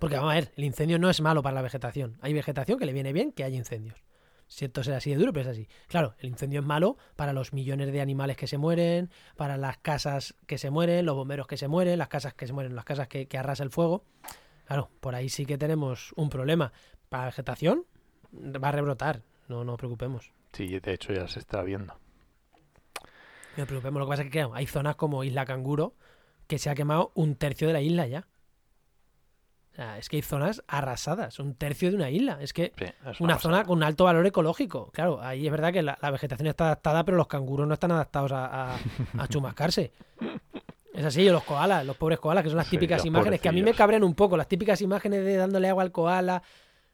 Porque 0.00 0.16
vamos 0.16 0.32
a 0.32 0.34
ver, 0.34 0.52
el 0.56 0.64
incendio 0.64 0.98
no 0.98 1.08
es 1.08 1.20
malo 1.20 1.42
para 1.42 1.54
la 1.54 1.62
vegetación. 1.62 2.18
Hay 2.20 2.32
vegetación 2.32 2.78
que 2.78 2.86
le 2.86 2.92
viene 2.92 3.12
bien 3.12 3.30
que 3.32 3.44
haya 3.44 3.56
incendios. 3.56 3.94
Siento 4.48 4.82
ser 4.82 4.94
así 4.94 5.10
de 5.10 5.16
duro, 5.16 5.32
pero 5.32 5.50
es 5.50 5.56
así. 5.56 5.68
Claro, 5.88 6.14
el 6.18 6.30
incendio 6.30 6.60
es 6.60 6.66
malo 6.66 6.96
para 7.16 7.32
los 7.32 7.52
millones 7.52 7.92
de 7.92 8.00
animales 8.00 8.36
que 8.36 8.46
se 8.46 8.58
mueren, 8.58 9.10
para 9.36 9.56
las 9.56 9.78
casas 9.78 10.34
que 10.46 10.58
se 10.58 10.70
mueren, 10.70 11.06
los 11.06 11.14
bomberos 11.14 11.46
que 11.46 11.56
se 11.56 11.68
mueren, 11.68 11.98
las 11.98 12.08
casas 12.08 12.34
que 12.34 12.46
se 12.46 12.52
mueren, 12.52 12.74
las 12.74 12.84
casas 12.84 13.08
que, 13.08 13.28
que 13.28 13.38
arrasa 13.38 13.62
el 13.62 13.70
fuego. 13.70 14.04
Claro, 14.66 14.90
por 15.00 15.14
ahí 15.14 15.28
sí 15.28 15.46
que 15.46 15.58
tenemos 15.58 16.12
un 16.16 16.30
problema. 16.30 16.72
Para 17.08 17.24
la 17.24 17.30
vegetación 17.30 17.84
va 18.32 18.68
a 18.68 18.72
rebrotar, 18.72 19.22
no 19.48 19.64
nos 19.64 19.76
preocupemos. 19.76 20.32
Sí, 20.52 20.78
de 20.78 20.92
hecho 20.92 21.12
ya 21.12 21.28
se 21.28 21.38
está 21.38 21.62
viendo. 21.62 21.94
No 23.56 23.62
nos 23.62 23.66
preocupemos. 23.68 24.00
Lo 24.00 24.06
que 24.06 24.10
pasa 24.10 24.22
es 24.22 24.26
que 24.28 24.32
claro, 24.32 24.54
hay 24.54 24.66
zonas 24.66 24.96
como 24.96 25.24
Isla 25.24 25.44
Canguro 25.44 25.94
que 26.46 26.58
se 26.58 26.70
ha 26.70 26.74
quemado 26.74 27.12
un 27.14 27.36
tercio 27.36 27.66
de 27.66 27.74
la 27.74 27.80
isla 27.82 28.06
ya. 28.06 28.26
Es 29.98 30.08
que 30.08 30.16
hay 30.16 30.22
zonas 30.22 30.62
arrasadas, 30.66 31.38
un 31.38 31.54
tercio 31.54 31.90
de 31.90 31.96
una 31.96 32.10
isla. 32.10 32.38
Es 32.40 32.52
que 32.52 32.72
Sí, 32.76 32.84
es 33.10 33.20
una 33.20 33.38
zona 33.38 33.64
con 33.64 33.78
un 33.78 33.84
alto 33.84 34.04
valor 34.04 34.26
ecológico. 34.26 34.90
Claro, 34.92 35.20
ahí 35.22 35.46
es 35.46 35.52
verdad 35.52 35.72
que 35.72 35.82
la, 35.82 35.96
la 36.02 36.10
vegetación 36.10 36.48
está 36.48 36.64
adaptada, 36.64 37.04
pero 37.04 37.16
los 37.16 37.28
canguros 37.28 37.66
no 37.68 37.74
están 37.74 37.92
adaptados 37.92 38.32
a, 38.32 38.72
a- 38.74 38.78
a 39.18 39.28
chumascarse. 39.28 39.92
Es 40.92 41.04
así, 41.04 41.28
o 41.28 41.32
los 41.32 41.44
koalas, 41.44 41.86
los 41.86 41.96
pobres 41.96 42.18
koalas, 42.18 42.42
que 42.42 42.50
son 42.50 42.56
las 42.56 42.68
típicas 42.68 43.04
imágenes 43.04 43.40
que 43.40 43.48
a 43.48 43.52
mí 43.52 43.62
me 43.62 43.72
cabrean 43.74 44.02
un 44.02 44.14
poco. 44.14 44.36
Las 44.36 44.48
típicas 44.48 44.80
imágenes 44.82 45.24
de 45.24 45.36
dándole 45.36 45.68
agua 45.68 45.84
al 45.84 45.92
koala. 45.92 46.42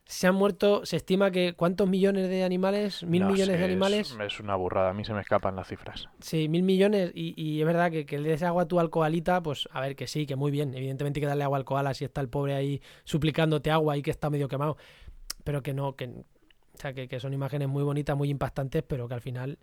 Se 0.07 0.27
han 0.27 0.35
muerto, 0.35 0.85
se 0.85 0.97
estima 0.97 1.31
que 1.31 1.55
¿cuántos 1.55 1.89
millones 1.89 2.29
de 2.29 2.45
animales? 2.45 3.03
¿Mil 3.05 3.23
No 3.23 3.29
millones 3.31 3.57
de 3.59 3.65
es- 3.65 3.71
animales? 3.71 4.17
Es, 4.21 4.39
una 4.41 4.55
burrada, 4.55 4.91
a 4.91 4.93
mí 4.95 5.03
se 5.05 5.15
me 5.15 5.21
escapan 5.23 5.57
las 5.57 5.67
cifras. 5.69 6.09
Sí, 6.21 6.47
mil 6.49 6.63
millones. 6.63 7.11
Y, 7.15 7.33
y 7.43 7.61
es 7.61 7.67
verdad 7.67 7.91
que, 7.91 8.05
que 8.05 8.19
le 8.19 8.29
des 8.29 8.43
agua 8.43 8.69
tú 8.69 8.81
al 8.81 8.91
koalita, 8.91 9.43
pues 9.43 9.67
a 9.73 9.81
ver 9.81 9.97
que 9.97 10.07
sí, 10.07 10.27
que 10.27 10.37
muy 10.37 10.51
bien. 10.51 10.75
Evidentemente 10.75 11.19
hay 11.19 11.23
que 11.23 11.27
darle 11.29 11.45
agua 11.45 11.57
al 11.57 11.65
koala 11.65 11.95
si 11.95 12.05
está 12.05 12.21
el 12.21 12.29
pobre 12.29 12.55
ahí 12.55 12.83
suplicándote 13.05 13.71
agua 13.71 13.97
y 13.97 14.03
que 14.03 14.11
está 14.11 14.29
medio 14.29 14.47
quemado. 14.47 14.77
Pero 15.43 15.63
que 15.63 15.73
no, 15.73 15.97
que, 15.97 16.07
o 16.09 16.79
sea, 16.79 16.93
que, 16.93 17.09
que 17.09 17.19
son 17.19 17.33
imágenes 17.33 17.69
muy 17.69 17.83
bonitas, 17.83 18.15
muy 18.15 18.29
impactantes, 18.29 18.83
pero 18.83 19.09
que 19.09 19.15
al 19.15 19.21
final. 19.23 19.59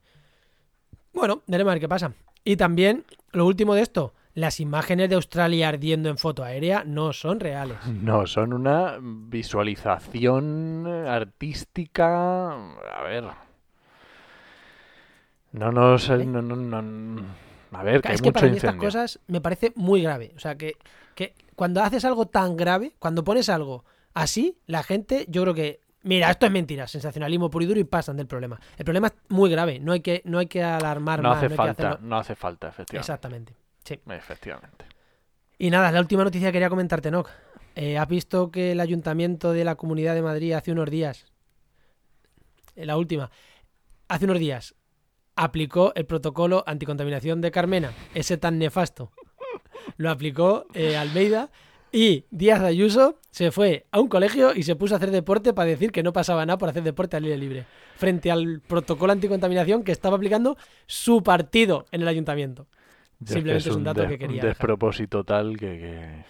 Bueno, 1.13 1.43
veremos 1.45 1.71
a 1.71 1.73
ver 1.75 1.81
qué 1.81 1.89
pasa. 1.89 2.13
Y 2.43 2.55
también, 2.55 3.05
lo 3.31 3.45
último 3.45 3.75
de 3.75 3.81
esto, 3.83 4.15
las 4.33 4.59
imágenes 4.59 5.09
de 5.09 5.15
Australia 5.15 5.69
ardiendo 5.69 6.09
en 6.09 6.17
foto 6.17 6.43
aérea 6.43 6.83
no 6.85 7.13
son 7.13 7.39
reales. 7.39 7.77
No, 8.01 8.25
son 8.27 8.53
una 8.53 8.97
visualización 9.01 10.87
artística. 11.07 12.51
A 12.53 13.03
ver. 13.03 13.25
No 15.51 15.71
nos. 15.71 16.09
¿Eh? 16.09 16.25
No, 16.25 16.41
no, 16.41 16.55
no- 16.55 17.25
a 17.73 17.83
ver, 17.83 18.01
que 18.01 18.09
hay 18.09 18.15
es 18.15 18.21
que 18.21 18.29
mucho 18.29 18.33
para 18.33 18.47
mí 18.51 18.57
estas 18.57 18.75
cosas 18.75 19.19
me 19.27 19.39
parece 19.39 19.71
muy 19.75 20.01
grave. 20.01 20.33
O 20.35 20.39
sea, 20.39 20.55
que, 20.57 20.73
que 21.15 21.33
cuando 21.55 21.81
haces 21.81 22.03
algo 22.03 22.25
tan 22.25 22.57
grave, 22.57 22.93
cuando 22.99 23.23
pones 23.23 23.47
algo 23.49 23.85
así, 24.13 24.57
la 24.67 24.83
gente, 24.83 25.25
yo 25.29 25.43
creo 25.43 25.53
que, 25.53 25.79
mira, 26.03 26.29
esto 26.31 26.45
es 26.45 26.51
mentira, 26.51 26.85
sensacionalismo 26.87 27.49
puro 27.49 27.63
y 27.63 27.67
duro 27.67 27.79
y 27.79 27.85
pasan 27.85 28.17
del 28.17 28.27
problema. 28.27 28.59
El 28.77 28.83
problema 28.83 29.07
es 29.07 29.13
muy 29.29 29.49
grave, 29.49 29.79
no 29.79 29.93
hay 29.93 30.01
que, 30.01 30.21
no 30.25 30.39
hay 30.39 30.47
que 30.47 30.61
alarmar 30.61 31.21
No 31.21 31.29
más. 31.29 31.37
hace 31.37 31.47
no 31.47 31.51
hay 31.53 31.57
falta, 31.57 31.71
hacerlo- 31.91 32.07
no 32.09 32.17
hace 32.17 32.35
falta, 32.35 32.67
efectivamente. 32.67 32.97
Exactamente. 32.99 33.53
Sí. 33.83 33.99
Efectivamente. 34.07 34.85
Y 35.57 35.69
nada, 35.69 35.91
la 35.91 35.99
última 35.99 36.23
noticia 36.23 36.49
que 36.49 36.53
quería 36.53 36.69
comentarte, 36.69 37.11
Noc. 37.11 37.29
Eh, 37.75 37.97
¿Has 37.97 38.07
visto 38.07 38.51
que 38.51 38.73
el 38.73 38.79
ayuntamiento 38.79 39.53
de 39.53 39.63
la 39.63 39.75
Comunidad 39.75 40.15
de 40.15 40.21
Madrid 40.21 40.53
hace 40.53 40.71
unos 40.71 40.89
días, 40.89 41.25
eh, 42.75 42.85
la 42.85 42.97
última, 42.97 43.31
hace 44.07 44.25
unos 44.25 44.39
días, 44.39 44.75
aplicó 45.35 45.93
el 45.95 46.05
protocolo 46.05 46.63
anticontaminación 46.67 47.41
de 47.41 47.51
Carmena, 47.51 47.93
ese 48.13 48.37
tan 48.37 48.59
nefasto? 48.59 49.11
Lo 49.97 50.09
aplicó 50.09 50.65
eh, 50.73 50.97
Almeida 50.97 51.49
y 51.91 52.25
Díaz 52.31 52.61
Ayuso 52.61 53.19
se 53.31 53.51
fue 53.51 53.85
a 53.91 53.99
un 53.99 54.07
colegio 54.07 54.53
y 54.55 54.63
se 54.63 54.75
puso 54.75 54.95
a 54.95 54.97
hacer 54.97 55.11
deporte 55.11 55.53
para 55.53 55.69
decir 55.69 55.91
que 55.91 56.03
no 56.03 56.13
pasaba 56.13 56.45
nada 56.45 56.57
por 56.57 56.69
hacer 56.69 56.83
deporte 56.83 57.17
al 57.17 57.23
aire 57.23 57.37
libre, 57.37 57.65
frente 57.95 58.31
al 58.31 58.61
protocolo 58.61 59.13
anticontaminación 59.13 59.83
que 59.83 59.91
estaba 59.91 60.17
aplicando 60.17 60.57
su 60.87 61.23
partido 61.23 61.85
en 61.91 62.01
el 62.01 62.07
ayuntamiento. 62.07 62.67
Ya 63.21 63.33
Simplemente 63.35 63.69
es 63.69 63.75
un 63.75 63.83
dato 63.83 64.01
que 64.07 64.17
quería 64.17 64.27
Un 64.27 64.33
dejar. 64.35 64.49
despropósito 64.49 65.23
tal 65.23 65.55
que. 65.57 65.77
que- 65.77 66.25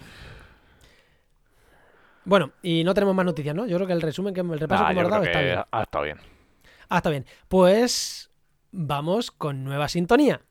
Bueno, 2.24 2.52
y 2.62 2.84
no 2.84 2.94
tenemos 2.94 3.14
más 3.14 3.24
noticias, 3.26 3.54
¿no? 3.54 3.66
Yo 3.66 3.76
creo 3.76 3.86
que 3.86 3.92
el 3.94 4.02
resumen, 4.02 4.32
que 4.34 4.40
el 4.40 4.60
repaso 4.60 4.84
Ah, 4.84 4.92
que 4.92 5.00
hemos 5.00 5.10
dado 5.10 5.24
está 5.24 5.40
bien. 5.40 5.58
ha 5.70 5.82
estado 5.82 6.04
bien. 6.04 6.18
Ah, 6.88 6.96
está 6.98 7.10
bien. 7.10 7.26
Pues 7.48 8.30
vamos 8.70 9.30
con 9.30 9.64
nueva 9.64 9.88
sintonía. 9.88 10.42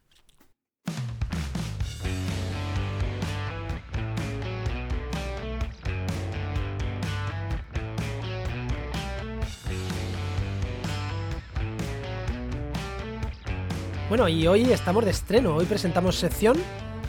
Bueno, 14.12 14.28
y 14.28 14.46
hoy 14.46 14.64
estamos 14.74 15.06
de 15.06 15.12
estreno. 15.12 15.56
Hoy 15.56 15.64
presentamos 15.64 16.18
sección, 16.18 16.58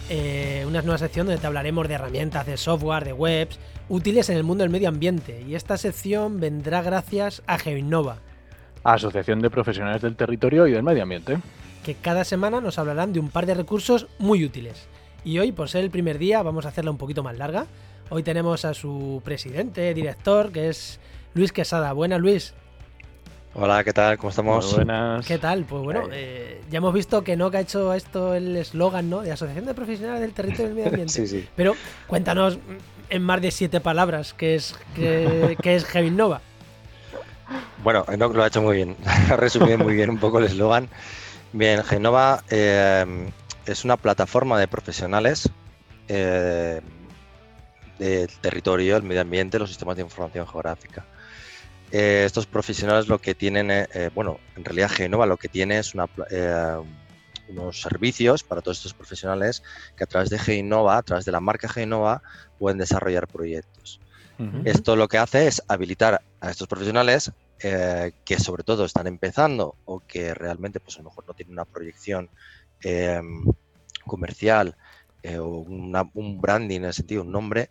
eh, 0.09 0.65
una 0.69 0.83
nueva 0.83 0.99
sección 0.99 1.27
donde 1.27 1.41
te 1.41 1.49
hablaremos 1.49 1.89
de 1.89 1.95
herramientas, 1.95 2.47
de 2.47 2.57
software, 2.57 3.05
de 3.05 3.13
webs, 3.13 3.59
útiles 3.89 4.31
en 4.31 4.37
el 4.37 4.45
mundo 4.45 4.63
del 4.63 4.71
medio 4.71 4.89
ambiente. 4.89 5.45
Y 5.45 5.57
esta 5.57 5.77
sección 5.79 6.39
vendrá 6.39 6.81
gracias 6.81 7.43
a 7.49 7.59
Geoinnova, 7.59 8.19
Asociación 8.85 9.41
de 9.41 9.51
Profesionales 9.51 10.01
del 10.01 10.15
Territorio 10.15 10.69
y 10.69 10.71
del 10.71 10.85
Medio 10.85 11.03
Ambiente. 11.03 11.39
que 11.85 11.97
cada 11.97 12.23
semana 12.23 12.61
nos 12.61 12.79
hablarán 12.79 13.13
de 13.13 13.19
un 13.19 13.31
par 13.31 13.47
de 13.47 13.55
recursos 13.55 14.07
muy 14.21 14.45
útiles. 14.45 14.87
Y 15.25 15.41
hoy, 15.41 15.51
por 15.51 15.69
ser 15.71 15.83
el 15.83 15.91
primer 15.91 16.19
día, 16.19 16.41
vamos 16.45 16.67
a 16.67 16.69
hacerla 16.69 16.93
un 16.93 16.99
poquito 16.99 17.25
más 17.25 17.37
larga. 17.37 17.67
Hoy 18.11 18.23
tenemos 18.23 18.65
a 18.65 18.75
su 18.75 19.21
presidente, 19.25 19.93
director, 19.93 20.53
que 20.53 20.69
es 20.69 21.01
Luis 21.35 21.51
Quesada. 21.51 21.93
Buenas, 21.95 22.21
Luis. 22.21 22.55
Hola, 23.55 23.85
¿qué 23.85 23.93
tal? 23.93 24.17
¿Cómo 24.17 24.31
estamos? 24.31 24.65
Muy 24.65 24.75
buenas. 24.77 25.27
¿Qué 25.27 25.37
tal? 25.37 25.65
Pues 25.65 25.83
bueno, 25.83 26.09
eh, 26.11 26.63
ya 26.71 26.79
hemos 26.79 26.95
visto 26.95 27.23
que 27.23 27.37
Noca 27.37 27.59
ha 27.59 27.61
hecho 27.61 27.93
esto 27.93 28.35
el 28.35 28.57
eslogan, 28.57 29.11
¿no? 29.11 29.21
De 29.21 29.31
Asociación 29.31 29.67
de 29.67 29.75
Profesionales 29.75 30.23
del 30.23 30.33
Territorio 30.33 30.65
y 30.65 30.69
del 30.69 30.75
Medio 30.75 30.89
Ambiente. 30.89 31.13
Sí, 31.13 31.27
sí. 31.27 31.47
Pero 31.55 31.77
cuéntanos 32.07 32.59
en 33.11 33.23
más 33.23 33.43
de 33.43 33.51
siete 33.51 33.81
palabras 33.81 34.33
qué 34.33 34.55
es, 34.55 34.75
qué, 34.95 35.59
qué 35.63 35.75
es 35.75 35.85
Geoinnova. 35.85 36.41
Bueno, 37.85 38.07
Enoch 38.09 38.35
lo 38.35 38.43
ha 38.43 38.47
hecho 38.47 38.63
muy 38.63 38.77
bien. 38.77 38.97
Ha 39.31 39.37
resumido 39.37 39.77
muy 39.77 39.95
bien 39.95 40.09
un 40.09 40.19
poco 40.19 40.39
el 40.39 40.47
eslogan. 40.47 40.89
Bien, 41.53 41.85
Genova 41.85 42.43
eh, 42.49 43.29
es 43.67 43.85
una 43.85 43.99
plataforma 43.99 44.59
de 44.59 44.67
profesionales 44.67 45.51
eh, 46.09 46.81
del 47.99 48.29
territorio, 48.41 48.97
el 48.97 49.03
medio 49.03 49.21
ambiente, 49.21 49.59
los 49.59 49.69
sistemas 49.69 49.97
de 49.97 50.03
información 50.03 50.47
geográfica. 50.47 51.05
Eh, 51.93 52.25
estos 52.25 52.47
profesionales 52.47 53.07
lo 53.07 53.19
que 53.19 53.35
tienen, 53.35 53.71
eh, 53.71 53.87
eh, 53.93 54.11
bueno, 54.15 54.39
en 54.57 54.65
realidad 54.65 54.91
Genova 54.91 55.27
lo 55.27 55.37
que 55.37 55.49
tiene 55.49 55.79
es 55.79 55.95
una, 55.95 56.07
eh, 56.31 56.77
unos 57.49 57.83
servicios 57.83 58.43
para 58.45 58.63
todos 58.63 58.79
estos 58.79 58.95
profesionales 58.95 59.63
que 59.95 60.05
a 60.05 60.07
través 60.07 60.31
de 60.31 60.39
Genova, 60.39 60.97
a 60.97 61.03
través 61.03 61.27
de 61.27 61.33
la 61.33 61.41
marca 61.41 61.69
Genova, 61.69 62.23
pueden 62.59 62.79
desarrollar 62.79 63.29
proyectos. 63.29 64.01
Esto 64.65 64.97
lo 64.97 65.07
que 65.07 65.19
hace 65.19 65.47
es 65.47 65.63
habilitar 65.69 66.23
a 66.41 66.51
estos 66.51 66.67
profesionales 66.67 67.31
que 67.59 68.39
sobre 68.41 68.65
todo 68.65 68.85
están 68.85 69.07
empezando 69.07 69.77
o 69.85 70.01
que 70.01 70.35
realmente 70.35 70.81
pues 70.81 70.97
a 70.97 71.01
lo 71.01 71.11
mejor 71.11 71.25
no 71.29 71.35
tienen 71.35 71.53
una 71.53 71.65
proyección 71.65 72.29
comercial 74.05 74.77
o 75.39 75.45
una- 75.59 76.11
un 76.15 76.41
branding 76.41 76.79
en 76.79 76.85
el 76.87 76.93
sentido, 76.95 77.23
un 77.23 77.31
nombre, 77.31 77.71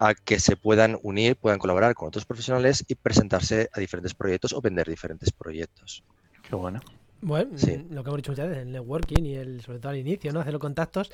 a 0.00 0.14
que 0.14 0.40
se 0.40 0.56
puedan 0.56 0.98
unir, 1.02 1.36
puedan 1.36 1.58
colaborar 1.58 1.94
con 1.94 2.08
otros 2.08 2.24
profesionales 2.24 2.84
y 2.88 2.94
presentarse 2.94 3.68
a 3.72 3.78
diferentes 3.78 4.14
proyectos 4.14 4.52
o 4.54 4.60
vender 4.60 4.88
diferentes 4.88 5.30
proyectos. 5.30 6.02
Qué 6.48 6.56
bueno. 6.56 6.80
Bueno, 7.20 7.50
Sí. 7.56 7.76
mm, 7.76 7.92
lo 7.94 8.02
que 8.02 8.08
hemos 8.08 8.16
dicho 8.16 8.32
muchas 8.32 8.48
veces, 8.48 8.62
el 8.64 8.72
networking 8.72 9.22
y 9.24 9.34
el, 9.34 9.60
sobre 9.60 9.78
todo 9.78 9.90
al 9.90 9.98
inicio, 9.98 10.32
¿no? 10.32 10.40
Hacer 10.40 10.54
los 10.54 10.60
contactos. 10.60 11.12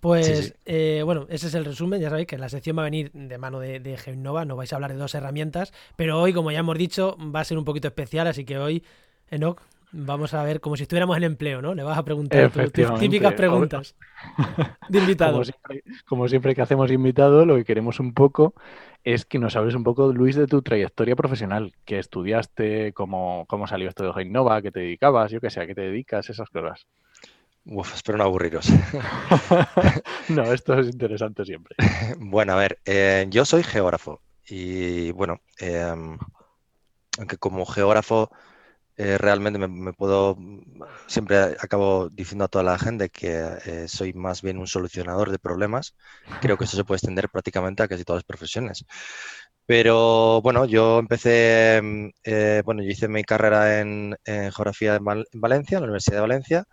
Pues 0.00 0.54
eh, 0.66 1.02
bueno, 1.04 1.26
ese 1.28 1.48
es 1.48 1.54
el 1.54 1.64
resumen. 1.64 2.00
Ya 2.00 2.10
sabéis 2.10 2.28
que 2.28 2.38
la 2.38 2.48
sección 2.48 2.76
va 2.76 2.82
a 2.82 2.84
venir 2.84 3.10
de 3.12 3.36
mano 3.38 3.58
de, 3.58 3.80
de 3.80 3.96
Genova. 3.96 4.44
No 4.44 4.54
vais 4.54 4.72
a 4.72 4.76
hablar 4.76 4.92
de 4.92 4.98
dos 4.98 5.14
herramientas, 5.14 5.72
pero 5.96 6.20
hoy, 6.20 6.32
como 6.32 6.52
ya 6.52 6.60
hemos 6.60 6.78
dicho, 6.78 7.16
va 7.34 7.40
a 7.40 7.44
ser 7.44 7.58
un 7.58 7.64
poquito 7.64 7.88
especial. 7.88 8.26
Así 8.28 8.44
que 8.44 8.58
hoy, 8.58 8.84
Enoch, 9.30 9.60
vamos 9.92 10.34
a 10.34 10.42
ver 10.42 10.60
como 10.60 10.76
si 10.76 10.82
estuviéramos 10.82 11.16
en 11.16 11.24
empleo, 11.24 11.62
¿no? 11.62 11.74
Le 11.74 11.82
vas 11.82 11.98
a 11.98 12.04
preguntar 12.04 12.50
tus 12.50 12.98
típicas 12.98 13.34
preguntas 13.34 13.94
de 14.88 14.98
invitado. 14.98 15.42
Como 16.06 16.28
siempre, 16.28 16.54
que 16.54 16.62
hacemos 16.62 16.90
invitado, 16.90 17.46
lo 17.46 17.56
que 17.56 17.64
queremos 17.64 18.00
un 18.00 18.12
poco 18.14 18.54
es 19.04 19.24
que 19.24 19.38
nos 19.38 19.56
hables 19.56 19.74
un 19.74 19.84
poco, 19.84 20.12
Luis, 20.12 20.36
de 20.36 20.46
tu 20.46 20.62
trayectoria 20.62 21.16
profesional, 21.16 21.72
que 21.84 21.98
estudiaste, 21.98 22.92
cómo, 22.92 23.46
cómo 23.48 23.66
salió 23.66 23.88
esto 23.88 24.04
de 24.04 24.12
Genova, 24.12 24.60
qué 24.60 24.70
te 24.70 24.80
dedicabas, 24.80 25.30
yo 25.30 25.40
qué 25.40 25.50
sé, 25.50 25.60
a 25.60 25.66
qué 25.66 25.74
te 25.74 25.82
dedicas, 25.82 26.28
esas 26.28 26.50
cosas. 26.50 26.86
Uf, 27.64 27.94
espero 27.94 28.18
no 28.18 28.24
aburriros. 28.24 28.66
no, 30.28 30.52
esto 30.52 30.78
es 30.78 30.88
interesante 30.88 31.44
siempre. 31.44 31.76
bueno, 32.18 32.54
a 32.54 32.56
ver, 32.56 32.78
eh, 32.86 33.26
yo 33.28 33.44
soy 33.44 33.62
geógrafo 33.62 34.20
y 34.46 35.12
bueno, 35.12 35.40
em, 35.58 36.18
aunque 37.18 37.36
como 37.36 37.66
geógrafo 37.66 38.30
eh, 38.98 39.16
realmente 39.16 39.60
me, 39.60 39.92
puedo, 39.92 40.36
siempre 41.06 41.36
acabo 41.60 42.08
diciendo 42.10 42.44
a 42.44 42.48
toda 42.48 42.64
la 42.64 42.78
gente 42.78 43.10
que 43.10 43.46
eh, 43.64 43.86
soy 43.86 44.12
más 44.12 44.42
bien 44.42 44.58
un 44.58 44.66
solucionador 44.66 45.30
de 45.30 45.38
problemas. 45.38 45.94
Creo 46.40 46.58
que 46.58 46.64
eso 46.64 46.76
se 46.76 46.82
puede 46.84 46.96
extender 46.96 47.28
prácticamente 47.28 47.84
a 47.84 47.88
casi 47.88 48.04
todas 48.04 48.18
las 48.18 48.24
profesiones. 48.24 48.84
Pero 49.66 50.42
bueno, 50.42 50.64
yo 50.64 50.98
empecé, 50.98 51.76
em, 51.76 52.10
bueno, 52.64 52.82
yo 52.82 52.90
hice 52.90 53.06
mi 53.06 53.22
carrera 53.22 53.80
en, 53.80 54.16
geografía 54.24 54.96
en, 54.96 55.04
Valencia, 55.34 55.76
en 55.76 55.82
la 55.82 55.86
Universidad 55.86 56.16
de 56.16 56.22
Valencia 56.22 56.64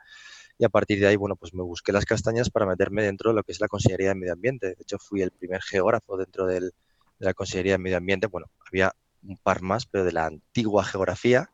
y 0.57 0.65
a 0.65 0.69
partir 0.69 0.99
de 0.99 1.07
ahí, 1.07 1.15
bueno, 1.15 1.36
pues 1.36 1.53
me 1.53 1.61
busqué 1.63 1.91
las 1.91 2.05
castañas 2.05 2.49
para 2.49 2.65
meterme 2.65 3.03
dentro 3.03 3.32
de 3.32 3.36
lo 3.36 3.43
que 3.43 3.51
es 3.51 3.59
la 3.59 3.67
Consellería 3.67 4.09
de 4.09 4.15
Medio 4.15 4.34
Ambiente. 4.34 4.67
De 4.67 4.78
hecho, 4.80 4.97
fui 4.97 5.21
el 5.21 5.32
primer 5.32 5.61
geógrafo 5.61 6.17
dentro 6.17 6.47
de 6.47 6.71
la 7.19 7.34
Consellería 7.36 7.73
de 7.73 7.80
Medio 7.80 7.97
Ambiente. 7.97 8.28
Bueno, 8.28 8.47
había 8.67 8.93
un 9.21 9.38
par 9.38 9.61
más, 9.61 9.86
pero 9.86 10.05
de 10.05 10.11
la 10.13 10.26
antigua 10.26 10.84
geografía. 10.84 11.51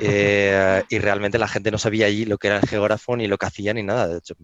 Eh, 0.00 0.82
y 0.88 0.98
realmente 0.98 1.38
la 1.38 1.48
gente 1.48 1.70
no 1.70 1.78
sabía 1.78 2.06
allí 2.06 2.24
lo 2.24 2.38
que 2.38 2.48
era 2.48 2.58
el 2.58 2.68
geógrafo, 2.68 3.16
ni 3.16 3.26
lo 3.26 3.38
que 3.38 3.46
hacía, 3.46 3.74
ni 3.74 3.82
nada. 3.82 4.08
De 4.08 4.18
hecho, 4.18 4.34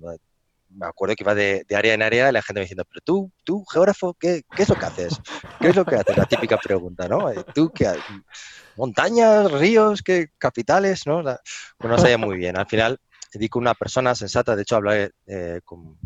me 0.70 0.86
acuerdo 0.86 1.14
que 1.14 1.24
iba 1.24 1.34
de, 1.34 1.64
área 1.74 1.94
en 1.94 2.02
área 2.02 2.28
y 2.28 2.32
la 2.32 2.42
gente 2.42 2.60
me 2.60 2.64
diciendo, 2.64 2.84
pero 2.88 3.00
tú, 3.04 3.32
tú, 3.44 3.64
geógrafo, 3.64 4.14
¿qué, 4.14 4.42
¿qué, 4.56 4.62
es 4.62 4.68
lo 4.68 4.76
que 4.76 4.86
haces? 4.86 5.20
¿Qué 5.60 5.68
es 5.68 5.76
lo 5.76 5.84
que 5.84 5.96
haces? 5.96 6.16
La 6.16 6.26
típica 6.26 6.56
pregunta, 6.56 7.08
¿no? 7.08 7.30
Eh, 7.30 7.44
¿Tú 7.54 7.70
qué 7.74 7.92
montañas, 8.76 9.50
ríos, 9.52 10.02
qué 10.02 10.28
capitales, 10.38 11.06
¿no? 11.06 11.22
bueno, 11.22 11.38
no 11.82 11.98
sabía 11.98 12.18
muy 12.18 12.36
bien. 12.36 12.56
Al 12.56 12.66
final 12.66 12.98
dedico 13.32 13.58
una 13.58 13.74
persona 13.74 14.14
sensata, 14.14 14.56
de 14.56 14.62
hecho 14.62 14.76
hablé 14.76 15.10
eh, 15.26 15.60
con, 15.64 15.98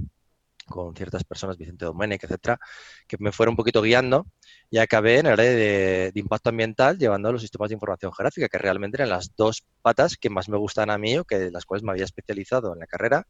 ciertas 0.97 1.25
personas, 1.25 1.57
Vicente 1.57 1.85
Domenech, 1.85 2.25
etcétera, 2.25 2.59
que 3.07 3.17
me 3.21 3.33
fueron 3.33 3.53
un 3.53 3.57
poquito 3.57 3.83
guiando 3.83 4.27
y 4.75 4.79
acabé 4.79 5.21
en 5.21 5.27
el 5.27 5.35
área 5.35 5.53
de, 5.53 6.11
impacto 6.17 6.51
ambiental 6.51 6.99
llevando 6.99 7.31
los 7.31 7.43
sistemas 7.43 7.69
de 7.69 7.75
información 7.75 8.13
geográfica, 8.13 8.49
que 8.49 8.59
realmente 8.59 8.97
eran 8.97 9.11
las 9.11 9.31
dos 9.37 9.63
patas 9.83 10.17
que 10.17 10.31
más 10.31 10.49
me 10.49 10.57
gustan 10.57 10.91
a 10.91 10.99
mí 10.99 11.17
o 11.17 11.25
que 11.25 11.49
las 11.53 11.65
cuales 11.65 11.85
me 11.85 11.93
había 11.93 12.03
especializado 12.03 12.73
en 12.73 12.81
la 12.81 12.89
carrera. 12.89 13.25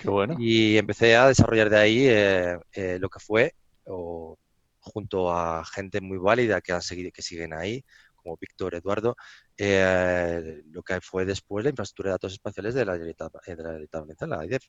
Qué 0.00 0.08
bueno. 0.08 0.36
Y 0.38 0.78
empecé 0.78 1.16
a 1.16 1.26
desarrollar 1.26 1.68
de 1.68 1.78
ahí 1.78 2.06
eh, 2.06 2.60
eh, 2.74 2.98
lo 3.00 3.08
que 3.08 3.18
fue, 3.18 3.56
junto 4.78 5.32
a 5.32 5.64
gente 5.64 6.00
muy 6.00 6.18
válida 6.18 6.60
que, 6.60 6.72
han 6.72 6.80
seguido, 6.80 7.10
que 7.12 7.22
siguen 7.22 7.54
ahí, 7.54 7.84
como 8.14 8.36
Víctor 8.36 8.76
Eduardo, 8.76 9.16
eh, 9.58 10.62
lo 10.70 10.84
que 10.84 11.00
fue 11.00 11.24
después 11.24 11.64
la 11.64 11.70
infraestructura 11.70 12.10
de 12.10 12.14
datos 12.14 12.34
espaciales 12.34 12.72
de 12.72 12.84
la 12.84 12.96
Generalitat 12.96 14.20
de 14.20 14.26
la 14.28 14.46
IDEF. 14.46 14.62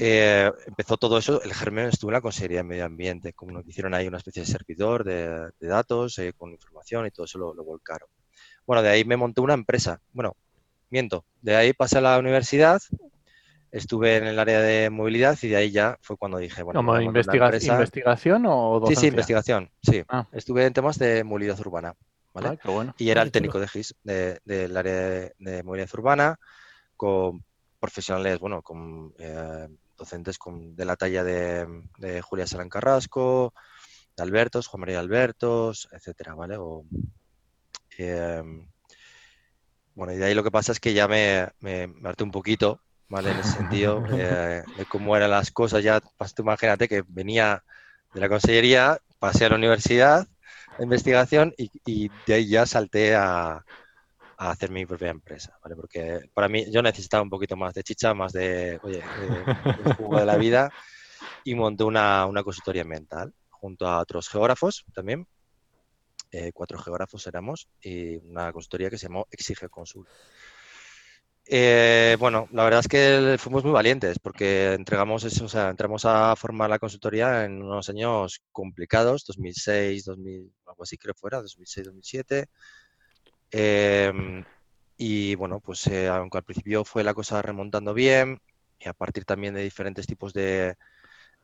Eh, 0.00 0.50
empezó 0.66 0.96
todo 0.96 1.18
eso, 1.18 1.42
el 1.42 1.52
germen 1.52 1.88
estuvo 1.88 2.10
en 2.10 2.14
la 2.14 2.20
Consejería 2.20 2.58
de 2.58 2.64
Medio 2.64 2.86
Ambiente, 2.86 3.32
como 3.34 3.52
nos 3.52 3.66
hicieron 3.66 3.92
ahí 3.94 4.06
una 4.06 4.16
especie 4.16 4.42
de 4.42 4.48
servidor 4.48 5.04
de, 5.04 5.50
datos 5.60 6.18
eh, 6.18 6.32
con 6.36 6.52
información 6.52 7.06
y 7.06 7.10
todo 7.10 7.26
eso 7.26 7.38
lo, 7.38 7.54
lo, 7.54 7.64
volcaron. 7.64 8.08
Bueno, 8.66 8.82
de 8.82 8.88
ahí 8.88 9.04
me 9.04 9.16
monté 9.16 9.42
una 9.42 9.54
empresa. 9.54 10.00
Bueno, 10.12 10.36
miento, 10.90 11.24
de 11.42 11.56
ahí 11.56 11.72
pasé 11.72 11.98
a 11.98 12.00
la 12.00 12.18
universidad, 12.18 12.80
estuve 13.74 14.16
en 14.16 14.26
el 14.26 14.38
área 14.38 14.60
de 14.60 14.88
movilidad 14.88 15.36
y 15.42 15.48
de 15.48 15.56
ahí 15.56 15.70
ya 15.70 15.98
fue 16.00 16.16
cuando 16.16 16.38
dije, 16.38 16.62
bueno, 16.62 16.78
¿Como 16.78 17.00
investigación 17.00 18.46
o 18.46 18.78
docencia? 18.80 18.94
Sí, 18.94 19.00
sí, 19.00 19.06
investigación, 19.08 19.70
sí. 19.82 20.02
Ah. 20.08 20.28
Estuve 20.32 20.64
en 20.64 20.72
temas 20.72 20.98
de 20.98 21.24
movilidad 21.24 21.58
urbana. 21.60 21.94
¿vale? 22.34 22.58
Y 22.98 23.10
era 23.10 23.22
el 23.22 23.32
técnico 23.32 23.60
de 23.60 23.68
GIS 23.68 23.94
del 24.02 24.76
área 24.76 25.32
de, 25.38 25.62
movilidad 25.64 25.90
urbana, 25.94 26.36
con 26.96 27.44
profesionales, 27.84 28.38
bueno, 28.38 28.62
con 28.62 29.12
eh, 29.18 29.68
docentes 29.96 30.38
con, 30.38 30.74
de 30.74 30.84
la 30.84 30.96
talla 30.96 31.22
de, 31.22 32.22
Julia 32.22 32.46
Salán 32.46 32.70
Carrasco, 32.70 33.52
de 34.16 34.22
Albertos, 34.22 34.66
Juan 34.66 34.80
María 34.80 35.00
Albertos, 35.00 35.88
etcétera, 35.92 36.34
¿vale? 36.34 36.56
Em, 37.98 38.66
bueno, 39.94 40.12
y 40.12 40.16
de 40.16 40.24
ahí 40.24 40.34
lo 40.34 40.42
que 40.42 40.50
pasa 40.50 40.72
es 40.72 40.80
que 40.80 40.94
ya 40.94 41.06
me, 41.08 41.48
me, 41.60 41.92
harté 42.04 42.24
un 42.24 42.30
poquito, 42.30 42.80
¿vale? 43.08 43.32
En 43.32 43.38
ese 43.38 43.52
sentido, 43.52 44.02
eh, 44.12 44.62
de 44.76 44.84
cómo 44.86 45.16
eran 45.16 45.30
las 45.30 45.50
cosas. 45.50 45.84
Ya, 45.84 46.00
pues, 46.16 46.34
imagínate 46.38 46.88
que 46.88 47.04
venía 47.06 47.62
de 48.14 48.20
la 48.20 48.28
consellería, 48.28 48.98
pasé 49.18 49.44
a 49.44 49.50
la 49.50 49.56
universidad 49.56 50.26
investigación 50.80 51.54
y, 51.56 52.10
de 52.26 52.34
ahí 52.34 52.48
ya 52.48 52.66
salté 52.66 53.14
a, 53.14 53.64
hacer 54.36 54.70
mi 54.70 54.86
propia 54.86 55.10
empresa, 55.10 55.56
¿vale? 55.62 55.76
Porque 55.76 56.30
para 56.32 56.48
mí 56.48 56.70
yo 56.70 56.82
necesitaba 56.82 57.22
un 57.22 57.30
poquito 57.30 57.56
más 57.56 57.74
de 57.74 57.82
chicha, 57.82 58.14
más 58.14 58.32
de, 58.32 58.78
oye, 58.82 59.02
de, 59.84 59.94
jugo 59.94 60.18
de 60.18 60.26
la 60.26 60.36
vida 60.36 60.70
y 61.44 61.54
monté 61.54 61.84
una, 61.84 62.28
consultoría 62.42 62.82
ambiental 62.82 63.32
junto 63.50 63.86
a 63.86 64.00
otros 64.00 64.28
geógrafos 64.28 64.84
también, 64.94 65.26
eh, 66.32 66.52
cuatro 66.52 66.78
geógrafos 66.78 67.26
éramos, 67.26 67.68
y 67.80 68.16
una 68.16 68.52
consultoría 68.52 68.90
que 68.90 68.98
se 68.98 69.06
llamó 69.06 69.26
Exige 69.30 69.68
Consul. 69.68 70.06
Eh, 71.46 72.16
bueno, 72.18 72.48
la 72.52 72.64
verdad 72.64 72.80
es 72.80 72.88
que 72.88 73.36
fuimos 73.38 73.64
muy 73.64 73.72
valientes 73.72 74.18
porque 74.18 74.72
entregamos 74.72 75.24
eso, 75.24 75.44
o 75.44 75.48
sea, 75.48 75.68
entramos 75.68 76.04
a 76.06 76.34
formar 76.36 76.70
la 76.70 76.78
consultoría 76.78 77.44
en 77.44 77.62
unos 77.62 77.88
años 77.90 78.42
complicados, 78.50 79.24
2006, 79.26 80.04
2000, 80.06 80.52
algo 80.66 80.82
así 80.82 80.96
creo 80.96 81.14
fuera, 81.14 81.42
2006, 81.42 81.86
2007. 81.86 82.48
Em, 83.56 84.44
y 84.96 85.36
bueno, 85.36 85.60
pues 85.60 85.86
eh, 85.86 86.08
aunque 86.08 86.38
al 86.38 86.44
principio 86.44 86.84
fue 86.84 87.04
la 87.04 87.14
cosa 87.14 87.40
remontando 87.40 87.94
bien 87.94 88.40
y 88.80 88.88
a 88.88 88.92
partir 88.92 89.24
también 89.24 89.54
de 89.54 89.62
diferentes 89.62 90.08
tipos 90.08 90.32
de, 90.32 90.74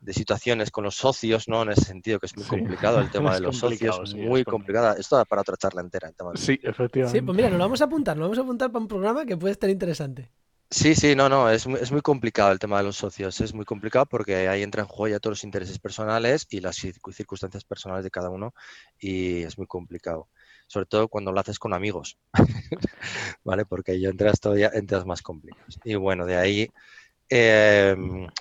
de 0.01 0.13
situaciones 0.13 0.71
con 0.71 0.83
los 0.83 0.95
socios, 0.95 1.47
¿no? 1.47 1.61
En 1.61 1.69
ese 1.69 1.85
sentido, 1.85 2.19
que 2.19 2.25
es 2.25 2.35
muy 2.35 2.45
complicado 2.45 2.99
el 2.99 3.09
tema 3.11 3.33
de 3.33 3.39
los 3.39 3.57
socios, 3.57 4.13
muy 4.13 4.43
complicada. 4.43 4.95
Esto 4.99 5.23
para 5.23 5.41
otra 5.41 5.55
charla 5.55 5.79
entera. 5.79 6.09
El 6.09 6.15
tema 6.15 6.31
sí, 6.35 6.59
efectivamente. 6.61 7.19
Sí, 7.19 7.25
pues 7.25 7.35
mira, 7.35 7.49
nos 7.49 7.57
lo 7.57 7.63
vamos 7.63 7.81
a 7.81 7.85
apuntar, 7.85 8.17
nos 8.17 8.25
vamos 8.25 8.39
a 8.39 8.41
apuntar 8.41 8.71
para 8.73 8.81
un 8.81 8.87
programa 8.89 9.25
que 9.25 9.37
puede 9.37 9.53
estar 9.53 9.69
interesante. 9.69 10.29
Sí, 10.69 10.95
sí, 10.95 11.15
no, 11.15 11.27
no, 11.27 11.49
es, 11.49 11.65
es 11.65 11.91
muy 11.91 12.01
complicado 12.01 12.51
el 12.53 12.59
tema 12.59 12.77
de 12.77 12.85
los 12.85 12.95
socios, 12.95 13.41
es 13.41 13.53
muy 13.53 13.65
complicado 13.65 14.05
porque 14.05 14.47
ahí 14.47 14.63
entran 14.63 14.85
en 14.85 14.87
juego 14.87 15.13
ya 15.13 15.19
todos 15.19 15.33
los 15.33 15.43
intereses 15.43 15.79
personales 15.79 16.47
y 16.49 16.61
las 16.61 16.77
circunstancias 16.77 17.65
personales 17.65 18.05
de 18.05 18.09
cada 18.09 18.29
uno 18.29 18.53
y 18.97 19.43
es 19.43 19.57
muy 19.57 19.67
complicado, 19.67 20.29
sobre 20.71 20.85
todo 20.85 21.09
cuando 21.09 21.33
lo 21.33 21.39
haces 21.41 21.59
con 21.59 21.73
amigos, 21.73 22.17
¿vale? 23.43 23.65
Porque 23.65 23.91
ahí 23.91 24.05
entras 24.05 24.39
todavía, 24.39 24.71
entras 24.73 25.05
más 25.05 25.21
complicados. 25.21 25.77
Y 25.83 25.95
bueno, 25.95 26.25
de 26.25 26.37
ahí 26.37 26.69
eh, 27.27 27.93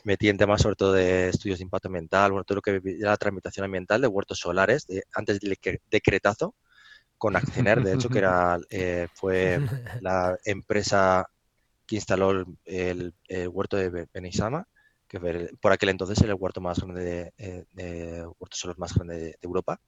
metí 0.04 0.28
en 0.28 0.38
temas 0.38 0.62
sobre 0.62 0.76
todo 0.76 0.92
de 0.92 1.30
estudios 1.30 1.58
de 1.58 1.64
impacto 1.64 1.88
ambiental, 1.88 2.30
bueno, 2.30 2.44
todo 2.44 2.56
lo 2.56 2.62
que 2.62 2.80
era 2.84 3.10
la 3.10 3.16
tramitación 3.16 3.64
ambiental 3.64 4.00
de 4.00 4.06
huertos 4.06 4.38
solares, 4.38 4.86
de, 4.86 5.02
antes 5.12 5.40
del 5.40 5.58
decretazo, 5.90 6.54
con 7.18 7.34
Accioner, 7.34 7.82
de 7.82 7.94
hecho, 7.94 8.08
que 8.08 8.18
era, 8.18 8.60
eh, 8.70 9.08
fue 9.12 9.60
la 10.00 10.38
empresa 10.44 11.26
que 11.84 11.96
instaló 11.96 12.46
el, 12.64 13.12
huerto 13.48 13.76
de 13.76 14.06
Benisama, 14.14 14.68
que 15.08 15.18
por 15.60 15.72
aquel 15.72 15.88
entonces 15.88 16.20
era 16.20 16.32
el 16.32 16.38
huerto 16.38 16.60
más 16.60 16.78
grande 16.78 17.04
de, 17.04 17.32
eh, 17.38 17.64
de 17.72 18.24
huertos 18.38 18.60
solares 18.60 18.78
más 18.78 18.94
grande 18.94 19.18
de, 19.18 19.38
Europa. 19.42 19.80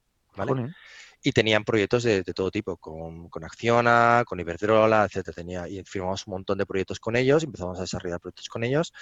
Y 1.22 1.32
tenían 1.32 1.64
proyectos 1.64 2.02
de, 2.02 2.24
todo 2.24 2.50
tipo, 2.50 2.76
con, 2.76 3.28
con, 3.28 3.44
Acciona, 3.44 4.24
con 4.26 4.40
Iberdrola, 4.40 5.04
etcétera. 5.04 5.34
Tenía, 5.34 5.68
y 5.68 5.82
firmamos 5.84 6.26
un 6.26 6.32
montón 6.32 6.58
de 6.58 6.66
proyectos 6.66 6.98
con 6.98 7.14
ellos, 7.14 7.44
empezamos 7.44 7.78
a 7.78 7.82
desarrollar 7.82 8.20
proyectos 8.20 8.48
con 8.48 8.64
ellos, 8.64 8.92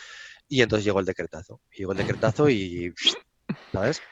y 0.49 0.61
entonces 0.61 0.85
llegó 0.85 1.01
el 1.01 1.07
decretazo. 1.07 1.61
Llegó 1.75 1.93
el 1.93 1.99
decretazo 1.99 2.51
y, 2.51 2.93
¿sabes? 3.73 4.03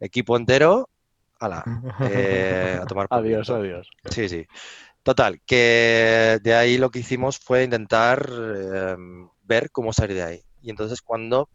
Equipo 0.00 0.36
entero, 0.36 0.90
ala, 1.38 1.64
eh, 2.00 2.78
a 2.80 2.86
tomar 2.86 3.06
Adiós, 3.10 3.48
adiós. 3.50 3.88
Sí, 4.10 4.28
sí. 4.28 4.46
Total, 5.04 5.40
que 5.46 6.40
de 6.42 6.54
ahí 6.54 6.78
lo 6.78 6.90
que 6.90 7.00
hicimos 7.00 7.38
fue 7.38 7.62
intentar 7.62 8.26
em, 8.30 9.28
ver 9.42 9.70
cómo 9.70 9.92
salir 9.92 10.16
de 10.16 10.22
ahí. 10.22 10.42
Y 10.62 10.70
entonces 10.70 11.02
cuando, 11.02 11.50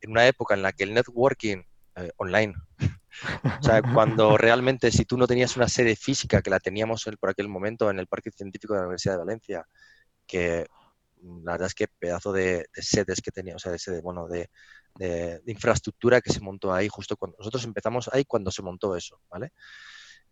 en 0.00 0.10
una 0.10 0.26
época 0.28 0.54
en 0.54 0.62
la 0.62 0.72
que 0.72 0.84
el 0.84 0.94
networking 0.94 1.62
eh, 1.96 2.12
online 2.18 2.54
o 3.60 3.62
sea, 3.62 3.82
cuando 3.82 4.36
realmente 4.36 4.90
si 4.90 5.04
tú 5.04 5.16
no 5.16 5.26
tenías 5.26 5.56
una 5.56 5.68
sede 5.68 5.96
física, 5.96 6.42
que 6.42 6.50
la 6.50 6.60
teníamos 6.60 7.04
por 7.20 7.30
aquel 7.30 7.48
momento 7.48 7.90
en 7.90 7.98
el 7.98 8.06
Parque 8.06 8.30
Científico 8.30 8.74
de 8.74 8.80
la 8.80 8.86
Universidad 8.86 9.14
de 9.14 9.18
Valencia, 9.18 9.66
que 10.26 10.66
la 11.22 11.52
verdad 11.52 11.66
es 11.66 11.74
que 11.74 11.88
pedazo 11.88 12.32
de, 12.32 12.66
sedes 12.74 13.20
que 13.20 13.30
tenía, 13.30 13.56
o 13.56 13.58
sea, 13.58 13.72
de 13.72 13.78
sede, 13.78 14.00
bueno, 14.00 14.28
de, 14.28 14.50
infraestructura 15.46 16.20
que 16.20 16.32
se 16.32 16.40
montó 16.40 16.72
ahí 16.72 16.88
justo 16.88 17.16
cuando 17.16 17.36
nosotros 17.38 17.64
empezamos 17.64 18.08
ahí 18.12 18.24
cuando 18.24 18.50
se 18.52 18.62
montó 18.62 18.94
eso, 18.96 19.20
¿vale? 19.28 19.52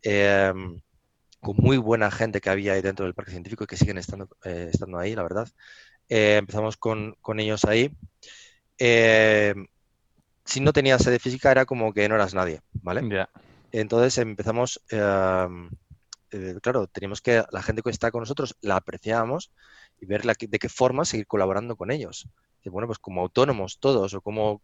Em, 0.02 0.80
con 1.40 1.56
muy 1.56 1.76
buena 1.78 2.10
gente 2.10 2.40
que 2.40 2.50
había 2.50 2.74
ahí 2.74 2.82
dentro 2.82 3.04
del 3.04 3.14
parque 3.14 3.32
científico 3.32 3.64
y 3.64 3.66
que 3.66 3.76
siguen 3.76 3.98
estando, 3.98 4.28
eh, 4.44 4.70
estando 4.72 4.98
ahí, 4.98 5.16
la 5.16 5.22
verdad. 5.24 5.48
Eh, 6.08 6.36
empezamos 6.36 6.76
con, 6.76 7.16
con, 7.20 7.40
ellos 7.40 7.64
ahí. 7.64 7.90
Si 10.44 10.60
no 10.60 10.72
tenías 10.72 11.02
sede 11.02 11.18
física 11.18 11.50
era 11.50 11.64
como 11.64 11.92
que 11.92 12.08
no 12.08 12.14
eras 12.14 12.34
nadie, 12.34 12.60
¿vale? 12.74 13.28
Entonces 13.70 14.18
empezamos, 14.18 14.82
em, 14.90 15.70
eh, 16.30 16.56
claro, 16.62 16.86
teníamos 16.88 17.20
que, 17.20 17.42
la 17.50 17.62
gente 17.62 17.82
que 17.82 17.90
está 17.90 18.10
con 18.10 18.20
nosotros 18.20 18.56
la 18.60 18.76
apreciábamos 18.76 19.52
y 20.00 20.06
ver 20.06 20.22
de 20.22 20.58
qué 20.58 20.68
forma 20.68 21.04
seguir 21.04 21.26
colaborando 21.26 21.76
con 21.76 21.90
ellos. 21.90 22.28
Y 22.64 22.68
bueno, 22.68 22.86
pues 22.86 22.98
como 22.98 23.22
autónomos 23.22 23.78
todos, 23.78 24.14
o 24.14 24.20
como, 24.20 24.60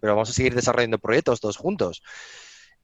pero 0.00 0.14
vamos 0.14 0.30
a 0.30 0.32
seguir 0.32 0.54
desarrollando 0.54 0.98
proyectos 0.98 1.40
todos 1.40 1.56
juntos. 1.56 2.02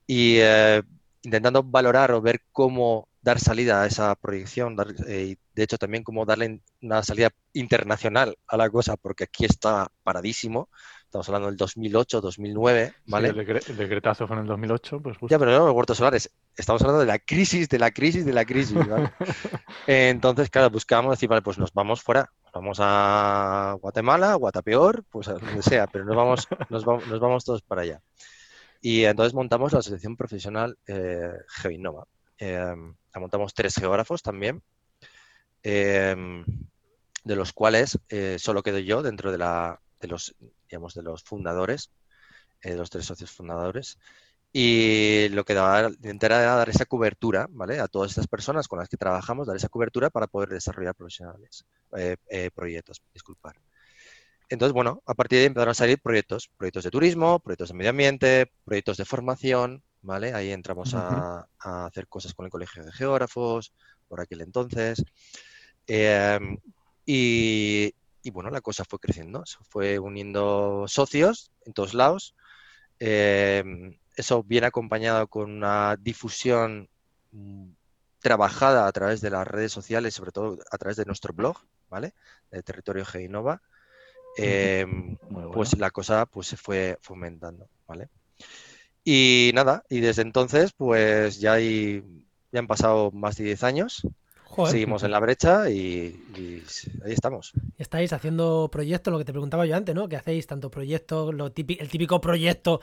Y 0.06 0.36
eh, 0.38 0.82
intentando 1.22 1.62
valorar 1.62 2.12
o 2.12 2.22
ver 2.22 2.42
cómo 2.52 3.08
dar 3.26 3.40
salida 3.40 3.82
a 3.82 3.86
esa 3.86 4.14
proyección, 4.14 4.76
eh, 5.08 5.32
y 5.32 5.38
de 5.52 5.62
hecho 5.64 5.78
también 5.78 6.04
cómo 6.04 6.24
darle 6.24 6.60
una 6.80 7.02
salida 7.02 7.30
internacional 7.54 8.38
a 8.46 8.56
la 8.56 8.70
cosa, 8.70 8.96
porque 8.96 9.24
aquí 9.24 9.44
está 9.44 9.90
paradísimo. 10.04 10.70
Estamos 11.06 11.28
hablando 11.28 11.48
del 11.48 11.56
2008, 11.56 12.20
2009, 12.20 12.94
¿vale? 13.06 13.28
el, 13.30 13.34
decretazo 13.34 14.28
fue 14.28 14.36
en 14.36 14.42
el 14.42 14.48
2008, 14.48 15.00
pues 15.02 15.16
Ya, 15.28 15.40
pero 15.40 15.50
no, 15.50 15.66
los 15.66 15.74
huertos 15.74 15.96
solares. 15.98 16.30
Estamos 16.56 16.80
hablando 16.82 17.00
de 17.00 17.06
la 17.06 17.18
crisis, 17.18 17.68
de 17.68 17.80
la 17.80 17.90
crisis, 17.90 18.24
de 18.24 18.32
la 18.32 18.44
crisis, 18.44 18.76
¿vale? 18.86 19.10
Entonces, 19.88 20.48
claro, 20.48 20.70
buscábamos 20.70 21.14
decir, 21.14 21.28
vale, 21.28 21.42
pues 21.42 21.58
nos 21.58 21.72
vamos 21.72 22.02
fuera, 22.02 22.30
vamos 22.54 22.78
a 22.80 23.76
Guatemala, 23.80 24.34
Guatapeor, 24.34 25.04
pues 25.10 25.26
a 25.26 25.32
donde 25.32 25.62
sea, 25.62 25.88
pero 25.88 26.04
nos 26.04 26.14
vamos, 26.14 26.46
nos 26.70 26.84
vamos, 26.84 27.08
nos 27.08 27.18
vamos 27.18 27.44
todos 27.44 27.62
para 27.62 27.82
allá. 27.82 28.00
Y 28.80 29.02
entonces 29.02 29.34
montamos 29.34 29.72
la 29.72 29.80
Asociación 29.80 30.16
Profesional 30.16 30.78
eh, 30.86 31.32
Geoinnova. 31.48 32.06
La 32.38 33.20
montamos 33.20 33.54
tres 33.54 33.74
geógrafos 33.74 34.22
también, 34.22 34.62
em, 35.62 36.44
de 37.24 37.36
los 37.36 37.52
cuales 37.52 37.98
eh, 38.08 38.36
solo 38.38 38.62
quedo 38.62 38.78
yo 38.78 39.02
dentro 39.02 39.32
de, 39.32 39.38
la, 39.38 39.80
de, 40.00 40.08
los, 40.08 40.34
digamos, 40.68 40.94
de 40.94 41.02
los 41.02 41.22
fundadores, 41.22 41.90
eh, 42.62 42.70
de 42.70 42.76
los 42.76 42.90
tres 42.90 43.06
socios 43.06 43.30
fundadores. 43.30 43.98
Y 44.52 45.28
lo 45.30 45.44
que 45.44 45.54
daba, 45.54 45.90
era 46.02 46.38
dar 46.40 46.68
esa 46.70 46.86
cobertura, 46.86 47.46
¿vale? 47.50 47.78
A 47.78 47.88
todas 47.88 48.12
estas 48.12 48.26
personas 48.26 48.68
con 48.68 48.78
las 48.78 48.88
que 48.88 48.96
trabajamos, 48.96 49.46
dar 49.46 49.56
esa 49.56 49.68
cobertura 49.68 50.08
para 50.08 50.28
poder 50.28 50.48
desarrollar 50.48 50.94
profesionales, 50.94 51.66
eh, 51.96 52.16
eh, 52.30 52.50
proyectos, 52.54 53.02
disculpar. 53.12 53.56
Entonces, 54.48 54.72
bueno, 54.72 55.02
a 55.04 55.14
partir 55.14 55.36
de 55.38 55.40
ahí 55.42 55.46
empezaron 55.48 55.72
a 55.72 55.74
salir 55.74 56.00
proyectos, 56.00 56.48
proyectos 56.56 56.84
de 56.84 56.90
turismo, 56.90 57.40
proyectos 57.40 57.68
de 57.68 57.74
medio 57.74 57.90
ambiente, 57.90 58.52
proyectos 58.64 58.96
de 58.96 59.04
formación, 59.04 59.82
¿vale? 60.06 60.32
Ahí 60.32 60.52
entramos 60.52 60.94
a, 60.94 61.48
hacer 61.58 62.06
cosas 62.06 62.32
con 62.32 62.46
el 62.46 62.50
Colegio 62.50 62.84
de 62.84 62.92
Geógrafos, 62.92 63.72
por 64.08 64.20
aquel 64.20 64.40
entonces. 64.40 65.04
Em, 65.86 66.58
y, 67.04 67.92
y, 68.22 68.30
bueno, 68.30 68.50
la 68.50 68.60
cosa 68.60 68.84
fue 68.84 69.00
creciendo, 69.00 69.44
se 69.44 69.58
fue 69.68 69.98
uniendo 69.98 70.84
socios 70.86 71.50
en 71.64 71.72
todos 71.72 71.92
lados. 71.92 72.34
Eh, 73.00 73.62
eso 74.14 74.42
viene 74.44 74.68
acompañado 74.68 75.26
con 75.26 75.50
una 75.50 75.96
difusión 75.96 76.88
mm, 77.32 77.68
trabajada 78.20 78.86
a 78.86 78.92
través 78.92 79.20
de 79.20 79.30
las 79.30 79.46
redes 79.46 79.72
sociales, 79.72 80.14
sobre 80.14 80.32
todo 80.32 80.58
a 80.70 80.78
través 80.78 80.96
de 80.96 81.04
nuestro 81.04 81.32
blog, 81.34 81.58
¿vale? 81.90 82.14
De 82.50 82.62
Territorio 82.62 83.04
Geinova. 83.04 83.60
Em, 84.38 85.16
pues 85.52 85.76
la 85.78 85.90
cosa 85.90 86.26
pues 86.26 86.46
se 86.46 86.56
fue 86.56 86.98
fomentando, 87.00 87.68
¿vale? 87.86 88.08
Y 89.06 89.52
nada, 89.54 89.84
y 89.88 90.00
desde 90.00 90.22
entonces 90.22 90.72
pues 90.76 91.40
ya, 91.40 91.54
hay, 91.54 92.02
ya 92.52 92.60
han 92.60 92.66
pasado 92.66 93.10
más 93.12 93.36
de 93.36 93.44
10 93.44 93.62
años 93.62 94.06
Seguimos 94.64 95.02
en 95.02 95.10
la 95.10 95.20
brecha 95.20 95.68
y, 95.68 96.22
ahí 97.04 97.12
estamos. 97.12 97.52
Estáis 97.76 98.12
haciendo 98.12 98.68
proyectos, 98.72 99.12
lo 99.12 99.18
que 99.18 99.24
te 99.24 99.32
preguntaba 99.32 99.66
yo 99.66 99.76
antes, 99.76 99.94
¿no? 99.94 100.08
Que 100.08 100.16
hacéis 100.16 100.46
tanto 100.46 100.70
proyectos, 100.70 101.34
lo 101.34 101.52
típico, 101.52 101.82
el 101.82 101.90
típico 101.90 102.20
proyecto 102.20 102.80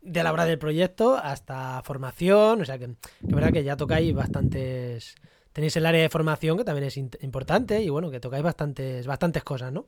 de 0.00 0.22
la 0.24 0.32
hora 0.32 0.44
del 0.44 0.58
proyecto 0.58 1.16
hasta 1.16 1.80
formación, 1.84 2.62
o 2.62 2.64
sea 2.64 2.78
que, 2.78 2.86
que 2.86 3.34
verdad 3.34 3.52
que 3.52 3.64
ya 3.64 3.76
tocáis 3.76 4.12
bastantes... 4.14 5.14
Tenéis 5.52 5.76
el 5.76 5.84
área 5.84 6.00
de 6.00 6.08
formación 6.08 6.56
que 6.56 6.64
también 6.64 6.86
es 6.86 6.96
importante 6.96 7.82
y 7.82 7.90
bueno, 7.90 8.10
que 8.10 8.20
tocáis 8.20 8.42
bastantes, 8.42 9.06
bastantes 9.06 9.44
cosas, 9.44 9.70
¿no? 9.70 9.86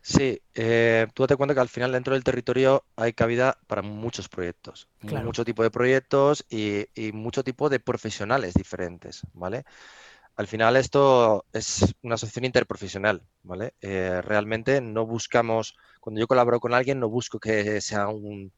Sí, 0.00 0.40
eh, 0.54 1.06
tú 1.12 1.26
te 1.26 1.36
cuenta 1.36 1.54
que 1.54 1.60
al 1.60 1.68
final 1.68 1.92
dentro 1.92 2.14
del 2.14 2.24
territorio 2.24 2.84
hay 2.96 3.12
cabida 3.12 3.58
para 3.66 3.82
muchos 3.82 4.28
proyectos, 4.28 4.88
mucho 5.02 5.44
tipo 5.44 5.62
de 5.62 5.70
proyectos 5.70 6.46
y, 6.48 6.86
y 6.94 7.12
mucho 7.12 7.44
tipo 7.44 7.68
de 7.68 7.80
profesionales 7.80 8.54
diferentes, 8.54 9.22
¿vale? 9.34 9.64
Al 10.38 10.46
final 10.46 10.76
esto 10.76 11.46
es 11.52 11.96
una 12.02 12.14
asociación 12.14 12.44
interprofesional, 12.44 13.20
¿vale? 13.42 13.74
Eh, 13.80 14.22
realmente 14.22 14.80
no 14.80 15.04
buscamos, 15.04 15.74
cuando 15.98 16.20
yo 16.20 16.28
colaboro 16.28 16.60
con 16.60 16.74
alguien, 16.74 17.00
no 17.00 17.08
busco 17.08 17.40
que 17.40 17.80
sea 17.80 18.06
un, 18.06 18.52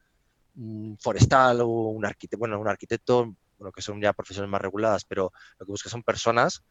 forestal 1.01 1.63
o 1.63 1.67
un 1.67 2.05
arquitecto, 2.05 2.37
bueno, 2.39 2.61
un 2.61 2.69
arquitecto, 2.69 3.35
bueno, 3.57 3.73
que 3.73 3.81
son 3.81 3.99
ya 3.99 4.13
profesiones 4.13 4.51
más 4.51 4.61
reguladas, 4.61 5.07
pero 5.07 5.33
lo 5.59 5.65
que 5.65 5.73
busco 5.73 5.89
son 5.89 6.03
personas 6.03 6.63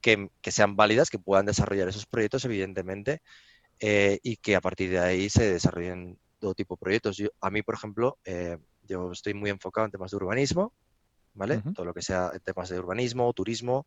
que, 0.00 0.30
sean 0.44 0.76
válidas, 0.76 1.10
que 1.10 1.18
puedan 1.18 1.44
desarrollar 1.44 1.88
esos 1.88 2.06
proyectos, 2.06 2.46
evidentemente, 2.46 3.20
eh, 3.80 4.18
y 4.22 4.36
que 4.36 4.56
a 4.56 4.60
partir 4.60 4.90
de 4.90 4.98
ahí 4.98 5.28
se 5.28 5.52
desarrollen 5.52 6.18
todo 6.38 6.54
tipo 6.54 6.76
de 6.76 6.80
proyectos. 6.80 7.22
a 7.40 7.50
mí, 7.50 7.62
por 7.62 7.74
ejemplo, 7.74 8.18
eh, 8.24 8.58
yo 8.86 9.12
estoy 9.12 9.34
muy 9.34 9.50
enfocado 9.50 9.86
en 9.86 9.90
temas 9.90 10.10
de 10.10 10.16
urbanismo, 10.16 10.72
¿vale? 11.34 11.62
Todo 11.74 11.86
lo 11.86 11.94
que 11.94 12.02
sea 12.02 12.30
temas 12.44 12.68
de 12.68 12.78
urbanismo, 12.78 13.32
turismo 13.32 13.86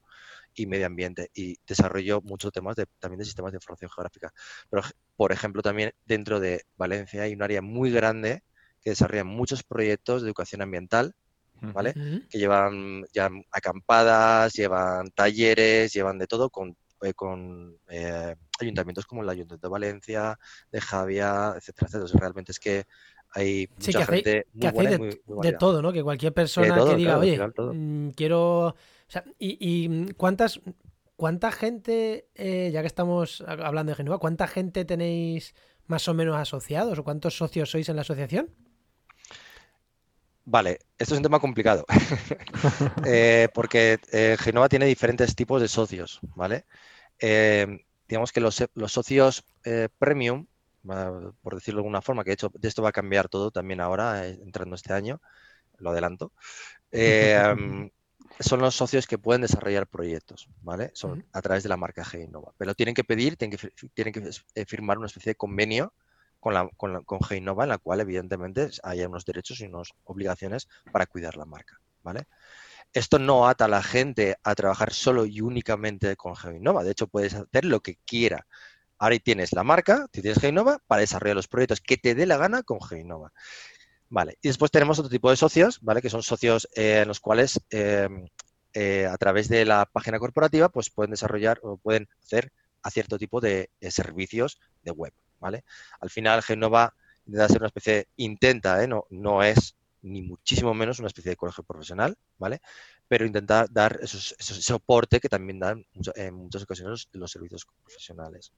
y 0.53 0.65
medio 0.65 0.85
ambiente. 0.85 1.29
Y 1.33 1.57
desarrollo 1.65 2.21
muchos 2.21 2.51
temas 2.51 2.75
de, 2.75 2.85
también 2.99 3.19
de 3.19 3.25
sistemas 3.25 3.51
de 3.51 3.57
información 3.57 3.89
geográfica. 3.89 4.33
Pero, 4.69 4.83
por 5.15 5.31
ejemplo, 5.31 5.61
también 5.61 5.93
dentro 6.05 6.39
de 6.39 6.65
Valencia 6.77 7.23
hay 7.23 7.33
un 7.33 7.43
área 7.43 7.61
muy 7.61 7.91
grande 7.91 8.43
que 8.81 8.91
desarrolla 8.91 9.23
muchos 9.23 9.63
proyectos 9.63 10.21
de 10.21 10.27
educación 10.27 10.61
ambiental, 10.61 11.15
¿vale? 11.61 11.93
Que 12.29 12.37
llevan 12.37 13.05
ya 13.13 13.29
acampadas, 13.51 14.53
llevan 14.53 15.09
talleres, 15.11 15.93
llevan 15.93 16.17
de 16.17 16.27
todo 16.27 16.49
con, 16.49 16.75
eh, 17.01 17.13
con 17.13 17.77
eh, 17.89 18.35
ayuntamientos 18.59 19.05
como 19.05 19.21
el 19.21 19.29
Ayuntamiento 19.29 19.67
de 19.67 19.71
Valencia, 19.71 20.39
de 20.71 20.81
Javia, 20.81 21.53
etcétera, 21.55 21.87
etcétera. 21.87 22.19
realmente 22.19 22.51
es 22.51 22.59
que 22.59 22.85
hay 23.31 23.69
mucha 23.77 24.05
gente 24.05 24.47
muy 24.53 24.71
buena 24.71 24.91
de, 24.91 25.19
de, 25.43 25.53
todo, 25.53 25.81
¿no? 25.81 25.91
Que 25.91 26.03
cualquier 26.03 26.33
persona 26.33 26.73
que 26.85 26.95
diga, 26.95 27.17
oye, 27.17 27.39
mm, 27.39 28.09
quiero... 28.11 28.75
y, 29.37 30.13
cuántas, 30.13 30.59
cuánta 31.15 31.51
gente, 31.51 32.29
eh, 32.35 32.69
ya 32.71 32.81
que 32.81 32.87
estamos 32.87 33.43
hablando 33.45 33.91
de 33.91 33.95
Genova, 33.95 34.19
¿cuánta 34.19 34.47
gente 34.47 34.85
tenéis 34.85 35.53
más 35.85 36.07
o 36.07 36.13
menos 36.13 36.35
asociados 36.35 36.97
o 36.99 37.03
cuántos 37.03 37.37
socios 37.37 37.69
sois 37.69 37.89
en 37.89 37.95
la 37.95 38.01
asociación? 38.01 38.49
Vale, 40.49 40.79
esto 40.97 41.13
es 41.13 41.17
un 41.17 41.23
tema 41.23 41.39
complicado, 41.41 41.85
eh, 43.05 43.49
porque 43.53 43.99
eh, 44.13 44.37
Genova 44.39 44.69
tiene 44.69 44.85
diferentes 44.85 45.35
tipos 45.35 45.61
de 45.61 45.67
socios, 45.67 46.19
¿vale? 46.35 46.65
digamos 48.07 48.31
que 48.31 48.39
los, 48.39 48.63
los 48.75 48.91
socios 48.91 49.43
premium 49.97 50.45
por 51.41 51.55
decirlo 51.55 51.79
de 51.79 51.81
alguna 51.81 52.01
forma, 52.01 52.23
que 52.23 52.31
de 52.31 52.35
hecho 52.35 52.51
de 52.53 52.67
esto 52.67 52.81
va 52.81 52.89
a 52.89 52.93
cambiar 52.93 53.29
todo 53.29 53.51
también 53.51 53.81
ahora, 53.81 54.27
eh, 54.27 54.39
entrando 54.41 54.75
este 54.75 54.93
año, 54.93 55.21
lo 55.77 55.91
adelanto. 55.91 56.31
Eh, 56.91 57.37
son 58.39 58.59
los 58.59 58.75
socios 58.75 59.07
que 59.07 59.17
pueden 59.17 59.41
desarrollar 59.41 59.87
proyectos, 59.87 60.49
¿vale? 60.61 60.91
Son 60.93 61.25
a 61.33 61.41
través 61.41 61.63
de 61.63 61.69
la 61.69 61.77
marca 61.77 62.03
G-Innova. 62.03 62.53
Pero 62.57 62.73
tienen 62.75 62.95
que 62.95 63.03
pedir, 63.03 63.37
tienen 63.37 63.57
que, 63.57 63.69
tienen 63.93 64.13
que 64.13 64.29
eh, 64.55 64.65
firmar 64.65 64.97
una 64.97 65.07
especie 65.07 65.31
de 65.31 65.35
convenio 65.35 65.93
con, 66.39 66.53
la, 66.53 66.69
con, 66.77 67.03
con 67.03 67.19
G-Innova 67.19 67.63
en 67.63 67.69
la 67.69 67.77
cual 67.77 68.01
evidentemente 68.01 68.69
hay 68.83 69.01
unos 69.01 69.25
derechos 69.25 69.59
y 69.59 69.65
unas 69.65 69.93
obligaciones 70.03 70.67
para 70.91 71.05
cuidar 71.05 71.37
la 71.37 71.45
marca, 71.45 71.79
¿vale? 72.03 72.27
Esto 72.93 73.19
no 73.19 73.47
ata 73.47 73.65
a 73.65 73.67
la 73.67 73.83
gente 73.83 74.37
a 74.43 74.55
trabajar 74.55 74.93
solo 74.93 75.25
y 75.25 75.41
únicamente 75.41 76.15
con 76.15 76.35
G-Innova. 76.35 76.83
De 76.83 76.91
hecho, 76.91 77.07
puedes 77.07 77.33
hacer 77.33 77.65
lo 77.65 77.81
que 77.81 77.97
quiera. 78.05 78.47
Ahora 78.99 79.19
tienes 79.19 79.53
la 79.53 79.63
marca, 79.63 80.07
tienes 80.11 80.39
Geinova 80.39 80.79
para 80.87 81.01
desarrollar 81.01 81.35
los 81.35 81.47
proyectos 81.47 81.81
que 81.81 81.97
te 81.97 82.15
dé 82.15 82.25
la 82.25 82.37
gana 82.37 82.63
con 82.63 82.81
Geinova. 82.81 83.31
Vale, 84.09 84.37
y 84.41 84.47
después 84.47 84.71
tenemos 84.71 84.97
otro 84.99 85.09
tipo 85.09 85.29
de 85.29 85.35
socios, 85.35 85.79
¿vale? 85.81 86.01
Que 86.01 86.09
son 86.09 86.23
socios 86.23 86.67
eh, 86.75 87.01
en 87.01 87.07
los 87.07 87.19
cuales 87.19 87.59
em, 87.69 88.27
eh, 88.73 89.05
a 89.05 89.17
través 89.17 89.49
de 89.49 89.65
la 89.65 89.85
página 89.85 90.17
corporativa 90.17 90.69
pues 90.69 90.89
pueden 90.89 91.11
desarrollar 91.11 91.59
o 91.61 91.77
pueden 91.77 92.07
hacer 92.23 92.51
a 92.81 92.89
cierto 92.89 93.17
tipo 93.17 93.41
de, 93.41 93.69
servicios 93.81 94.59
de 94.83 94.91
web, 94.91 95.13
¿vale? 95.39 95.63
Al 95.99 96.09
final 96.09 96.41
Genova 96.41 96.93
intenta 97.25 97.47
ser 97.47 97.57
una 97.57 97.67
especie, 97.67 98.07
intenta, 98.17 98.83
¿eh? 98.83 98.87
no, 98.87 99.05
no 99.09 99.43
es 99.43 99.75
ni 100.01 100.21
muchísimo 100.21 100.73
menos 100.73 100.99
una 100.99 101.07
especie 101.07 101.31
de 101.31 101.35
colegio 101.35 101.63
profesional, 101.63 102.17
¿vale? 102.37 102.61
pero 103.07 103.25
intentar 103.25 103.71
dar 103.71 103.99
esos, 104.01 104.35
ese 104.37 104.61
soporte 104.61 105.19
que 105.19 105.29
también 105.29 105.59
dan 105.59 105.85
en 106.15 106.33
muchas 106.33 106.63
ocasiones 106.63 107.07
los 107.13 107.31
servicios 107.31 107.65
profesionales. 107.83 108.51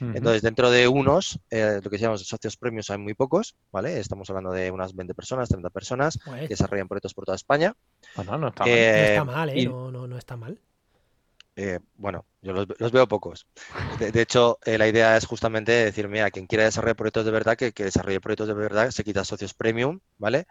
Entonces, 0.00 0.42
dentro 0.42 0.70
de 0.70 0.88
unos, 0.88 1.38
eh, 1.50 1.80
lo 1.82 1.90
que 1.90 1.98
llamamos 1.98 2.26
socios 2.26 2.56
premios 2.56 2.90
hay 2.90 2.98
muy 2.98 3.14
pocos, 3.14 3.54
¿vale? 3.70 4.00
Estamos 4.00 4.28
hablando 4.30 4.50
de 4.50 4.70
unas 4.70 4.94
20 4.94 5.14
personas, 5.14 5.48
30 5.48 5.70
personas 5.70 6.18
que 6.18 6.48
desarrollan 6.48 6.88
proyectos 6.88 7.14
por 7.14 7.24
toda 7.24 7.36
España. 7.36 7.76
Bueno, 8.16 8.36
no 8.38 8.48
está 8.48 8.64
mal. 8.64 8.74
no 8.74 8.76
está 8.76 9.24
mal, 9.24 9.48
¿eh? 9.50 9.64
no, 9.66 9.90
no, 9.92 10.06
no 10.06 10.18
está 10.18 10.36
mal. 10.36 10.58
Eh, 11.56 11.78
bueno, 11.96 12.26
yo 12.42 12.52
los, 12.52 12.92
veo 12.92 13.06
pocos. 13.06 13.46
De, 13.98 14.20
hecho, 14.20 14.58
eh, 14.64 14.76
la 14.76 14.88
idea 14.88 15.16
es 15.16 15.26
justamente 15.26 15.72
decir, 15.72 16.08
mira, 16.08 16.30
quien 16.30 16.46
quiera 16.46 16.64
desarrollar 16.64 16.96
proyectos 16.96 17.24
de 17.24 17.30
verdad, 17.30 17.56
que, 17.56 17.72
que 17.72 17.84
desarrolle 17.84 18.20
proyectos 18.20 18.48
de 18.48 18.54
verdad, 18.54 18.90
se 18.90 19.04
quita 19.04 19.24
socios 19.24 19.54
premium, 19.54 20.00
¿vale? 20.18 20.46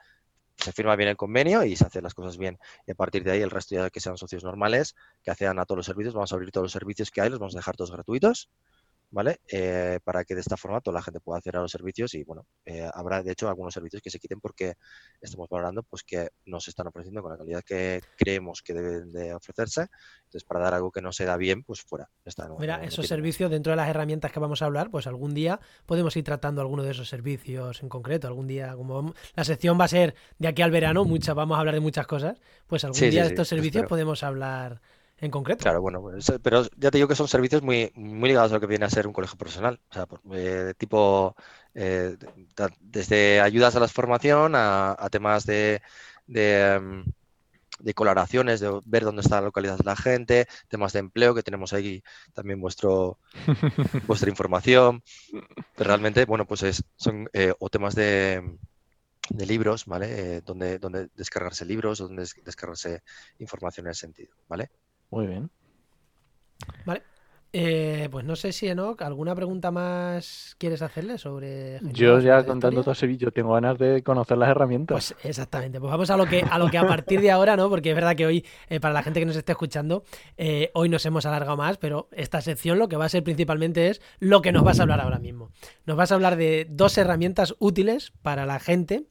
Se 0.57 0.71
firma 0.71 0.95
bien 0.95 1.09
el 1.09 1.17
convenio 1.17 1.63
y 1.65 1.75
se 1.75 1.85
hacen 1.85 2.03
las 2.03 2.13
cosas 2.13 2.37
bien. 2.37 2.59
Y 2.87 2.91
a 2.91 2.95
partir 2.95 3.23
de 3.23 3.31
ahí, 3.31 3.41
el 3.41 3.51
resto 3.51 3.75
ya 3.75 3.89
que 3.89 3.99
sean 3.99 4.17
socios 4.17 4.43
normales, 4.43 4.95
que 5.23 5.31
accedan 5.31 5.59
a 5.59 5.65
todos 5.65 5.77
los 5.77 5.85
servicios, 5.85 6.13
vamos 6.13 6.31
a 6.31 6.35
abrir 6.35 6.51
todos 6.51 6.65
los 6.65 6.71
servicios 6.71 7.11
que 7.11 7.21
hay, 7.21 7.29
los 7.29 7.39
vamos 7.39 7.55
a 7.55 7.59
dejar 7.59 7.75
todos 7.75 7.91
gratuitos 7.91 8.49
¿vale? 9.13 9.41
Eh, 9.47 9.99
para 10.03 10.25
que 10.25 10.33
de 10.33 10.41
esta 10.41 10.57
forma 10.57 10.81
toda 10.81 10.95
la 10.95 11.03
gente 11.03 11.19
pueda 11.19 11.37
acceder 11.37 11.57
a 11.57 11.61
los 11.61 11.71
servicios 11.71 12.15
y, 12.15 12.23
bueno, 12.23 12.47
eh, 12.65 12.89
habrá 12.91 13.21
de 13.21 13.31
hecho 13.31 13.47
algunos 13.47 13.73
servicios 13.73 14.01
que 14.01 14.09
se 14.09 14.19
quiten 14.19 14.41
porque 14.41 14.73
estamos 15.21 15.47
valorando 15.47 15.83
pues 15.83 16.01
que 16.03 16.29
no 16.45 16.59
se 16.59 16.71
están 16.71 16.87
ofreciendo 16.87 17.21
con 17.21 17.31
la 17.31 17.37
calidad 17.37 17.63
que 17.63 18.01
creemos 18.17 18.63
que 18.63 18.73
deben 18.73 19.11
de 19.11 19.35
ofrecerse. 19.35 19.85
Entonces, 20.23 20.43
para 20.43 20.61
dar 20.61 20.73
algo 20.73 20.91
que 20.91 21.01
no 21.01 21.11
se 21.11 21.25
da 21.25 21.37
bien, 21.37 21.63
pues 21.63 21.81
fuera. 21.81 22.09
Mira, 22.57 22.83
esos 22.83 23.07
servicios 23.07 23.51
dentro 23.51 23.71
de 23.71 23.77
las 23.77 23.87
herramientas 23.87 24.31
que 24.31 24.39
vamos 24.39 24.63
a 24.63 24.65
hablar, 24.65 24.89
pues 24.89 25.05
algún 25.05 25.35
día 25.35 25.59
podemos 25.85 26.17
ir 26.17 26.23
tratando 26.23 26.61
alguno 26.61 26.81
de 26.81 26.91
esos 26.91 27.07
servicios 27.07 27.83
en 27.83 27.89
concreto. 27.89 28.27
Algún 28.27 28.47
día, 28.47 28.73
como 28.75 29.13
la 29.35 29.43
sección 29.43 29.79
va 29.79 29.85
a 29.85 29.89
ser 29.89 30.15
de 30.39 30.47
aquí 30.47 30.63
al 30.63 30.71
verano, 30.71 31.05
muchas, 31.05 31.35
vamos 31.35 31.57
a 31.57 31.59
hablar 31.59 31.75
de 31.75 31.81
muchas 31.81 32.07
cosas, 32.07 32.39
pues 32.65 32.83
algún 32.83 32.99
día 32.99 33.21
de 33.21 33.29
estos 33.29 33.47
servicios 33.47 33.85
podemos 33.85 34.23
hablar 34.23 34.81
en 35.23 35.31
concreto. 35.31 35.63
Claro, 35.63 35.81
bueno, 35.81 36.01
pues, 36.01 36.31
pero 36.41 36.63
ya 36.77 36.91
te 36.91 36.97
digo 36.97 37.07
que 37.07 37.15
son 37.15 37.29
servicios 37.29 37.61
muy, 37.61 37.91
muy 37.95 38.29
ligados 38.29 38.51
a 38.51 38.55
lo 38.55 38.59
que 38.59 38.67
viene 38.67 38.85
a 38.85 38.89
ser 38.89 39.07
un 39.07 39.13
colegio 39.13 39.37
profesional. 39.37 39.79
O 39.89 39.93
sea, 39.93 40.05
eh, 40.33 40.73
tipo, 40.77 41.35
eh, 41.73 42.17
desde 42.81 43.39
ayudas 43.39 43.75
a 43.75 43.79
la 43.79 43.87
formación 43.87 44.53
a, 44.55 45.07
temas 45.11 45.45
de, 45.45 45.81
em, 46.27 47.05
de, 47.79 47.93
coloraciones, 47.93 48.59
de 48.59 48.81
ver 48.85 49.03
dónde 49.05 49.21
está 49.21 49.41
de 49.41 49.83
la 49.85 49.95
gente, 49.95 50.47
temas 50.67 50.91
de 50.91 50.99
empleo, 50.99 51.33
que 51.33 51.43
tenemos 51.43 51.71
ahí 51.71 52.03
también 52.33 52.59
vuestro, 52.59 53.17
vuestra 54.07 54.29
información. 54.29 55.03
realmente, 55.77 56.25
bueno, 56.25 56.45
pues 56.45 56.63
es, 56.63 56.83
son 56.97 57.29
eh, 57.31 57.53
o 57.59 57.69
temas 57.69 57.95
de, 57.95 58.57
de 59.29 59.45
libros, 59.45 59.85
¿vale? 59.85 60.41
donde, 60.41 60.79
donde 60.79 61.09
descargarse 61.15 61.65
libros, 61.65 61.99
donde 61.99 62.27
descargarse 62.43 63.03
información 63.39 63.87
en 63.87 63.91
ese 63.91 64.01
sentido, 64.01 64.35
¿vale? 64.49 64.69
Muy 65.13 65.27
bien. 65.27 65.49
Vale. 66.85 67.03
Eh, 67.55 68.07
pues 68.09 68.25
no 68.25 68.35
sé 68.35 68.51
si 68.51 68.67
Enoch, 68.67 68.99
¿alguna 69.03 69.35
pregunta 69.35 69.69
más 69.69 70.55
quieres 70.57 70.81
hacerle 70.81 71.19
sobre? 71.19 71.79
Yo 71.91 72.19
ya 72.19 72.43
contando 72.43 72.81
todo 72.81 72.93
ese 72.93 73.05
vídeo 73.05 73.29
tengo 73.29 73.53
ganas 73.53 73.77
de 73.77 74.01
conocer 74.01 74.39
las 74.39 74.49
herramientas. 74.49 75.13
Pues 75.13 75.15
exactamente, 75.23 75.79
pues 75.79 75.91
vamos 75.91 76.09
a 76.09 76.17
lo 76.17 76.25
que 76.25 76.43
a 76.49 76.57
lo 76.57 76.71
que 76.71 76.79
a 76.79 76.87
partir 76.87 77.21
de 77.21 77.29
ahora, 77.29 77.55
¿no? 77.55 77.69
Porque 77.69 77.91
es 77.91 77.95
verdad 77.95 78.15
que 78.15 78.25
hoy, 78.25 78.43
eh, 78.69 78.79
para 78.79 78.95
la 78.95 79.03
gente 79.03 79.19
que 79.19 79.27
nos 79.27 79.35
esté 79.35 79.51
escuchando, 79.51 80.03
eh, 80.35 80.71
hoy 80.73 80.89
nos 80.89 81.05
hemos 81.05 81.27
alargado 81.27 81.55
más, 81.55 81.77
pero 81.77 82.07
esta 82.11 82.41
sección 82.41 82.79
lo 82.79 82.89
que 82.89 82.95
va 82.95 83.05
a 83.05 83.09
ser 83.09 83.23
principalmente 83.23 83.87
es 83.89 84.01
lo 84.17 84.41
que 84.41 84.51
nos 84.51 84.63
vas 84.63 84.79
a 84.79 84.83
hablar 84.83 84.99
ahora 84.99 85.19
mismo. 85.19 85.51
Nos 85.85 85.95
vas 85.95 86.11
a 86.11 86.15
hablar 86.15 86.37
de 86.37 86.65
dos 86.67 86.97
herramientas 86.97 87.53
útiles 87.59 88.13
para 88.23 88.47
la 88.47 88.59
gente 88.59 89.03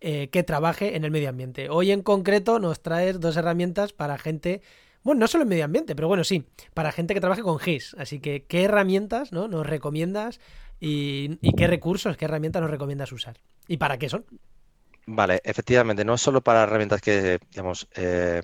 que 0.00 0.42
trabaje 0.42 0.96
en 0.96 1.04
el 1.04 1.12
medio 1.12 1.28
ambiente. 1.28 1.70
Hoy 1.70 1.92
en 1.92 2.02
concreto 2.02 2.58
nos 2.58 2.82
traes 2.82 3.20
dos 3.20 3.36
herramientas 3.36 3.92
para 3.92 4.18
gente 4.18 4.60
bueno, 5.04 5.20
no 5.20 5.26
solo 5.26 5.42
en 5.42 5.48
medio 5.48 5.64
ambiente, 5.64 5.94
pero 5.94 6.08
bueno, 6.08 6.24
sí, 6.24 6.44
para 6.74 6.92
gente 6.92 7.14
que 7.14 7.20
trabaje 7.20 7.42
con 7.42 7.58
GIS. 7.58 7.96
Así 7.98 8.20
que, 8.20 8.44
¿qué 8.44 8.64
herramientas 8.64 9.32
¿no? 9.32 9.48
nos 9.48 9.66
recomiendas 9.66 10.40
y, 10.80 11.38
qué 11.56 11.66
recursos, 11.66 12.16
qué 12.16 12.24
herramientas 12.24 12.62
nos 12.62 12.70
recomiendas 12.70 13.12
usar? 13.12 13.38
¿Y 13.68 13.76
para 13.76 13.98
qué 13.98 14.08
son? 14.08 14.24
Vale, 15.06 15.40
efectivamente, 15.44 16.04
no 16.04 16.16
solo 16.16 16.40
para 16.40 16.62
herramientas 16.62 17.00
que, 17.00 17.40
digamos, 17.50 17.88
eh, 17.94 18.40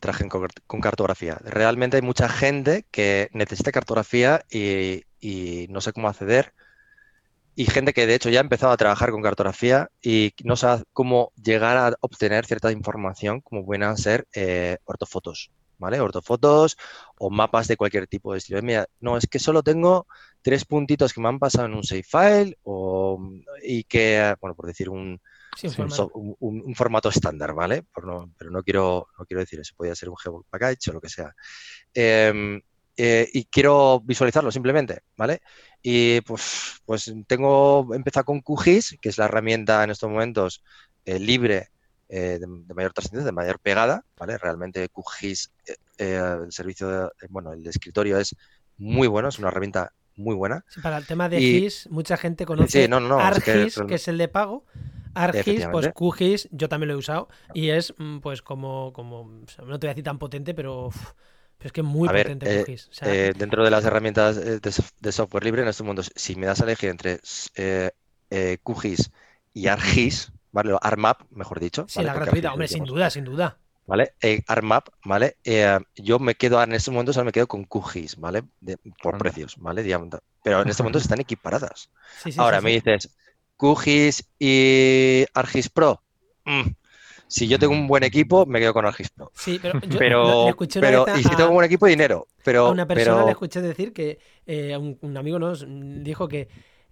trajen 0.00 0.28
con, 0.28 0.80
cartografía. 0.80 1.38
Realmente 1.44 1.96
hay 1.96 2.02
mucha 2.02 2.28
gente 2.28 2.86
que 2.90 3.28
necesita 3.32 3.70
cartografía 3.70 4.44
y, 4.50 5.04
no 5.68 5.80
sé 5.80 5.92
cómo 5.92 6.08
acceder. 6.08 6.54
Y 7.54 7.66
gente 7.66 7.92
que 7.92 8.06
de 8.06 8.14
hecho 8.14 8.30
ya 8.30 8.40
ha 8.40 8.42
empezado 8.42 8.72
a 8.72 8.76
trabajar 8.78 9.10
con 9.10 9.22
cartografía 9.22 9.90
y 10.02 10.32
no 10.44 10.56
sabe 10.56 10.84
cómo 10.94 11.32
llegar 11.36 11.76
a 11.76 11.94
obtener 12.00 12.46
cierta 12.46 12.72
información 12.72 13.42
como 13.42 13.66
pueden 13.66 13.96
ser 13.98 14.26
eh, 14.32 14.78
ortofotos. 14.84 15.50
¿Vale? 15.80 16.00
Ortofotos 16.00 16.76
o 17.18 17.30
mapas 17.30 17.66
de 17.66 17.76
cualquier 17.76 18.06
tipo 18.06 18.32
de 18.32 18.38
estilo. 18.38 18.62
Mira, 18.62 18.86
no, 19.00 19.16
es 19.16 19.26
que 19.26 19.40
solo 19.40 19.62
tengo 19.62 20.06
tres 20.42 20.64
puntitos 20.64 21.12
que 21.12 21.20
me 21.20 21.28
han 21.28 21.38
pasado 21.40 21.66
en 21.66 21.74
un 21.74 21.82
save 21.82 22.04
file 22.04 22.58
o, 22.62 23.18
y 23.62 23.84
que, 23.84 24.36
bueno, 24.40 24.54
por 24.54 24.66
decir 24.66 24.88
un, 24.88 25.20
un, 26.40 26.74
formato. 26.74 27.08
estándar, 27.08 27.54
¿vale? 27.54 27.84
pero 27.92 28.50
no 28.50 28.62
quiero, 28.62 29.08
no 29.18 29.24
quiero 29.24 29.40
decir 29.40 29.60
eso, 29.60 29.74
podría 29.76 29.94
ser 29.94 30.08
un 30.08 30.16
Geo 30.16 30.44
package 30.48 30.90
o 30.90 30.92
lo 30.92 31.00
que 31.00 31.08
sea. 31.08 31.34
Em, 31.92 32.60
eh, 32.96 33.28
y 33.32 33.44
quiero 33.46 34.00
visualizarlo 34.00 34.50
simplemente, 34.52 35.00
¿vale? 35.16 35.40
Y 35.82 36.20
pues, 36.20 36.82
pues 36.84 37.12
tengo, 37.26 37.94
empezado 37.94 38.24
con 38.26 38.40
QGIS, 38.42 38.98
que 39.00 39.08
es 39.08 39.16
la 39.16 39.24
herramienta 39.24 39.82
en 39.82 39.90
estos 39.90 40.10
momentos 40.10 40.62
eh, 41.06 41.18
libre 41.18 41.70
eh, 42.12 42.40
de, 42.40 42.74
mayor 42.74 42.92
trascendencia, 42.92 43.26
de 43.26 43.32
mayor 43.32 43.60
pegada, 43.60 44.04
¿vale? 44.18 44.36
Realmente 44.36 44.88
QGIS, 44.88 45.52
eh, 45.64 45.74
eh, 45.98 46.36
el 46.44 46.50
servicio, 46.50 47.12
bueno, 47.28 47.52
el 47.52 47.64
escritorio 47.64 48.18
es 48.18 48.34
muy 48.78 49.06
bueno, 49.06 49.28
es 49.28 49.38
una 49.38 49.46
herramienta 49.46 49.92
muy 50.16 50.34
buena. 50.34 50.64
para 50.82 50.98
el 50.98 51.06
tema 51.06 51.28
de 51.28 51.38
GIS, 51.38 51.88
mucha 51.88 52.16
gente 52.16 52.46
conoce 52.46 52.88
ArcGIS, 52.90 53.82
que, 53.86 53.94
es 53.94 54.08
el 54.08 54.18
de 54.18 54.26
pago. 54.26 54.66
ArcGIS, 55.14 55.68
pues 55.70 55.92
QGIS, 55.94 56.48
yo 56.50 56.68
también 56.68 56.88
lo 56.88 56.94
he 56.94 56.96
usado 56.96 57.28
y 57.54 57.70
es 57.70 57.94
mm, 57.96 58.18
pues 58.18 58.42
como, 58.42 58.92
como 58.92 59.44
no 59.64 59.78
te 59.78 59.86
voy 59.86 59.90
a 59.90 59.94
decir 59.94 60.02
tan 60.02 60.18
potente, 60.18 60.52
pero... 60.52 60.90
es 61.60 61.70
que 61.70 61.82
es 61.82 61.86
muy 61.86 62.08
potente 62.08 62.64
QGIS. 62.64 62.90
dentro 63.38 63.62
de 63.62 63.70
las 63.70 63.84
herramientas 63.84 64.34
de, 64.34 65.12
software 65.12 65.44
libre 65.44 65.62
en 65.62 65.68
estos 65.68 65.86
momentos, 65.86 66.10
si 66.16 66.34
me 66.34 66.46
das 66.46 66.60
a 66.60 66.64
elegir 66.64 66.90
entre 66.90 67.20
QGIS 68.64 69.12
y 69.54 69.68
ArcGIS, 69.68 70.32
¿vale? 70.52 70.76
ARMAP, 70.80 71.22
mejor 71.30 71.60
dicho. 71.60 71.86
Sí, 71.88 72.02
la 72.02 72.14
gratuita, 72.14 72.52
hombre, 72.52 72.68
sin 72.68 72.84
duda, 72.84 73.10
sin 73.10 73.24
duda. 73.24 73.58
¿Vale? 73.86 74.12
Eh, 74.22 74.42
ARMAP, 74.46 74.88
¿vale? 75.04 75.36
Eh, 75.42 75.78
yo 75.96 76.20
me 76.20 76.36
quedo, 76.36 76.62
en 76.62 76.72
este 76.72 76.92
momento 76.92 77.12
solo 77.12 77.24
me 77.24 77.32
quedo 77.32 77.48
con 77.48 77.64
QGIS, 77.64 78.16
¿vale? 78.16 78.44
por 79.02 79.18
precios, 79.18 79.56
¿vale? 79.58 79.82
Pero 80.44 80.62
en 80.62 80.68
este 80.68 80.82
momento 80.82 80.98
están 81.00 81.20
equiparadas. 81.20 81.90
Ahora 82.36 82.60
me 82.60 82.70
dices, 82.70 83.10
QGIS 83.56 84.28
y 84.38 85.24
ARGIS 85.34 85.70
Pro. 85.70 86.02
Mm, 86.44 86.70
si 87.26 87.48
yo 87.48 87.58
tengo 87.58 87.72
un 87.72 87.88
buen 87.88 88.04
equipo, 88.04 88.46
me 88.46 88.60
quedo 88.60 88.72
con 88.72 88.86
ARGIS 88.86 89.10
Pro. 89.10 89.32
Sí, 89.34 89.60
pero, 89.60 89.80
yo 90.44 90.48
escuché 90.50 90.80
pero 90.80 91.06
y 91.16 91.22
si 91.22 91.30
tengo 91.30 91.48
un 91.48 91.56
buen 91.56 91.66
equipo, 91.66 91.86
dinero. 91.86 92.28
Pero, 92.44 92.66
a 92.66 92.70
una 92.70 92.86
persona 92.86 93.24
le 93.24 93.32
escuché 93.32 93.60
decir 93.60 93.92
que 93.92 94.18
eh, 94.46 94.76
un, 94.76 94.98
un, 95.00 95.16
amigo 95.16 95.38
nos 95.38 95.66
dijo 95.68 96.28
que 96.28 96.48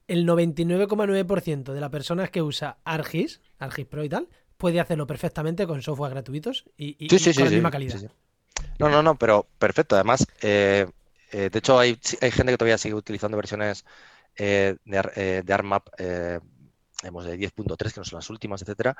el 0.08 0.26
99,9% 0.26 1.72
de 1.72 1.80
las 1.80 1.90
personas 1.90 2.30
que 2.30 2.42
usa 2.42 2.78
ArcGIS, 2.84 3.40
ArcGIS 3.58 3.86
Pro 3.86 4.04
y 4.04 4.08
tal, 4.08 4.28
puede 4.56 4.80
hacerlo 4.80 5.06
perfectamente 5.06 5.66
con 5.66 5.82
software 5.82 6.12
gratuitos 6.12 6.64
y, 6.76 7.08
con 7.08 7.44
la 7.44 7.50
misma 7.50 7.70
calidad. 7.70 8.00
No, 8.78 8.88
no, 8.88 9.02
no, 9.02 9.16
pero 9.16 9.46
perfecto. 9.58 9.94
Además, 9.94 10.26
eh, 10.42 10.86
eh, 11.32 11.50
de 11.50 11.58
hecho, 11.58 11.78
hay, 11.78 11.98
hay, 12.20 12.30
gente 12.30 12.52
que 12.52 12.58
todavía 12.58 12.78
sigue 12.78 12.94
utilizando 12.94 13.36
versiones 13.36 13.84
eh, 14.36 14.76
de, 14.84 15.42
de 15.44 15.52
ARMAP 15.52 15.88
de 15.96 16.40
10.3, 17.38 17.92
que 17.92 18.00
no 18.00 18.04
son 18.04 18.18
las 18.18 18.30
últimas, 18.30 18.62
etcétera, 18.62 18.96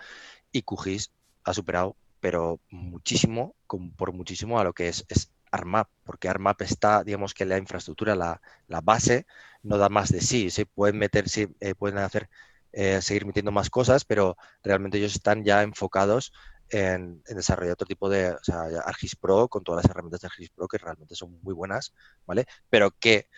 y 0.52 0.62
QGIS 0.62 1.10
ha 1.44 1.54
superado, 1.54 1.96
pero 2.20 2.60
muchísimo, 2.70 3.54
por 3.96 4.12
muchísimo 4.12 4.58
a 4.58 4.64
lo 4.64 4.72
que 4.72 4.88
es, 4.88 5.04
es 5.08 5.30
ARMAP, 5.50 5.88
porque 6.04 6.28
ARMAP 6.28 6.62
está, 6.62 7.04
digamos 7.04 7.34
que 7.34 7.44
la 7.44 7.58
infraestructura, 7.58 8.14
la, 8.14 8.40
la 8.66 8.80
base, 8.80 9.26
no 9.62 9.78
da 9.78 9.88
más 9.88 10.10
de 10.10 10.20
sí. 10.20 10.50
Se 10.50 10.66
pueden 10.66 10.98
meter, 10.98 11.24
eh, 11.60 11.74
pueden 11.74 11.98
hacer, 11.98 12.28
eh, 12.72 13.00
seguir 13.02 13.26
metiendo 13.26 13.52
más 13.52 13.70
cosas, 13.70 14.04
pero 14.04 14.36
realmente 14.62 14.98
ellos 14.98 15.14
están 15.14 15.44
ya 15.44 15.62
enfocados 15.62 16.32
en, 16.70 17.22
desarrollar 17.22 17.72
otro 17.72 17.86
tipo 17.86 18.08
de, 18.10 18.30
o 18.30 18.42
sea, 18.42 18.62
ArcGIS 18.84 19.16
Pro 19.16 19.48
con 19.48 19.64
todas 19.64 19.84
las 19.84 19.90
herramientas 19.90 20.20
de 20.20 20.26
ArcGIS 20.26 20.50
Pro 20.50 20.68
que 20.68 20.78
realmente 20.78 21.14
son 21.14 21.38
muy 21.42 21.54
buenas, 21.54 21.94
¿vale? 22.26 22.46
Pero 22.68 22.90
que 22.90 23.28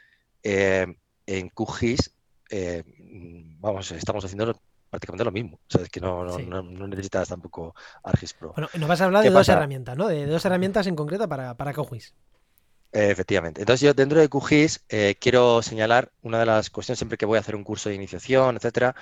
eh, 0.43 0.87
en 1.27 1.49
QGIS, 1.51 2.13
vamos, 3.61 3.93
estamos 3.93 4.25
haciendo 4.25 4.61
prácticamente 4.91 5.25
lo 5.25 5.31
mismo. 5.31 5.57
O 5.57 5.71
sea, 5.71 5.83
es 5.83 5.89
que 5.89 6.01
no, 6.01 6.25
necesitas 6.89 7.29
tampoco 7.29 7.75
ArcGIS 8.03 8.35
Pro. 8.35 8.53
Bueno, 8.55 8.69
nos 8.77 8.89
vas 8.89 9.01
a 9.01 9.05
hablar 9.05 9.23
de 9.23 9.31
dos 9.31 9.49
herramientas, 9.49 9.97
¿no? 9.97 10.09
De 10.09 10.27
dos 10.27 10.45
herramientas 10.45 10.87
en 10.87 10.97
concreto 10.97 11.29
para, 11.29 11.57
para 11.57 11.73
QGIS 11.73 12.15
efectivamente. 12.93 13.61
Entonces 13.61 13.87
yo 13.87 13.95
dentro 13.95 14.21
de 14.21 14.29
QGIS 14.29 14.85
eh, 14.89 15.17
quiero 15.21 15.63
señalar 15.63 16.11
una 16.23 16.41
de 16.41 16.47
las 16.47 16.71
cuestiones 16.71 16.99
siempre 16.99 17.19
que 17.19 17.27
voy 17.27 17.37
a 17.37 17.41
hacer 17.41 17.55
un 17.55 17.65
curso 17.65 17.89
de 17.89 17.95
iniciación, 17.95 18.57
etcétera. 18.57 18.95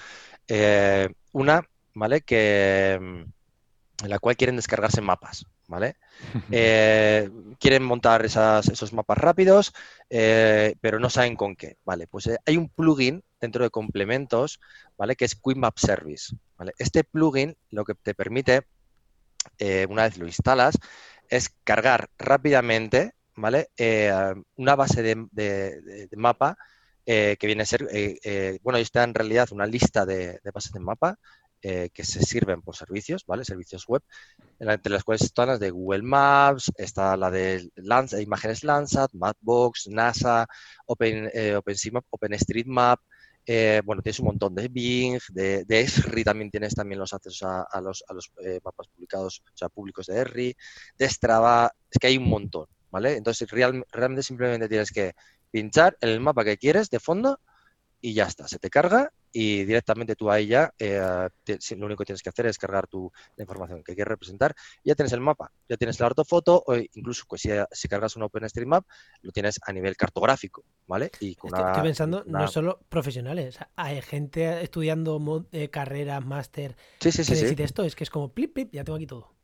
Eh, 0.47 1.09
una, 1.33 1.63
¿vale? 1.95 2.21
Que 2.21 2.99
mm, 3.01 4.05
en 4.05 4.11
la 4.11 4.19
cual 4.19 4.37
quieren 4.37 4.57
descargarse 4.57 5.01
mapas, 5.01 5.47
¿vale? 5.67 5.97
Eh, 6.51 7.31
quieren 7.61 7.85
montar 7.85 8.25
esos 8.25 8.93
mapas 8.93 9.19
rápidos, 9.19 9.73
pero 10.09 10.99
no 10.99 11.11
saben 11.11 11.37
con 11.37 11.55
qué, 11.57 11.77
¿vale? 11.85 12.07
Pues 12.07 12.29
hay 12.45 12.57
un 12.57 12.69
plugin 12.69 13.23
dentro 13.41 13.63
de 13.65 13.71
complementos, 13.71 14.61
¿vale? 14.97 15.15
Que 15.15 15.25
es 15.25 15.35
Quick 15.35 15.57
Map 15.57 15.79
Service, 15.79 16.35
¿vale? 16.57 16.73
Este 16.79 17.05
plugin 17.05 17.57
lo 17.71 17.85
que 17.85 17.95
te 17.95 18.15
permite, 18.15 18.67
una 19.89 20.03
vez 20.05 20.19
lo 20.19 20.27
instalas, 20.27 20.77
es 21.29 21.51
cargar 21.65 22.11
rápidamente, 22.19 23.15
¿vale? 23.41 23.69
una 24.57 24.77
base 24.77 25.03
de, 25.03 26.09
mapa 26.17 26.57
que 27.05 27.39
viene 27.43 27.63
a 27.63 27.67
ser, 27.67 27.89
bueno, 28.63 28.79
está 28.79 29.05
en 29.05 29.15
realidad 29.15 29.49
una 29.53 29.67
lista 29.67 30.05
de, 30.05 30.41
de 30.43 30.51
bases 30.53 30.73
de 30.73 30.81
mapa 30.81 31.19
eh, 31.61 31.91
que 31.93 32.05
se 32.05 32.23
sirven 32.23 32.63
por 32.63 32.77
servicios, 32.77 33.25
¿vale? 33.27 33.45
Servicios 33.45 33.85
web, 33.89 34.01
entre 34.61 34.93
las 34.93 35.03
cuales 35.03 35.23
están 35.23 35.49
las 35.49 35.59
de 35.59 35.71
Google 35.71 36.03
Maps, 36.03 36.71
está 36.77 37.17
la 37.17 37.33
de 37.33 37.69
Imágenes 38.21 38.63
Landsat, 38.63 39.13
Mapbox, 39.15 39.89
NASA, 39.89 40.47
Open, 40.87 41.29
eh, 41.35 41.57
OpenStreetMap, 41.57 42.05
OpenStreetMap, 42.11 43.01
eh, 43.45 43.83
bueno, 43.85 44.03
tienes 44.03 44.21
un 44.21 44.27
montón 44.27 44.55
de 44.55 44.69
Bing, 44.69 45.19
de, 45.31 45.65
de 45.65 45.81
Esri 45.81 46.23
también 46.23 46.49
tienes 46.49 46.77
también 46.77 47.01
los 47.01 47.13
accesos 47.13 47.43
a, 47.43 47.81
los, 47.81 48.05
mapas 48.63 48.87
publicados, 48.87 49.43
o 49.45 49.57
sea, 49.57 49.69
públicos 49.69 50.07
de 50.07 50.23
Esri, 50.23 50.57
de 50.97 51.09
Strava, 51.09 51.73
es 51.91 51.99
que 51.99 52.07
hay 52.07 52.19
un 52.19 52.29
montón, 52.29 52.67
¿vale? 52.91 53.17
Entonces, 53.17 53.49
realmente 53.51 54.23
simplemente 54.23 54.69
tienes 54.69 54.91
que 54.91 55.15
pinchar 55.51 55.97
en 56.01 56.11
el 56.11 56.21
mapa 56.21 56.45
que 56.45 56.59
quieres 56.59 56.91
de 56.91 57.01
fondo 57.01 57.41
y 58.01 58.15
ya 58.15 58.25
está, 58.25 58.47
se 58.47 58.59
te 58.59 58.71
carga 58.71 59.13
y 59.33 59.65
directamente 59.65 60.15
tú 60.15 60.31
ahí 60.31 60.47
ya 60.47 60.73
eh, 60.79 61.29
lo 61.77 61.87
único 61.87 62.03
que 62.03 62.07
tienes 62.07 62.23
que 62.23 62.29
hacer 62.29 62.47
es 62.47 62.57
cargar 62.57 62.87
tu, 62.87 63.11
la 63.37 63.43
información 63.43 63.83
que 63.83 63.95
quieres 63.95 64.09
representar 64.09 64.55
ya 64.85 64.95
tienes 64.95 65.13
el 65.13 65.21
mapa, 65.21 65.51
ya 65.69 65.77
tienes 65.77 65.99
la 66.01 66.07
ortofoto 66.07 66.63
o 66.67 66.77
incluso 66.77 67.25
pues, 67.29 67.43
si, 67.43 67.51
si, 67.73 67.89
cargas 67.89 68.17
un 68.17 68.23
OpenStreetMap 68.23 68.87
lo 69.23 69.33
tienes 69.33 69.59
a 69.67 69.73
nivel 69.73 69.97
cartográfico, 69.97 70.65
¿vale? 70.87 71.11
Y 71.21 71.35
con 71.35 71.55
estoy, 71.55 71.83
pensando, 71.83 72.25
no 72.27 72.49
solo 72.49 72.81
profesionales, 72.89 73.59
hay 73.77 74.01
gente 74.01 74.63
estudiando 74.63 75.47
eh, 75.53 75.69
carreras, 75.69 76.25
máster, 76.25 76.77
sí, 77.01 77.13
sí, 77.13 77.25
sí, 77.25 77.57
que 77.57 77.65
esto, 77.65 77.85
es 77.85 77.97
que 77.97 78.05
es 78.05 78.11
como 78.11 78.33
plip, 78.33 78.55
plip, 78.55 78.73
ya 78.73 78.85
tengo 78.85 78.97
aquí 78.97 79.07
todo. 79.07 79.38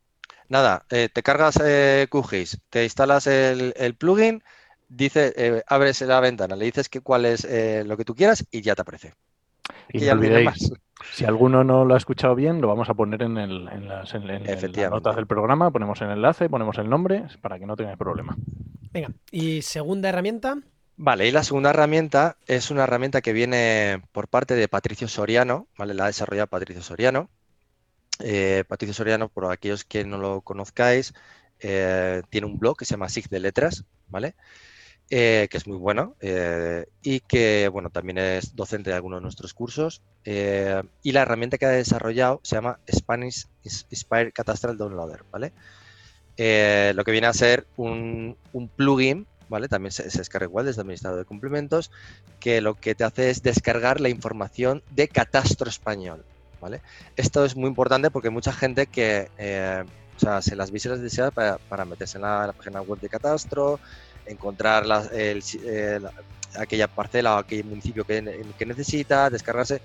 Nada, 0.49 0.85
eh, 0.89 1.09
te 1.11 1.23
cargas 1.23 1.59
eh, 1.63 2.07
QGIS, 2.09 2.59
te 2.69 2.83
instalas 2.83 3.27
el, 3.27 3.73
el 3.77 3.95
plugin, 3.95 4.43
dice, 4.89 5.33
eh, 5.35 5.63
abres 5.67 6.01
la 6.01 6.19
ventana, 6.19 6.55
le 6.55 6.65
dices 6.65 6.89
que 6.89 7.01
cuál 7.01 7.25
es 7.25 7.45
eh, 7.45 7.83
lo 7.85 7.97
que 7.97 8.05
tú 8.05 8.15
quieras 8.15 8.45
y 8.51 8.61
ya 8.61 8.75
te 8.75 8.81
aparece. 8.81 9.13
Y 9.91 10.05
no 10.05 10.11
olvidéis, 10.13 10.71
si 11.11 11.25
alguno 11.25 11.63
no 11.63 11.85
lo 11.85 11.93
ha 11.93 11.97
escuchado 11.97 12.35
bien, 12.35 12.61
lo 12.61 12.67
vamos 12.67 12.89
a 12.89 12.93
poner 12.93 13.23
en, 13.23 13.37
el, 13.37 13.67
en, 13.69 13.87
las, 13.87 14.13
notas 14.13 15.15
del 15.15 15.27
programa, 15.27 15.71
ponemos 15.71 16.01
el 16.01 16.11
enlace, 16.11 16.49
ponemos 16.49 16.77
el 16.77 16.89
nombre, 16.89 17.25
para 17.41 17.59
que 17.59 17.65
no 17.65 17.75
tengáis 17.75 17.97
problema. 17.97 18.35
Venga, 18.91 19.09
y 19.31 19.61
segunda 19.61 20.09
herramienta. 20.09 20.57
Vale, 20.97 21.27
y 21.27 21.31
la 21.31 21.43
segunda 21.43 21.71
herramienta 21.71 22.37
es 22.47 22.71
una 22.71 22.83
herramienta 22.83 23.21
que 23.21 23.33
viene 23.33 24.01
por 24.13 24.27
parte 24.29 24.55
de 24.55 24.67
Patricio 24.67 25.07
Soriano, 25.07 25.67
¿vale? 25.77 25.93
La 25.93 26.05
ha 26.05 26.07
desarrollado 26.07 26.47
Patricio 26.47 26.81
Soriano. 26.81 27.29
Eh, 28.19 28.63
Patricio 28.67 28.93
Soriano, 28.93 29.29
por 29.29 29.51
aquellos 29.51 29.83
que 29.83 30.05
no 30.05 30.17
lo 30.17 30.41
conozcáis, 30.41 31.13
tiene 31.59 32.47
un 32.47 32.59
blog 32.59 32.77
que 32.77 32.85
se 32.85 32.91
llama 32.91 33.09
SIG 33.09 33.29
de 33.29 33.39
Letras, 33.39 33.85
¿vale? 34.07 34.35
Eh, 35.11 35.47
que 35.51 35.57
es 35.57 35.67
muy 35.67 35.77
bueno 35.77 36.15
eh, 36.19 36.87
y 37.03 37.19
que 37.19 37.69
bueno 37.71 37.91
también 37.91 38.17
es 38.17 38.55
docente 38.55 38.89
de 38.89 38.95
algunos 38.95 39.19
de 39.19 39.21
nuestros 39.21 39.53
cursos 39.53 40.01
eh, 40.23 40.81
y 41.03 41.11
la 41.11 41.21
herramienta 41.21 41.59
que 41.59 41.67
ha 41.67 41.69
desarrollado 41.69 42.39
se 42.41 42.55
llama 42.55 42.79
Spanish 42.91 43.45
Inspire 43.63 44.31
Catastral 44.31 44.77
Downloader 44.77 45.23
vale 45.29 45.53
lo 46.95 47.03
que 47.03 47.11
viene 47.11 47.27
a 47.27 47.33
ser 47.33 47.67
un, 47.77 48.35
plugin 48.75 49.27
vale 49.47 49.67
también 49.67 49.91
se, 49.91 50.05
descarga 50.05 50.47
igual 50.47 50.65
desde 50.65 50.81
el 50.81 50.85
administrador 50.85 51.19
de 51.19 51.25
complementos 51.25 51.91
que 52.39 52.59
lo 52.61 52.73
que 52.73 52.95
te 52.95 53.03
hace 53.03 53.29
es 53.29 53.43
descargar 53.43 54.01
la 54.01 54.09
información 54.09 54.81
de 54.89 55.07
catastro 55.07 55.69
español 55.69 56.25
esto 57.15 57.45
es 57.45 57.55
muy 57.55 57.67
importante 57.67 58.11
porque 58.11 58.29
hay 58.29 58.33
mucha 58.33 58.53
gente 58.53 58.87
que 58.87 59.29
o 60.15 60.19
sea, 60.19 60.41
se 60.41 60.55
las 60.55 60.71
visitas 60.71 61.01
desea 61.01 61.31
para, 61.31 61.57
para 61.57 61.83
meterse 61.83 62.17
en 62.17 62.23
la 62.23 62.53
página 62.55 62.81
web 62.81 62.99
de 62.99 63.09
catastro 63.09 63.79
encontrar 64.25 64.85
eh, 65.11 66.01
aquella 66.57 66.87
parcela 66.87 67.35
o 67.35 67.37
aquel 67.37 67.65
municipio 67.65 68.03
que, 68.03 68.21
necesita, 68.65 69.29
descargarse, 69.29 69.81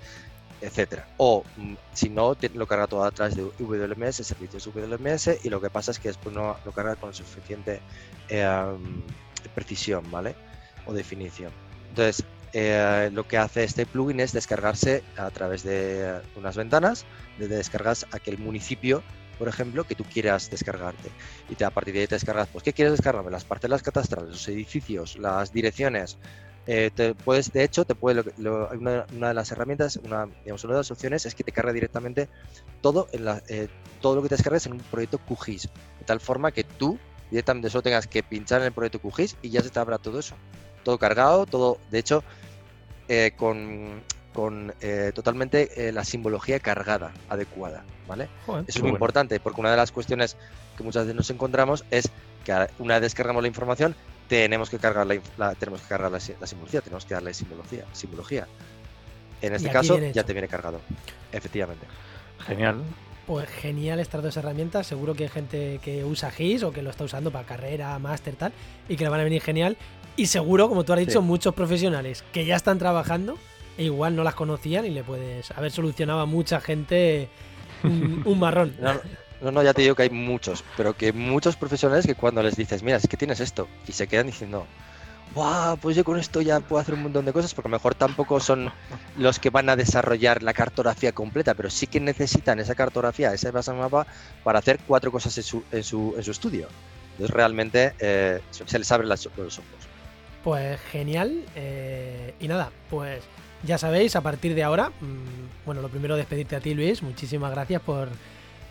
etcétera. 0.61 1.07
O 1.17 1.43
mm, 1.57 1.73
si 1.93 2.09
no, 2.09 2.35
lo 2.53 2.67
carga 2.67 2.87
todo 2.87 3.03
a 3.03 3.11
través 3.11 3.35
de 3.35 3.43
WMS, 3.43 4.15
servicios 4.25 4.67
WMS, 4.67 5.43
y 5.43 5.49
lo 5.49 5.61
que 5.61 5.69
pasa 5.69 5.91
es 5.91 5.99
que 5.99 6.09
después 6.09 6.33
no 6.35 6.57
lo 6.65 6.71
carga 6.71 6.95
con 6.95 7.13
suficiente 7.13 7.81
em, 8.29 9.01
precisión, 9.53 10.09
¿vale? 10.11 10.35
O 10.85 10.93
definición. 10.93 11.51
Entonces, 11.89 12.23
eh, 12.53 13.09
lo 13.13 13.27
que 13.27 13.37
hace 13.37 13.63
este 13.63 13.85
plugin 13.85 14.19
es 14.19 14.33
descargarse 14.33 15.03
a 15.17 15.29
través 15.29 15.63
de 15.63 16.21
unas 16.35 16.55
ventanas, 16.55 17.05
de 17.37 17.47
descargas 17.47 18.05
aquel 18.11 18.37
municipio 18.37 19.03
por 19.41 19.47
ejemplo, 19.47 19.85
que 19.85 19.95
tú 19.95 20.03
quieras 20.03 20.51
descargarte. 20.51 21.09
Y 21.49 21.55
te, 21.55 21.65
a 21.65 21.71
partir 21.71 21.95
de 21.95 22.01
ahí 22.01 22.07
te 22.07 22.13
descargas, 22.13 22.47
pues, 22.49 22.63
¿qué 22.63 22.73
quieres 22.73 22.91
descargarme? 22.91 23.31
Las 23.31 23.43
parcelas 23.43 23.81
catastrales, 23.81 24.29
los 24.29 24.47
edificios, 24.47 25.17
las 25.17 25.51
direcciones. 25.51 26.19
Eh, 26.67 26.91
te 26.93 27.15
puedes, 27.15 27.51
de 27.51 27.63
hecho, 27.63 27.83
te 27.83 27.95
puede, 27.95 28.23
una, 28.37 29.03
de 29.09 29.33
las 29.33 29.51
herramientas, 29.51 29.97
una, 29.97 30.27
digamos, 30.43 30.63
una 30.63 30.73
de 30.73 30.79
las 30.81 30.91
opciones 30.91 31.25
es 31.25 31.33
que 31.33 31.43
te 31.43 31.51
cargue 31.51 31.73
directamente 31.73 32.29
todo, 32.81 33.07
en 33.13 33.25
la, 33.25 33.41
eh, 33.47 33.67
todo 33.99 34.15
lo 34.15 34.21
que 34.21 34.29
te 34.29 34.35
descargues 34.35 34.67
en 34.67 34.73
un 34.73 34.79
proyecto 34.79 35.17
QGIS, 35.17 35.63
de 35.63 36.05
tal 36.05 36.19
forma 36.19 36.51
que 36.51 36.63
tú 36.63 36.99
directamente 37.31 37.71
solo 37.71 37.81
tengas 37.81 38.05
que 38.05 38.21
pinchar 38.21 38.61
en 38.61 38.67
el 38.67 38.73
proyecto 38.73 38.99
QGIS 38.99 39.37
y 39.41 39.49
ya 39.49 39.63
se 39.63 39.71
te 39.71 39.79
abra 39.79 39.97
todo 39.97 40.19
eso. 40.19 40.35
Todo 40.83 40.97
cargado, 40.97 41.45
todo, 41.45 41.77
de 41.89 41.99
hecho, 41.99 42.23
eh, 43.07 43.31
con 43.37 44.01
con 44.33 44.73
eh, 44.81 45.11
totalmente 45.13 45.89
eh, 45.89 45.91
la 45.91 46.05
simbología 46.05 46.59
cargada, 46.59 47.11
adecuada, 47.29 47.83
¿vale? 48.07 48.29
Eso 48.47 48.63
es 48.65 48.81
muy 48.81 48.91
importante 48.91 49.39
porque 49.39 49.59
una 49.59 49.71
de 49.71 49.77
las 49.77 49.91
cuestiones 49.91 50.37
que 50.77 50.83
muchas 50.83 51.03
veces 51.03 51.15
nos 51.15 51.29
encontramos 51.29 51.83
es 51.91 52.09
que 52.45 52.67
una 52.79 52.95
vez 52.95 53.01
descargamos 53.03 53.41
la 53.41 53.47
información 53.47 53.95
tenemos 54.27 54.69
que 54.69 54.77
cargar 54.77 55.05
la, 55.05 55.55
tenemos 55.55 55.81
que 55.81 55.87
cargar 55.89 56.09
la, 56.09 56.19
simbología, 56.19 56.79
tenemos 56.79 57.05
que 57.05 57.13
darle 57.13 57.33
simbología, 57.33 57.85
simbología. 57.91 58.47
En 59.41 59.53
este 59.53 59.69
caso 59.69 59.97
ya 59.97 60.23
te 60.23 60.31
viene 60.31 60.47
cargado, 60.47 60.79
efectivamente. 61.33 61.85
Genial. 62.45 62.81
Pues 63.27 63.47
genial 63.49 63.99
estas 63.99 64.23
dos 64.23 64.35
herramientas. 64.37 64.87
Seguro 64.87 65.13
que 65.13 65.23
hay 65.23 65.29
gente 65.29 65.79
que 65.83 66.03
usa 66.03 66.31
GIS 66.31 66.63
o 66.63 66.71
que 66.71 66.81
lo 66.81 66.89
está 66.89 67.03
usando 67.03 67.31
para 67.31 67.45
carrera, 67.45 67.97
máster, 67.99 68.35
tal, 68.35 68.51
y 68.89 68.95
que 68.95 69.03
le 69.03 69.09
van 69.09 69.19
a 69.19 69.23
venir 69.23 69.41
genial. 69.41 69.77
Y 70.17 70.27
seguro, 70.27 70.67
como 70.67 70.83
tú 70.83 70.93
has 70.93 70.99
dicho, 70.99 71.21
muchos 71.21 71.53
profesionales 71.53 72.23
que 72.33 72.45
ya 72.45 72.55
están 72.55 72.77
trabajando 72.79 73.37
e 73.77 73.85
igual 73.85 74.15
no 74.15 74.23
las 74.23 74.35
conocían 74.35 74.85
y 74.85 74.89
le 74.89 75.03
puedes 75.03 75.51
haber 75.51 75.71
solucionado 75.71 76.19
a 76.19 76.25
mucha 76.25 76.59
gente 76.59 77.29
un, 77.83 78.23
marrón. 78.39 78.75
No, 79.41 79.51
no, 79.51 79.63
ya 79.63 79.73
te 79.73 79.81
digo 79.81 79.95
que 79.95 80.03
hay 80.03 80.09
muchos, 80.09 80.63
pero 80.77 80.95
que 80.95 81.13
muchos 81.13 81.55
profesionales 81.55 82.05
que 82.05 82.15
cuando 82.15 82.43
les 82.43 82.55
dices, 82.55 82.83
mira, 82.83 82.97
es 82.97 83.07
que 83.07 83.17
tienes 83.17 83.39
esto, 83.39 83.67
y 83.87 83.91
se 83.91 84.07
quedan 84.07 84.27
diciendo, 84.27 84.67
¡Wow! 85.33 85.77
Pues 85.77 85.95
yo 85.95 86.03
con 86.03 86.19
esto 86.19 86.41
ya 86.41 86.59
puedo 86.59 86.81
hacer 86.81 86.93
un 86.93 87.03
montón 87.03 87.25
de 87.25 87.31
cosas, 87.31 87.53
porque 87.53 87.67
a 87.67 87.71
lo 87.71 87.77
mejor 87.77 87.95
tampoco 87.95 88.39
son 88.39 88.71
los 89.17 89.39
que 89.39 89.49
van 89.49 89.69
a 89.69 89.75
desarrollar 89.75 90.43
la 90.43 90.53
cartografía 90.53 91.13
completa, 91.13 91.53
pero 91.53 91.69
sí 91.69 91.87
que 91.87 91.99
necesitan 91.99 92.59
esa 92.59 92.75
cartografía, 92.75 93.33
ese 93.33 93.51
base 93.51 93.71
mapa, 93.71 94.05
para 94.43 94.59
hacer 94.59 94.79
cuatro 94.85 95.11
cosas 95.11 95.37
en 95.37 95.43
su, 95.43 95.63
en 95.71 95.83
su, 95.83 96.13
en 96.17 96.23
su 96.23 96.31
estudio. 96.31 96.67
Entonces 97.11 97.33
realmente 97.33 97.93
eh, 97.99 98.41
se 98.51 98.79
les 98.79 98.91
abren 98.91 99.09
los 99.09 99.25
ojos. 99.27 99.59
Pues 100.43 100.79
genial. 100.91 101.45
Eh, 101.55 102.33
y 102.39 102.47
nada, 102.47 102.71
pues 102.89 103.23
ya 103.63 103.77
sabéis, 103.77 104.15
a 104.15 104.21
partir 104.21 104.55
de 104.55 104.63
ahora, 104.63 104.89
mm, 104.89 105.65
bueno, 105.65 105.81
lo 105.81 105.89
primero 105.89 106.15
despedirte 106.15 106.55
a 106.55 106.59
ti 106.59 106.73
Luis, 106.73 107.03
muchísimas 107.03 107.51
gracias 107.51 107.81
por, 107.81 108.09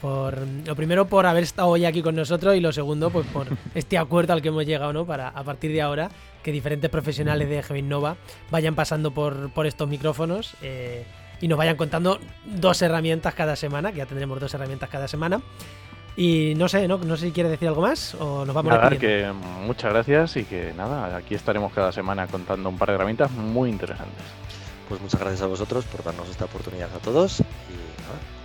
por 0.01 0.39
lo 0.67 0.75
primero 0.77 1.07
por 1.07 1.27
haber 1.27 1.43
estado 1.43 1.69
hoy 1.69 1.85
aquí 1.85 2.03
con 2.03 2.15
nosotros 2.15 2.57
y 2.57 2.61
lo 2.61 2.73
segundo 2.73 3.11
pues 3.11 3.27
por 3.27 3.47
este 3.75 3.99
acuerdo 3.99 4.33
al 4.33 4.43
que 4.43 4.49
hemos 4.49 4.65
llegado, 4.65 4.93
¿no? 4.93 5.05
Para 5.05 5.29
a 5.29 5.45
partir 5.45 5.73
de 5.73 5.83
ahora 5.83 6.11
que 6.43 6.53
diferentes 6.53 6.91
profesionales 6.91 7.49
de 7.49 7.63
Gevin 7.63 7.89
Nova 7.89 8.17
vayan 8.51 8.75
pasando 8.75 9.11
por, 9.11 9.51
por 9.53 9.67
estos 9.67 9.89
micrófonos 9.89 10.55
eh, 10.63 11.05
y 11.41 11.49
nos 11.49 11.59
vayan 11.59 11.77
contando 11.77 12.19
dos 12.45 12.81
herramientas 12.83 13.35
cada 13.35 13.57
semana, 13.57 13.93
que 13.93 13.99
ya 13.99 14.07
tendremos 14.07 14.41
dos 14.41 14.53
herramientas 14.55 14.89
cada 14.89 15.09
semana. 15.09 15.41
Y 16.17 16.55
no 16.57 16.69
sé, 16.69 16.89
no, 16.89 16.99
no 16.99 17.17
sé 17.17 17.27
si 17.27 17.33
quieres 17.33 17.53
decir 17.53 17.69
algo 17.69 17.83
más 17.83 18.15
o 18.17 18.45
nos 18.45 18.55
vamos 18.55 18.73
a 18.73 18.91
que 18.91 19.31
muchas 19.65 19.93
gracias 19.93 20.37
y 20.37 20.45
que 20.45 20.73
nada, 20.77 21.17
aquí 21.17 21.35
estaremos 21.35 21.73
cada 21.73 21.93
semana 21.93 22.27
contando 22.27 22.69
un 22.69 22.77
par 22.77 22.89
de 22.89 22.97
herramientas 22.97 23.31
muy 23.31 23.71
interesantes 23.71 24.25
pues 24.91 25.01
muchas 25.01 25.21
gracias 25.21 25.43
a 25.43 25.47
vosotros 25.47 25.85
por 25.85 26.03
darnos 26.03 26.29
esta 26.29 26.47
oportunidad 26.47 26.89
a 26.93 26.99
todos 26.99 27.41
y 27.41 27.90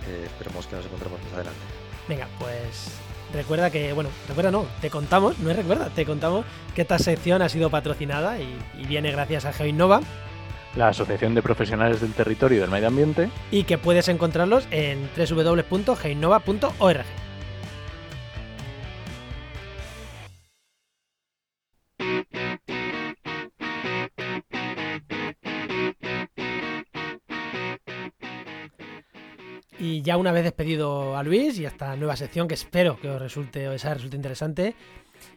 eh, 0.08 0.24
esperemos 0.24 0.66
que 0.66 0.76
nos 0.76 0.86
encontremos 0.86 1.20
más 1.22 1.32
adelante. 1.32 1.60
Venga, 2.08 2.28
pues 2.38 2.92
recuerda 3.32 3.70
que, 3.70 3.92
bueno, 3.92 4.10
recuerda 4.28 4.50
no, 4.50 4.66
te 4.80 4.90
contamos, 4.90 5.38
no 5.38 5.50
es 5.50 5.56
recuerda, 5.56 5.88
te 5.90 6.04
contamos 6.04 6.44
que 6.74 6.82
esta 6.82 6.98
sección 6.98 7.42
ha 7.42 7.48
sido 7.48 7.70
patrocinada 7.70 8.38
y, 8.40 8.58
viene 8.86 9.10
gracias 9.10 9.44
a 9.44 9.52
GeoInnova. 9.52 10.00
La 10.76 10.88
Asociación 10.88 11.34
de 11.34 11.42
Profesionales 11.42 12.00
del 12.00 12.12
Territorio 12.12 12.58
y 12.58 12.60
del 12.60 12.70
Medio 12.70 12.88
Ambiente. 12.88 13.30
Y 13.50 13.64
que 13.64 13.78
puedes 13.78 14.08
encontrarlos 14.08 14.68
en 14.70 15.08
www.geinnova.org. 15.16 17.04
Y 29.86 30.02
ya 30.02 30.16
una 30.16 30.32
vez 30.32 30.42
despedido 30.42 31.16
a 31.16 31.22
Luis 31.22 31.60
y 31.60 31.64
esta 31.64 31.94
nueva 31.94 32.16
sección 32.16 32.48
que 32.48 32.54
espero 32.54 32.98
que 32.98 33.08
os 33.08 33.22
resulte 33.22 33.68
o 33.68 33.72
esa 33.72 33.94
resulte 33.94 34.16
interesante, 34.16 34.74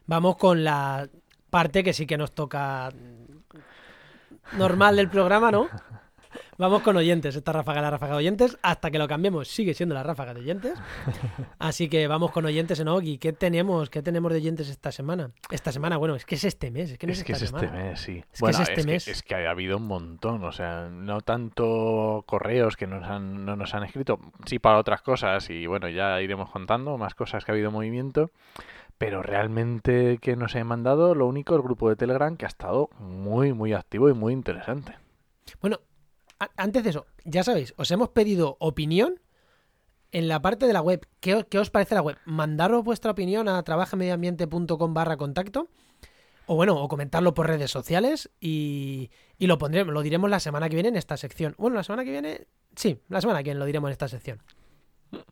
vamos 0.08 0.38
con 0.38 0.64
la 0.64 1.08
parte 1.52 1.84
que 1.84 1.93
sí 1.93 2.08
que 2.08 2.18
nos 2.18 2.32
toca 2.32 2.89
normal 4.58 4.95
del 4.95 5.08
programa, 5.08 5.52
¿no? 5.52 5.70
Vamos 6.60 6.82
con 6.82 6.97
oyentes. 6.97 7.38
Esta 7.38 7.53
ráfaga 7.53 7.82
la 7.82 7.89
ráfaga 7.89 8.12
de 8.12 8.18
oyentes. 8.18 8.57
Hasta 8.62 8.91
que 8.91 8.99
lo 8.99 9.07
cambiemos, 9.07 9.47
sigue 9.47 9.74
siendo 9.74 9.95
la 9.95 10.03
ráfaga 10.03 10.34
de 10.34 10.41
oyentes. 10.41 10.78
Así 11.57 11.88
que 11.88 12.05
vamos 12.10 12.32
con 12.32 12.45
oyentes 12.45 12.82
en 12.82 12.89
Ogi. 12.89 13.18
¿Qué 13.18 13.32
tenemos? 13.32 13.89
¿Qué 13.89 14.01
tenemos 14.01 14.30
de 14.34 14.39
oyentes 14.39 14.68
esta 14.68 14.91
semana? 14.91 15.32
Esta 15.51 15.72
semana, 15.72 15.95
bueno, 15.95 16.16
es 16.16 16.26
que 16.26 16.36
es 16.36 16.43
este 16.43 16.70
mes. 16.70 16.91
Es 16.91 16.97
que, 16.97 17.07
no 17.07 17.14
es, 17.14 17.24
que 17.24 17.32
es 17.32 17.41
esta 17.43 17.55
este 17.55 17.68
semana. 17.70 17.89
mes, 17.91 18.01
sí. 18.01 18.22
Es 18.34 18.41
bueno, 18.41 18.57
que 18.57 18.64
es 18.64 18.70
este 18.70 18.82
es, 18.82 18.88
mes. 18.88 19.05
Que, 19.05 19.12
es 19.12 19.24
que 19.24 19.36
ha 19.36 19.49
habido 19.49 19.78
un 19.78 19.88
montón. 19.88 20.43
O 20.43 20.51
sea, 20.51 20.89
no 20.91 21.22
tanto 21.22 22.26
correos 22.28 22.76
que 22.76 22.88
nos 22.88 23.05
han, 23.05 23.45
no 23.45 23.55
nos 23.55 23.74
han 23.74 23.84
escrito. 23.86 24.20
Sí, 24.45 24.60
para 24.60 24.80
otras 24.80 25.01
cosas. 25.01 25.49
Y 25.49 25.66
bueno, 25.66 25.88
ya 25.88 26.22
iremos 26.22 26.51
contando 26.51 26.97
más 26.97 27.16
cosas 27.16 27.45
que 27.45 27.53
ha 27.53 27.55
habido 27.55 27.72
movimiento. 27.72 28.32
Pero 28.97 29.24
realmente 29.24 30.18
que 30.18 30.36
nos 30.36 30.55
he 30.55 30.64
mandado, 30.66 31.16
lo 31.16 31.26
único, 31.26 31.55
el 31.55 31.62
grupo 31.62 31.88
de 31.88 31.95
Telegram 31.95 32.36
que 32.36 32.43
ha 32.43 32.49
estado 32.49 32.89
muy, 32.99 33.53
muy 33.53 33.72
activo 33.72 34.10
y 34.10 34.14
muy 34.14 34.34
interesante. 34.34 34.97
Bueno, 35.62 35.80
antes 36.56 36.84
de 36.84 36.90
eso, 36.90 37.06
ya 37.26 37.44
sabéis, 37.44 37.74
os 37.78 37.92
hemos 37.92 38.10
pedido 38.10 38.58
opinión 38.60 39.20
en 40.12 40.28
la 40.28 40.42
parte 40.42 40.68
de 40.68 40.74
la 40.74 40.82
web. 40.82 41.06
¿Qué, 41.20 41.36
os 41.36 41.70
parece 41.70 41.96
la 41.96 42.02
web? 42.02 42.18
Mandaros 42.26 42.84
vuestra 42.84 43.12
opinión 43.12 43.48
a 43.48 43.62
trabajemedioambiente.com 43.64 44.94
barra 44.94 45.18
contacto. 45.18 45.68
O 46.46 46.56
bueno, 46.56 46.82
o 46.82 46.88
comentarlo 46.88 47.36
por 47.36 47.48
redes 47.48 47.70
sociales 47.70 48.32
y, 48.40 49.12
y 49.38 49.46
lo 49.46 49.60
pondremos, 49.60 49.94
lo 49.94 50.02
diremos 50.02 50.32
la 50.32 50.40
semana 50.40 50.68
que 50.68 50.76
viene 50.76 50.90
en 50.90 50.96
esta 50.96 51.16
sección. 51.16 51.54
Bueno, 51.60 51.76
la 51.76 51.84
semana 51.84 52.04
que 52.04 52.12
viene, 52.12 52.48
sí, 52.76 53.00
la 53.08 53.22
semana 53.22 53.40
que 53.40 53.50
viene 53.50 53.60
lo 53.60 53.66
diremos 53.66 53.90
en 53.90 53.92
esta 53.92 54.08
sección. 54.08 54.42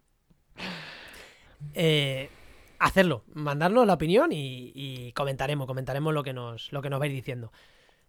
Eh, 1.73 2.29
hacerlo, 2.77 3.23
mandarnos 3.33 3.87
la 3.87 3.93
opinión 3.93 4.31
y, 4.31 4.71
y 4.75 5.11
comentaremos, 5.13 5.65
comentaremos 5.65 6.13
lo 6.13 6.21
que 6.21 6.31
nos, 6.31 6.71
lo 6.71 6.83
que 6.83 6.89
nos 6.91 6.99
vais 6.99 7.11
diciendo. 7.11 7.51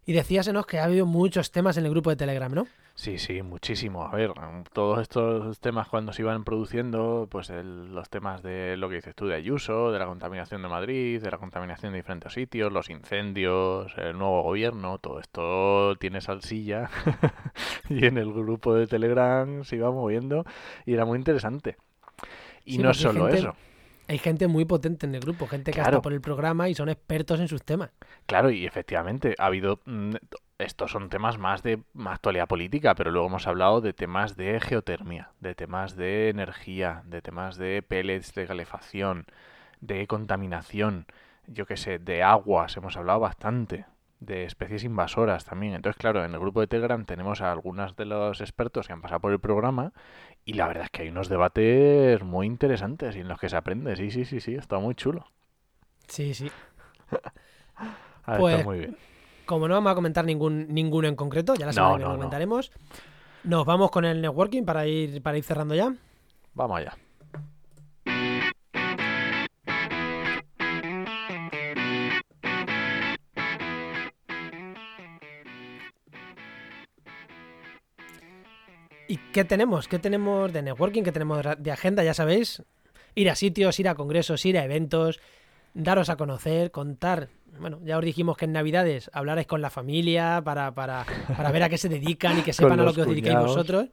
Y 0.05 0.13
decías, 0.13 0.47
Enos, 0.47 0.65
que 0.65 0.79
ha 0.79 0.85
habido 0.85 1.05
muchos 1.05 1.51
temas 1.51 1.77
en 1.77 1.85
el 1.85 1.91
grupo 1.91 2.09
de 2.09 2.15
Telegram, 2.15 2.51
¿no? 2.51 2.65
Sí, 2.95 3.17
sí, 3.17 3.41
muchísimo. 3.43 4.03
A 4.05 4.11
ver, 4.15 4.31
todos 4.73 4.99
estos 5.01 5.59
temas 5.59 5.87
cuando 5.87 6.11
se 6.11 6.21
iban 6.23 6.43
produciendo, 6.43 7.27
pues 7.31 7.49
el- 7.49 7.93
los 7.93 8.09
temas 8.09 8.41
de 8.43 8.75
lo 8.75 8.89
que 8.89 8.95
dices 8.95 9.15
tú 9.15 9.27
de 9.27 9.35
Ayuso, 9.35 9.91
de 9.91 9.99
la 9.99 10.05
contaminación 10.05 10.61
de 10.63 10.67
Madrid, 10.67 11.21
de 11.21 11.31
la 11.31 11.37
contaminación 11.37 11.93
de 11.93 11.99
diferentes 11.99 12.33
sitios, 12.33 12.73
los 12.73 12.89
incendios, 12.89 13.93
el 13.97 14.17
nuevo 14.17 14.41
gobierno, 14.43 14.97
todo 14.97 15.19
esto 15.19 15.95
tiene 15.97 16.19
salsilla 16.21 16.89
y 17.89 18.05
en 18.05 18.17
el 18.17 18.33
grupo 18.33 18.73
de 18.73 18.87
Telegram 18.87 19.63
se 19.63 19.77
iba 19.77 19.91
moviendo 19.91 20.43
y 20.85 20.93
era 20.95 21.05
muy 21.05 21.17
interesante. 21.19 21.77
Y 22.65 22.73
Sí, 22.73 22.77
no 22.79 22.93
solo 22.93 23.25
gente- 23.27 23.37
eso. 23.39 23.55
Hay 24.09 24.17
gente 24.17 24.47
muy 24.47 24.65
potente 24.65 25.05
en 25.05 25.13
el 25.13 25.21
grupo, 25.21 25.45
gente 25.47 25.71
que 25.71 25.75
Claro. 25.75 25.97
está 25.97 26.01
por 26.01 26.13
el 26.13 26.19
programa 26.19 26.67
y 26.67 26.73
son 26.73 26.89
expertos 26.89 27.39
en 27.39 27.47
sus 27.47 27.63
temas. 27.63 27.91
Claro, 28.25 28.49
y 28.49 28.65
efectivamente 28.65 29.35
ha 29.37 29.45
habido 29.45 29.81
mm, 29.85 30.15
estos 30.57 30.91
son 30.91 31.09
temas 31.09 31.37
más 31.37 31.61
de 31.61 31.83
más 31.93 32.15
actualidad 32.15 32.47
política, 32.47 32.95
pero 32.95 33.11
luego 33.11 33.27
hemos 33.27 33.45
hablado 33.45 33.81
de 33.81 33.93
temas 33.93 34.35
de 34.35 34.59
geotermia, 34.59 35.29
de 35.39 35.53
temas 35.53 35.95
de 35.95 36.29
energía, 36.29 37.03
de 37.05 37.21
temas 37.21 37.55
de 37.57 37.83
pellets 37.83 38.33
de 38.33 38.47
calefacción, 38.47 39.25
de 39.79 40.07
contaminación, 40.07 41.05
yo 41.45 41.67
qué 41.67 41.77
sé, 41.77 41.99
de 41.99 42.23
aguas, 42.23 42.75
hemos 42.77 42.97
hablado 42.97 43.19
bastante, 43.19 43.85
de 44.19 44.43
especies 44.43 44.83
invasoras 44.83 45.45
también. 45.45 45.75
Entonces, 45.75 45.97
claro, 45.99 46.25
en 46.25 46.33
el 46.33 46.39
grupo 46.39 46.59
de 46.61 46.67
Telegram 46.67 47.05
tenemos 47.05 47.41
a 47.41 47.51
algunos 47.51 47.95
de 47.95 48.05
los 48.05 48.41
expertos 48.41 48.87
que 48.87 48.93
han 48.93 49.01
pasado 49.01 49.21
por 49.21 49.31
el 49.31 49.39
programa 49.39 49.93
y 50.45 50.53
la 50.53 50.67
verdad 50.67 50.85
es 50.85 50.89
que 50.91 51.03
hay 51.03 51.09
unos 51.09 51.29
debates 51.29 52.23
muy 52.23 52.47
interesantes 52.47 53.15
y 53.15 53.19
en 53.21 53.27
los 53.29 53.39
que 53.39 53.49
se 53.49 53.57
aprende. 53.57 53.95
Sí, 53.95 54.11
sí, 54.11 54.25
sí, 54.25 54.39
sí, 54.41 54.55
está 54.55 54.79
muy 54.79 54.95
chulo. 54.95 55.27
Sí, 56.07 56.33
sí. 56.33 56.53
Ah, 58.25 58.37
Pues, 58.37 58.55
está 58.55 58.59
muy 58.59 58.77
bien. 58.79 58.97
Como 59.45 59.67
no 59.67 59.75
vamos 59.75 59.91
a 59.91 59.95
comentar 59.95 60.25
ningún, 60.25 60.67
ninguno 60.73 61.07
en 61.07 61.15
concreto, 61.15 61.55
ya 61.55 61.65
la 61.65 61.73
No, 61.73 61.73
semana 61.73 61.97
que 61.97 62.05
no, 62.05 62.09
lo 62.09 62.11
no. 62.17 62.19
comentaremos. 62.19 62.71
Nos 63.43 63.65
vamos 63.65 63.91
con 63.91 64.05
el 64.05 64.21
networking 64.21 64.65
para 64.65 64.87
ir, 64.87 65.21
para 65.23 65.37
ir 65.37 65.43
cerrando 65.43 65.75
ya. 65.75 65.95
Vamos 66.53 66.77
allá. 66.77 66.97
Qué 79.31 79.43
tenemos? 79.45 79.87
¿Qué 79.87 79.99
tenemos 79.99 80.51
de 80.53 80.61
networking? 80.61 81.03
¿Qué 81.03 81.11
tenemos 81.11 81.45
de 81.57 81.71
agenda? 81.71 82.03
Ya 82.03 82.13
sabéis, 82.13 82.63
ir 83.15 83.29
a 83.29 83.35
sitios, 83.35 83.79
ir 83.79 83.87
a 83.89 83.95
congresos, 83.95 84.45
ir 84.45 84.57
a 84.57 84.63
eventos, 84.63 85.19
daros 85.73 86.09
a 86.09 86.15
conocer, 86.17 86.71
contar. 86.71 87.29
Bueno, 87.59 87.79
ya 87.83 87.97
os 87.97 88.05
dijimos 88.05 88.37
que 88.37 88.45
en 88.45 88.53
Navidades 88.53 89.09
hablarais 89.13 89.47
con 89.47 89.61
la 89.61 89.69
familia 89.69 90.41
para, 90.45 90.73
para, 90.73 91.05
para 91.35 91.51
ver 91.51 91.63
a 91.63 91.69
qué 91.69 91.77
se 91.77 91.89
dedican 91.89 92.37
y 92.39 92.41
que 92.43 92.53
sepan 92.53 92.79
a 92.79 92.83
lo 92.83 92.93
que 92.93 93.01
os 93.01 93.07
dedicáis 93.07 93.35
cuñados. 93.35 93.55
vosotros. 93.55 93.87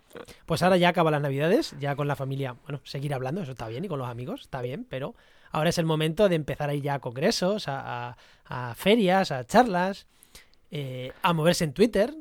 Pues 0.45 0.63
ahora 0.63 0.77
ya 0.77 0.91
acaban 0.91 1.13
las 1.13 1.23
Navidades, 1.23 1.75
ya 1.81 1.97
con 1.97 2.07
la 2.07 2.17
familia, 2.17 2.55
bueno, 2.65 2.81
seguir 2.85 3.13
hablando, 3.15 3.43
eso 3.43 3.53
está 3.53 3.67
bien, 3.69 3.85
y 3.85 3.89
con 3.89 3.99
los 3.99 4.09
amigos, 4.09 4.43
está 4.43 4.61
bien, 4.63 4.87
pero 4.89 5.15
ahora 5.51 5.71
es 5.71 5.79
el 5.79 5.87
momento 5.87 6.29
de 6.29 6.37
empezar 6.37 6.71
a 6.71 6.75
ir 6.75 6.83
ya 6.83 6.95
a 6.95 6.99
congresos, 7.01 7.67
a, 7.69 8.11
a- 8.11 8.17
a 8.45 8.75
ferias, 8.77 9.33
a 9.33 9.45
charlas, 9.45 10.07
eh, 10.71 11.13
a 11.23 11.33
moverse 11.33 11.65
en 11.65 11.73
Twitter, 11.73 12.15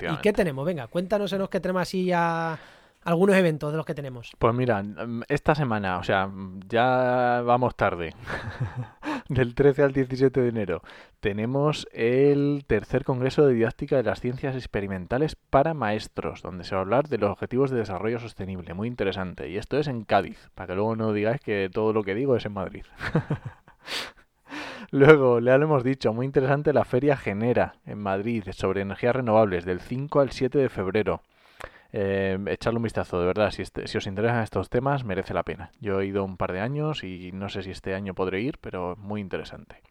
¿Y 0.00 0.16
qué 0.18 0.32
tenemos? 0.32 0.66
Venga, 0.66 0.86
cuéntanos 0.86 1.32
en 1.32 1.38
los 1.38 1.48
que 1.48 1.60
tenemos 1.60 1.82
así 1.82 2.04
ya 2.04 2.58
algunos 3.06 3.36
eventos 3.36 3.70
de 3.70 3.76
los 3.76 3.86
que 3.86 3.94
tenemos. 3.94 4.32
Pues 4.38 4.52
mira, 4.52 4.82
esta 5.28 5.54
semana, 5.54 5.98
o 5.98 6.02
sea, 6.02 6.28
ya 6.68 7.40
vamos 7.44 7.76
tarde. 7.76 8.14
Del 9.28 9.54
13 9.54 9.82
al 9.82 9.92
17 9.92 10.40
de 10.40 10.48
enero 10.48 10.82
tenemos 11.20 11.88
el 11.92 12.64
tercer 12.66 13.04
Congreso 13.04 13.44
de 13.44 13.54
Didáctica 13.54 13.96
de 13.96 14.04
las 14.04 14.20
Ciencias 14.20 14.54
Experimentales 14.54 15.34
para 15.34 15.74
Maestros, 15.74 16.42
donde 16.42 16.62
se 16.62 16.76
va 16.76 16.80
a 16.80 16.82
hablar 16.82 17.08
de 17.08 17.18
los 17.18 17.30
Objetivos 17.30 17.70
de 17.70 17.78
Desarrollo 17.78 18.20
Sostenible. 18.20 18.74
Muy 18.74 18.86
interesante. 18.86 19.48
Y 19.48 19.56
esto 19.56 19.78
es 19.78 19.88
en 19.88 20.04
Cádiz, 20.04 20.50
para 20.54 20.68
que 20.68 20.74
luego 20.74 20.94
no 20.94 21.12
digáis 21.12 21.40
que 21.40 21.68
todo 21.72 21.92
lo 21.92 22.04
que 22.04 22.14
digo 22.14 22.36
es 22.36 22.46
en 22.46 22.52
Madrid. 22.52 22.84
Luego, 24.90 25.40
ya 25.40 25.58
lo 25.58 25.64
hemos 25.64 25.84
dicho, 25.84 26.12
muy 26.12 26.26
interesante 26.26 26.72
la 26.72 26.84
Feria 26.84 27.16
Genera 27.16 27.74
en 27.86 27.98
Madrid 27.98 28.44
sobre 28.52 28.82
energías 28.82 29.16
renovables 29.16 29.64
del 29.64 29.80
5 29.80 30.20
al 30.20 30.30
7 30.30 30.58
de 30.58 30.68
febrero. 30.68 31.22
Eh, 31.92 32.38
echarle 32.48 32.78
un 32.78 32.82
vistazo, 32.84 33.20
de 33.20 33.26
verdad, 33.26 33.50
si, 33.50 33.62
este- 33.62 33.86
si 33.88 33.98
os 33.98 34.06
interesan 34.06 34.42
estos 34.42 34.68
temas, 34.70 35.04
merece 35.04 35.34
la 35.34 35.44
pena. 35.44 35.70
Yo 35.80 36.00
he 36.00 36.06
ido 36.06 36.24
un 36.24 36.36
par 36.36 36.52
de 36.52 36.60
años 36.60 37.04
y 37.04 37.32
no 37.32 37.48
sé 37.48 37.62
si 37.62 37.70
este 37.70 37.94
año 37.94 38.14
podré 38.14 38.40
ir, 38.42 38.58
pero 38.60 38.96
muy 38.96 39.20
interesante. 39.20 39.82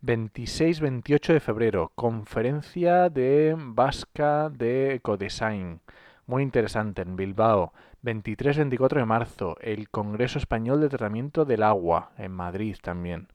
26-28 0.00 1.32
de 1.32 1.40
febrero, 1.40 1.92
conferencia 1.94 3.10
de 3.10 3.54
Vasca 3.58 4.48
de 4.50 4.94
Ecodesign. 4.94 5.80
Muy 6.26 6.42
interesante 6.42 7.02
en 7.02 7.16
Bilbao. 7.16 7.72
23-24 8.02 9.00
de 9.00 9.06
marzo, 9.06 9.56
el 9.60 9.88
Congreso 9.90 10.38
Español 10.38 10.80
de 10.80 10.88
Tratamiento 10.88 11.44
del 11.44 11.62
Agua 11.64 12.10
en 12.16 12.32
Madrid 12.32 12.76
también. 12.80 13.28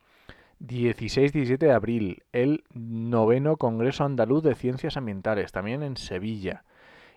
16-17 0.66 1.58
de 1.58 1.72
abril, 1.72 2.24
el 2.32 2.64
noveno 2.74 3.58
Congreso 3.58 4.06
Andaluz 4.06 4.44
de 4.44 4.56
Ciencias 4.56 4.96
Ambientales, 4.96 5.52
también 5.52 5.84
en 5.84 5.98
Sevilla. 5.98 6.64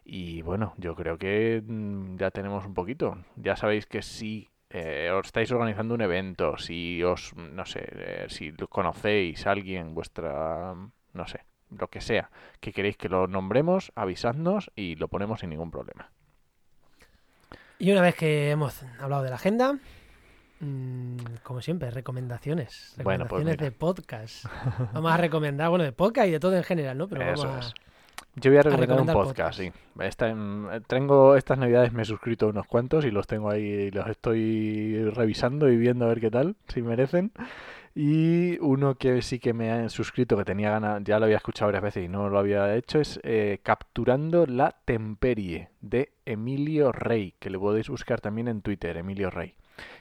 Y 0.05 0.43
bueno, 0.43 0.75
yo 0.79 0.95
creo 0.95 1.17
que 1.17 1.63
mm, 1.65 2.17
ya 2.17 2.31
tenemos 2.31 2.67
un 2.67 2.75
poquito. 2.75 3.19
Ya 3.37 3.57
sabéis 3.57 3.87
que 3.87 4.03
si 4.03 4.49
eh, 4.71 5.11
os 5.13 5.27
estáis 5.27 5.51
organizando 5.53 5.95
un 5.95 6.01
evento, 6.01 6.59
si 6.59 7.03
os, 7.05 7.35
no 7.37 7.65
sé, 7.67 7.87
eh, 7.93 8.27
si 8.29 8.53
conocéis 8.53 9.47
a 9.47 9.53
alguien, 9.53 9.95
vuestra, 9.95 10.75
no 11.13 11.27
sé, 11.27 11.41
lo 11.71 11.89
que 11.89 12.01
sea, 12.01 12.31
que 12.61 12.73
queréis 12.73 12.97
que 12.97 13.09
lo 13.09 13.29
nombremos, 13.29 13.93
avisadnos 13.95 14.73
y 14.75 14.97
lo 14.97 15.09
ponemos 15.09 15.41
sin 15.41 15.51
ningún 15.51 15.71
problema. 15.71 16.11
Y 17.79 17.93
una 17.93 18.01
vez 18.01 18.17
que 18.17 18.51
hemos 18.51 18.83
hablado 18.99 19.23
de 19.23 19.31
la 19.31 19.37
agenda, 19.37 19.79
como 21.43 21.61
siempre, 21.61 21.91
recomendaciones. 21.91 22.95
Bueno, 23.03 23.27
pues 23.27 23.43
Recomendaciones 23.43 23.59
de 23.59 23.71
podcast. 23.79 24.45
Vamos 24.93 25.13
a 25.13 25.17
recomendar, 25.17 25.69
bueno, 25.71 25.85
de 25.85 25.93
podcast 25.93 26.29
y 26.29 26.33
de 26.33 26.41
todo 26.41 26.57
en 26.57 26.65
general, 26.65 26.97
¿no? 26.99 27.09
Pero 27.09 27.23
Eso 27.23 27.47
vamos 27.47 27.67
a- 27.67 27.69
es. 27.69 27.75
Yo 28.39 28.51
voy 28.51 28.59
a 28.59 28.63
recomendar 28.63 29.01
un 29.01 29.07
recomendar 29.07 29.15
podcast, 29.17 29.59
podcast. 29.59 29.77
sí. 29.77 30.03
Esta, 30.03 30.35
mm, 30.35 30.69
tengo 30.87 31.37
estas 31.37 31.57
navidades 31.59 31.93
me 31.95 32.03
he 32.03 32.05
suscrito 32.05 32.47
a 32.47 32.49
unos 32.51 32.67
cuantos 32.67 33.05
y 33.07 33.11
los 33.11 33.27
tengo 33.27 33.51
ahí, 33.51 33.63
y 33.65 33.91
los 33.91 34.07
estoy 34.09 35.05
revisando 35.11 35.71
y 35.71 35.77
viendo 35.79 36.05
a 36.05 36.09
ver 36.09 36.21
qué 36.21 36.31
tal, 36.31 36.55
si 36.69 36.83
merecen. 36.83 37.33
Y 37.95 38.59
uno 38.61 38.97
que 38.97 39.23
sí 39.23 39.39
que 39.39 39.55
me 39.55 39.71
ha 39.73 39.89
suscrito, 39.89 40.37
que 40.37 40.45
tenía 40.45 40.71
ganas, 40.71 41.03
ya 41.03 41.19
lo 41.19 41.25
había 41.25 41.39
escuchado 41.39 41.69
varias 41.69 41.83
veces 41.85 42.05
y 42.05 42.09
no 42.09 42.29
lo 42.29 42.39
había 42.39 42.75
hecho, 42.75 43.01
es 43.01 43.19
eh, 43.23 43.59
Capturando 43.63 44.45
la 44.45 44.75
Temperie 44.85 45.71
de 45.81 46.13
Emilio 46.27 46.93
Rey, 46.93 47.33
que 47.39 47.49
le 47.49 47.59
podéis 47.59 47.89
buscar 47.89 48.21
también 48.21 48.49
en 48.49 48.61
Twitter, 48.61 48.99
Emilio 48.99 49.31
Rey. 49.31 49.55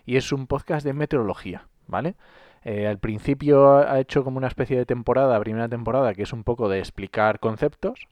Y 0.05 0.17
es 0.17 0.31
un 0.31 0.47
podcast 0.47 0.85
de 0.85 0.93
meteorología, 0.93 1.67
¿vale? 1.87 2.15
Eh, 2.63 2.87
al 2.87 2.97
principio 2.99 3.77
ha 3.77 3.99
hecho 3.99 4.23
como 4.23 4.37
una 4.37 4.47
especie 4.47 4.77
de 4.77 4.85
temporada, 4.85 5.39
primera 5.39 5.69
temporada, 5.69 6.13
que 6.15 6.23
es 6.23 6.33
un 6.33 6.43
poco 6.43 6.67
de 6.69 6.79
explicar 6.79 7.39
conceptos. 7.39 8.07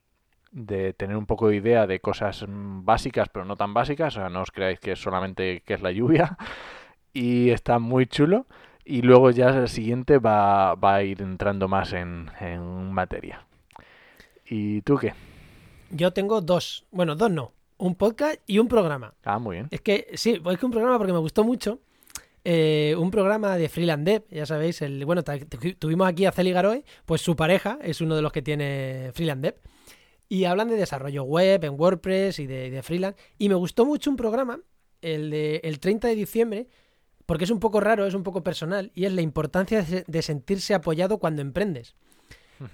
de 0.51 0.93
tener 0.93 1.17
un 1.17 1.25
poco 1.25 1.47
de 1.49 1.55
idea 1.55 1.87
de 1.87 1.99
cosas 1.99 2.45
mm, 2.47 2.85
básicas, 2.85 3.27
pero 3.29 3.43
no 3.45 3.55
tan 3.57 3.73
básicas. 3.73 4.15
O 4.17 4.19
sea, 4.21 4.29
no 4.29 4.41
os 4.41 4.51
creáis 4.51 4.79
que 4.79 4.91
es 4.93 5.01
solamente 5.01 5.61
que 5.65 5.73
es 5.73 5.81
la 5.81 5.91
lluvia. 5.91 6.37
Y 7.15 7.51
está 7.51 7.77
muy 7.79 8.07
chulo. 8.07 8.47
Y 8.85 9.01
luego 9.03 9.29
ya 9.31 9.49
el 9.49 9.69
siguiente 9.69 10.17
va, 10.17 10.75
va 10.75 10.95
a 10.95 11.03
ir 11.03 11.21
entrando 11.21 11.67
más 11.67 11.93
en, 11.93 12.29
en 12.39 12.91
materia. 12.91 13.45
¿Y 14.45 14.81
tú 14.81 14.97
qué? 14.97 15.13
Yo 15.91 16.11
tengo 16.11 16.41
dos, 16.41 16.85
bueno, 16.91 17.15
dos 17.15 17.29
no, 17.31 17.51
un 17.83 17.95
podcast 17.95 18.39
y 18.47 18.59
un 18.59 18.67
programa. 18.67 19.13
Ah, 19.23 19.39
muy 19.39 19.57
bien. 19.57 19.67
Es 19.71 19.81
que 19.81 20.07
sí, 20.13 20.41
es 20.43 20.57
que 20.57 20.65
un 20.65 20.71
programa 20.71 20.97
porque 20.97 21.13
me 21.13 21.19
gustó 21.19 21.43
mucho. 21.43 21.79
eh, 22.45 22.95
un 22.97 23.09
programa 23.11 23.57
de 23.57 23.69
Freeland 23.69 24.05
Dev, 24.05 24.23
ya 24.29 24.45
sabéis, 24.45 24.81
el, 24.81 25.05
bueno, 25.05 25.23
tuvimos 25.79 26.07
aquí 26.07 26.25
a 26.25 26.31
Celi 26.31 26.51
Garoy, 26.51 26.83
pues 27.05 27.21
su 27.21 27.35
pareja 27.35 27.79
es 27.81 28.01
uno 28.01 28.15
de 28.15 28.21
los 28.21 28.31
que 28.31 28.41
tiene 28.41 29.11
Freeland 29.13 29.43
Dev. 29.43 29.55
Y 30.29 30.45
hablan 30.45 30.69
de 30.69 30.75
desarrollo 30.75 31.23
web 31.23 31.63
en 31.63 31.79
WordPress 31.79 32.39
y 32.39 32.47
de, 32.47 32.71
de 32.71 32.81
freelance. 32.81 33.19
Y 33.37 33.49
me 33.49 33.55
gustó 33.55 33.85
mucho 33.85 34.09
un 34.09 34.15
programa, 34.17 34.59
el 35.01 35.29
de 35.29 35.61
el 35.63 35.79
30 35.79 36.07
de 36.07 36.15
diciembre, 36.15 36.67
porque 37.25 37.43
es 37.43 37.51
un 37.51 37.59
poco 37.59 37.79
raro, 37.79 38.05
es 38.05 38.13
un 38.13 38.23
poco 38.23 38.43
personal, 38.43 38.91
y 38.95 39.05
es 39.05 39.13
la 39.13 39.21
importancia 39.21 39.85
de 40.07 40.21
sentirse 40.21 40.73
apoyado 40.73 41.19
cuando 41.19 41.41
emprendes. 41.41 41.95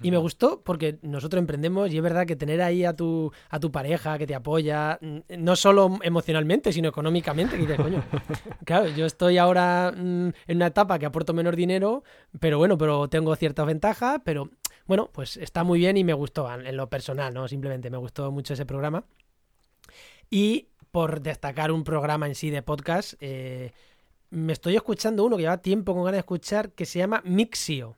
Y 0.01 0.11
me 0.11 0.17
gustó 0.17 0.61
porque 0.61 0.99
nosotros 1.01 1.39
emprendemos 1.39 1.91
y 1.91 1.97
es 1.97 2.03
verdad 2.03 2.25
que 2.25 2.35
tener 2.35 2.61
ahí 2.61 2.85
a 2.85 2.95
tu, 2.95 3.31
a 3.49 3.59
tu 3.59 3.71
pareja 3.71 4.17
que 4.17 4.27
te 4.27 4.35
apoya, 4.35 4.97
mm, 5.01 5.17
no 5.37 5.55
solo 5.55 5.99
emocionalmente, 6.03 6.71
sino 6.71 6.89
económicamente, 6.89 7.55
que 7.55 7.61
dices, 7.61 7.77
coño, 7.77 8.03
claro, 8.65 8.87
yo 8.89 9.05
estoy 9.05 9.37
ahora 9.37 9.93
mm, 9.95 10.29
en 10.47 10.55
una 10.55 10.67
etapa 10.67 10.99
que 10.99 11.05
aporto 11.05 11.33
menos 11.33 11.55
dinero, 11.55 12.03
pero 12.39 12.57
bueno, 12.57 12.77
pero 12.77 13.07
tengo 13.09 13.35
ciertas 13.35 13.65
ventajas, 13.65 14.21
pero 14.23 14.49
bueno, 14.85 15.09
pues 15.11 15.37
está 15.37 15.63
muy 15.63 15.79
bien 15.79 15.97
y 15.97 16.03
me 16.03 16.13
gustó 16.13 16.51
en 16.53 16.65
en 16.65 16.77
lo 16.77 16.89
personal, 16.89 17.33
¿no? 17.33 17.47
Simplemente 17.47 17.89
me 17.89 17.97
gustó 17.97 18.31
mucho 18.31 18.53
ese 18.53 18.65
programa. 18.65 19.03
Y 20.29 20.67
por 20.91 21.21
destacar 21.21 21.71
un 21.71 21.83
programa 21.83 22.27
en 22.27 22.35
sí 22.35 22.49
de 22.49 22.61
podcast, 22.61 23.13
eh, 23.19 23.71
me 24.29 24.53
estoy 24.53 24.75
escuchando 24.75 25.23
uno 25.23 25.37
que 25.37 25.43
lleva 25.43 25.61
tiempo 25.61 25.93
con 25.93 26.03
ganas 26.03 26.17
de 26.17 26.19
escuchar 26.19 26.71
que 26.71 26.85
se 26.85 26.99
llama 26.99 27.21
Mixio 27.25 27.95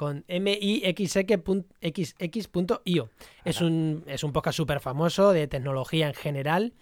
con 0.00 0.24
mixx.io. 0.26 1.60
Es 3.44 3.60
un, 3.60 4.02
es 4.06 4.24
un 4.24 4.32
podcast 4.32 4.56
súper 4.56 4.80
famoso 4.80 5.32
de 5.32 5.46
tecnología 5.46 6.08
en 6.08 6.14
general. 6.14 6.72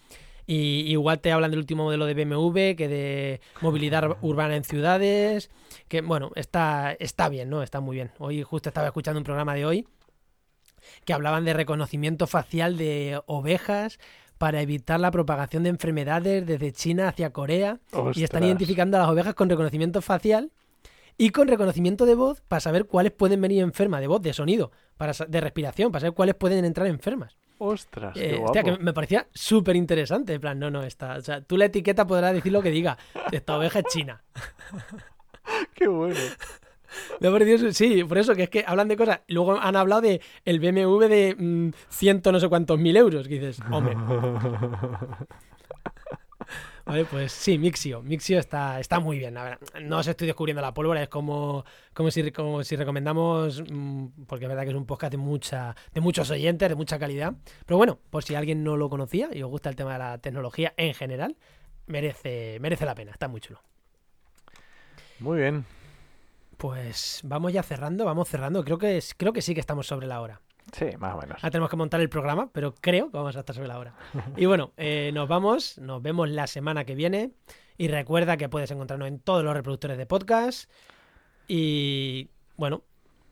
Y 0.47 0.83
igual 0.87 1.19
te 1.19 1.33
hablan 1.33 1.51
del 1.51 1.59
último 1.59 1.83
modelo 1.83 2.07
de 2.07 2.15
BMW, 2.15 2.77
que 2.77 2.87
de 2.87 3.41
movilidad 3.61 4.19
urbana 4.23 4.55
en 4.55 4.63
ciudades. 4.63 5.51
Que 5.89 6.01
bueno, 6.01 6.31
está, 6.37 6.93
está 6.93 7.29
bien, 7.29 7.51
¿no? 7.51 7.65
Está 7.65 7.81
muy 7.81 7.97
bien. 7.97 8.13
Hoy 8.19 8.45
justo 8.45 8.69
estaba 8.69 8.87
escuchando 8.87 9.19
un 9.19 9.25
programa 9.25 9.57
de 9.57 9.67
hoy 9.67 9.89
que 11.05 11.13
hablaban 11.13 11.45
de 11.45 11.55
reconocimiento 11.55 12.29
facial 12.29 12.79
de 12.79 13.21
ovejas 13.27 13.99
para 14.39 14.63
evitar 14.63 15.01
la 15.01 15.11
propagación 15.11 15.65
de 15.65 15.71
enfermedades 15.71 16.47
desde 16.47 16.71
China 16.71 17.09
hacia 17.09 17.33
Corea. 17.33 17.81
Y 18.15 18.23
están 18.23 18.45
identificando 18.45 18.97
a 18.97 19.01
las 19.01 19.09
ovejas 19.09 19.35
con 19.35 19.51
reconocimiento 19.51 20.03
facial 20.03 20.53
y 21.19 21.31
con 21.31 21.49
reconocimiento 21.49 22.07
de 22.07 22.15
voz 22.15 22.41
para 22.49 22.61
saber 22.61 22.87
cuáles 22.87 23.13
pueden 23.13 23.41
venir 23.41 23.63
enfermas, 23.63 24.01
de 24.01 24.07
voz, 24.07 24.23
de 24.23 24.33
sonido, 24.33 24.71
para, 24.97 25.13
de 25.13 25.41
respiración, 25.41 25.93
para 25.93 26.01
saber 26.01 26.15
cuáles 26.15 26.37
pueden 26.37 26.65
entrar 26.65 26.87
enfermas. 26.87 27.37
Ostras, 27.59 28.15
qué 28.15 28.37
Eh, 28.37 28.41
hostia, 28.43 28.63
que 28.63 28.71
guapo. 28.71 28.85
me 28.85 28.93
parecía 28.93 29.27
súper 29.35 29.75
interesante. 29.75 30.33
En 30.35 30.41
plan, 30.41 30.59
no, 30.61 30.71
no, 30.71 30.85
está. 30.85 31.17
O 31.17 31.21
sea, 31.21 31.41
tú 31.41 31.57
la 31.57 31.65
etiqueta 31.65 32.07
podrás 32.07 32.33
decir 32.33 32.53
lo 32.53 32.63
que 32.63 32.71
diga. 32.71 32.97
Esta 33.33 33.59
oveja 33.59 33.81
es 33.81 33.85
china. 33.87 34.23
Qué 35.75 35.89
bueno. 35.89 36.15
Me 37.21 37.29
ha 37.29 37.33
parecido 37.33 37.59
su- 37.59 37.73
sí, 37.73 38.03
por 38.05 38.17
eso 38.17 38.35
que 38.35 38.45
es 38.45 38.49
que 38.49 38.65
hablan 38.67 38.87
de 38.89 38.97
cosas. 38.97 39.21
Luego 39.29 39.59
han 39.61 39.77
hablado 39.77 40.01
de 40.03 40.21
el 40.45 40.59
BMW 40.61 40.99
de 41.07 41.35
mm, 41.37 41.71
ciento 41.91 42.33
no 42.33 42.41
sé 42.41 42.49
cuántos 42.49 42.79
mil 42.79 42.97
euros. 42.97 43.27
Que 43.29 43.35
dices, 43.41 43.61
hombre. 43.71 43.95
Vale, 46.89 47.05
pues 47.05 47.33
sí, 47.33 47.59
Mixio. 47.59 48.01
Mixio 48.03 48.39
está, 48.39 48.81
está 48.81 48.99
muy 48.99 49.19
bien. 49.19 49.35
Ver, 49.35 49.59
no 49.83 49.99
os 49.99 50.07
estoy 50.07 50.27
descubriendo 50.27 50.63
la 50.63 50.73
pólvora, 50.73 51.03
es 51.03 51.11
como, 51.11 51.67
como, 51.93 52.11
si, 52.11 52.33
como 52.33 52.65
si 52.65 52.77
recomendamos, 52.77 53.63
mm, 53.71 54.25
porque 54.27 54.47
es 54.47 54.49
verdad 54.49 54.63
que 54.63 54.71
es 54.71 54.75
un 54.75 54.87
podcast 54.87 55.11
de, 55.11 55.19
mucha, 55.19 55.77
de 55.93 56.01
muchos 56.01 56.31
oyentes, 56.31 56.67
de 56.67 56.75
mucha 56.75 56.99
calidad. 56.99 57.35
Pero 57.67 57.77
bueno, 57.77 57.99
por 58.09 58.25
si 58.25 58.35
alguien 58.37 58.65
no 58.65 58.79
lo 58.79 58.89
conocía 58.89 59.29
y 59.35 59.43
os 59.43 59.51
gusta 59.51 59.69
el 59.69 59.77
tema 59.77 59.93
de 59.93 59.99
la 59.99 60.17
tecnología 60.17 60.73
en 60.79 60.95
general, 60.95 61.37
merece, 61.87 62.57
merece 62.59 62.87
la 62.87 62.95
pena, 62.95 63.13
está 63.13 63.29
muy 63.29 63.43
chulo. 63.43 63.61
Muy 65.19 65.41
bien. 65.41 65.67
Pues 66.57 67.21
vamos 67.23 67.53
ya 67.53 67.63
cerrando, 67.63 68.07
vamos 68.07 68.31
cerrando. 68.31 68.65
Creo 68.65 68.79
que, 68.79 68.99
creo 69.19 69.35
que 69.35 69.43
sí 69.43 69.53
que 69.53 69.61
estamos 69.61 69.87
sobre 69.87 70.07
la 70.07 70.23
hora. 70.23 70.41
Sí, 70.73 70.87
más 70.99 71.15
o 71.15 71.19
menos. 71.19 71.37
Ahora 71.39 71.51
tenemos 71.51 71.71
que 71.71 71.77
montar 71.77 72.01
el 72.01 72.09
programa, 72.09 72.51
pero 72.53 72.75
creo 72.75 73.11
que 73.11 73.17
vamos 73.17 73.37
a 73.37 73.41
estar 73.41 73.55
sobre 73.55 73.69
la 73.69 73.79
hora. 73.79 73.95
Y 74.37 74.47
bueno, 74.47 74.73
eh, 74.77 75.11
nos 75.15 75.29
vamos, 75.29 75.79
nos 75.79 76.03
vemos 76.03 76.29
la 76.29 76.47
semana 76.47 76.85
que 76.85 76.95
viene. 76.95 77.33
Y 77.77 77.89
recuerda 77.89 78.37
que 78.37 78.49
puedes 78.49 78.71
encontrarnos 78.71 79.09
en 79.09 79.21
todos 79.21 79.45
los 79.45 79.55
reproductores 79.55 79.97
de 79.97 80.07
podcast. 80.07 80.71
Y 81.47 82.29
bueno, 82.57 82.83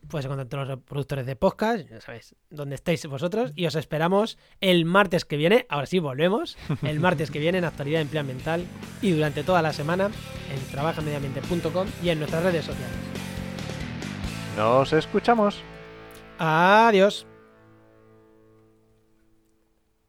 puedes 0.08 0.24
encontrar 0.24 0.46
en 0.46 0.48
todos 0.48 0.68
los 0.68 0.78
reproductores 0.78 1.26
de 1.26 1.36
podcast, 1.36 1.88
ya 1.88 2.00
sabéis, 2.00 2.34
donde 2.50 2.76
estéis 2.76 3.04
vosotros. 3.06 3.52
Y 3.56 3.66
os 3.66 3.74
esperamos 3.74 4.38
el 4.60 4.84
martes 4.84 5.24
que 5.24 5.36
viene. 5.36 5.66
Ahora 5.68 5.86
sí, 5.86 5.98
volvemos. 5.98 6.56
El 6.82 7.00
martes 7.00 7.30
que 7.30 7.40
viene 7.40 7.58
en 7.58 7.64
Actualidad 7.64 8.02
Empleo 8.02 8.20
Ambiental. 8.20 8.64
Y 9.02 9.10
durante 9.10 9.42
toda 9.42 9.62
la 9.62 9.72
semana 9.72 10.06
en 10.06 10.72
trabajamediambiente.com 10.72 11.88
y 12.02 12.10
en 12.10 12.18
nuestras 12.20 12.44
redes 12.44 12.64
sociales. 12.64 12.96
Nos 14.56 14.92
escuchamos. 14.92 15.62
Adiós. 16.38 17.26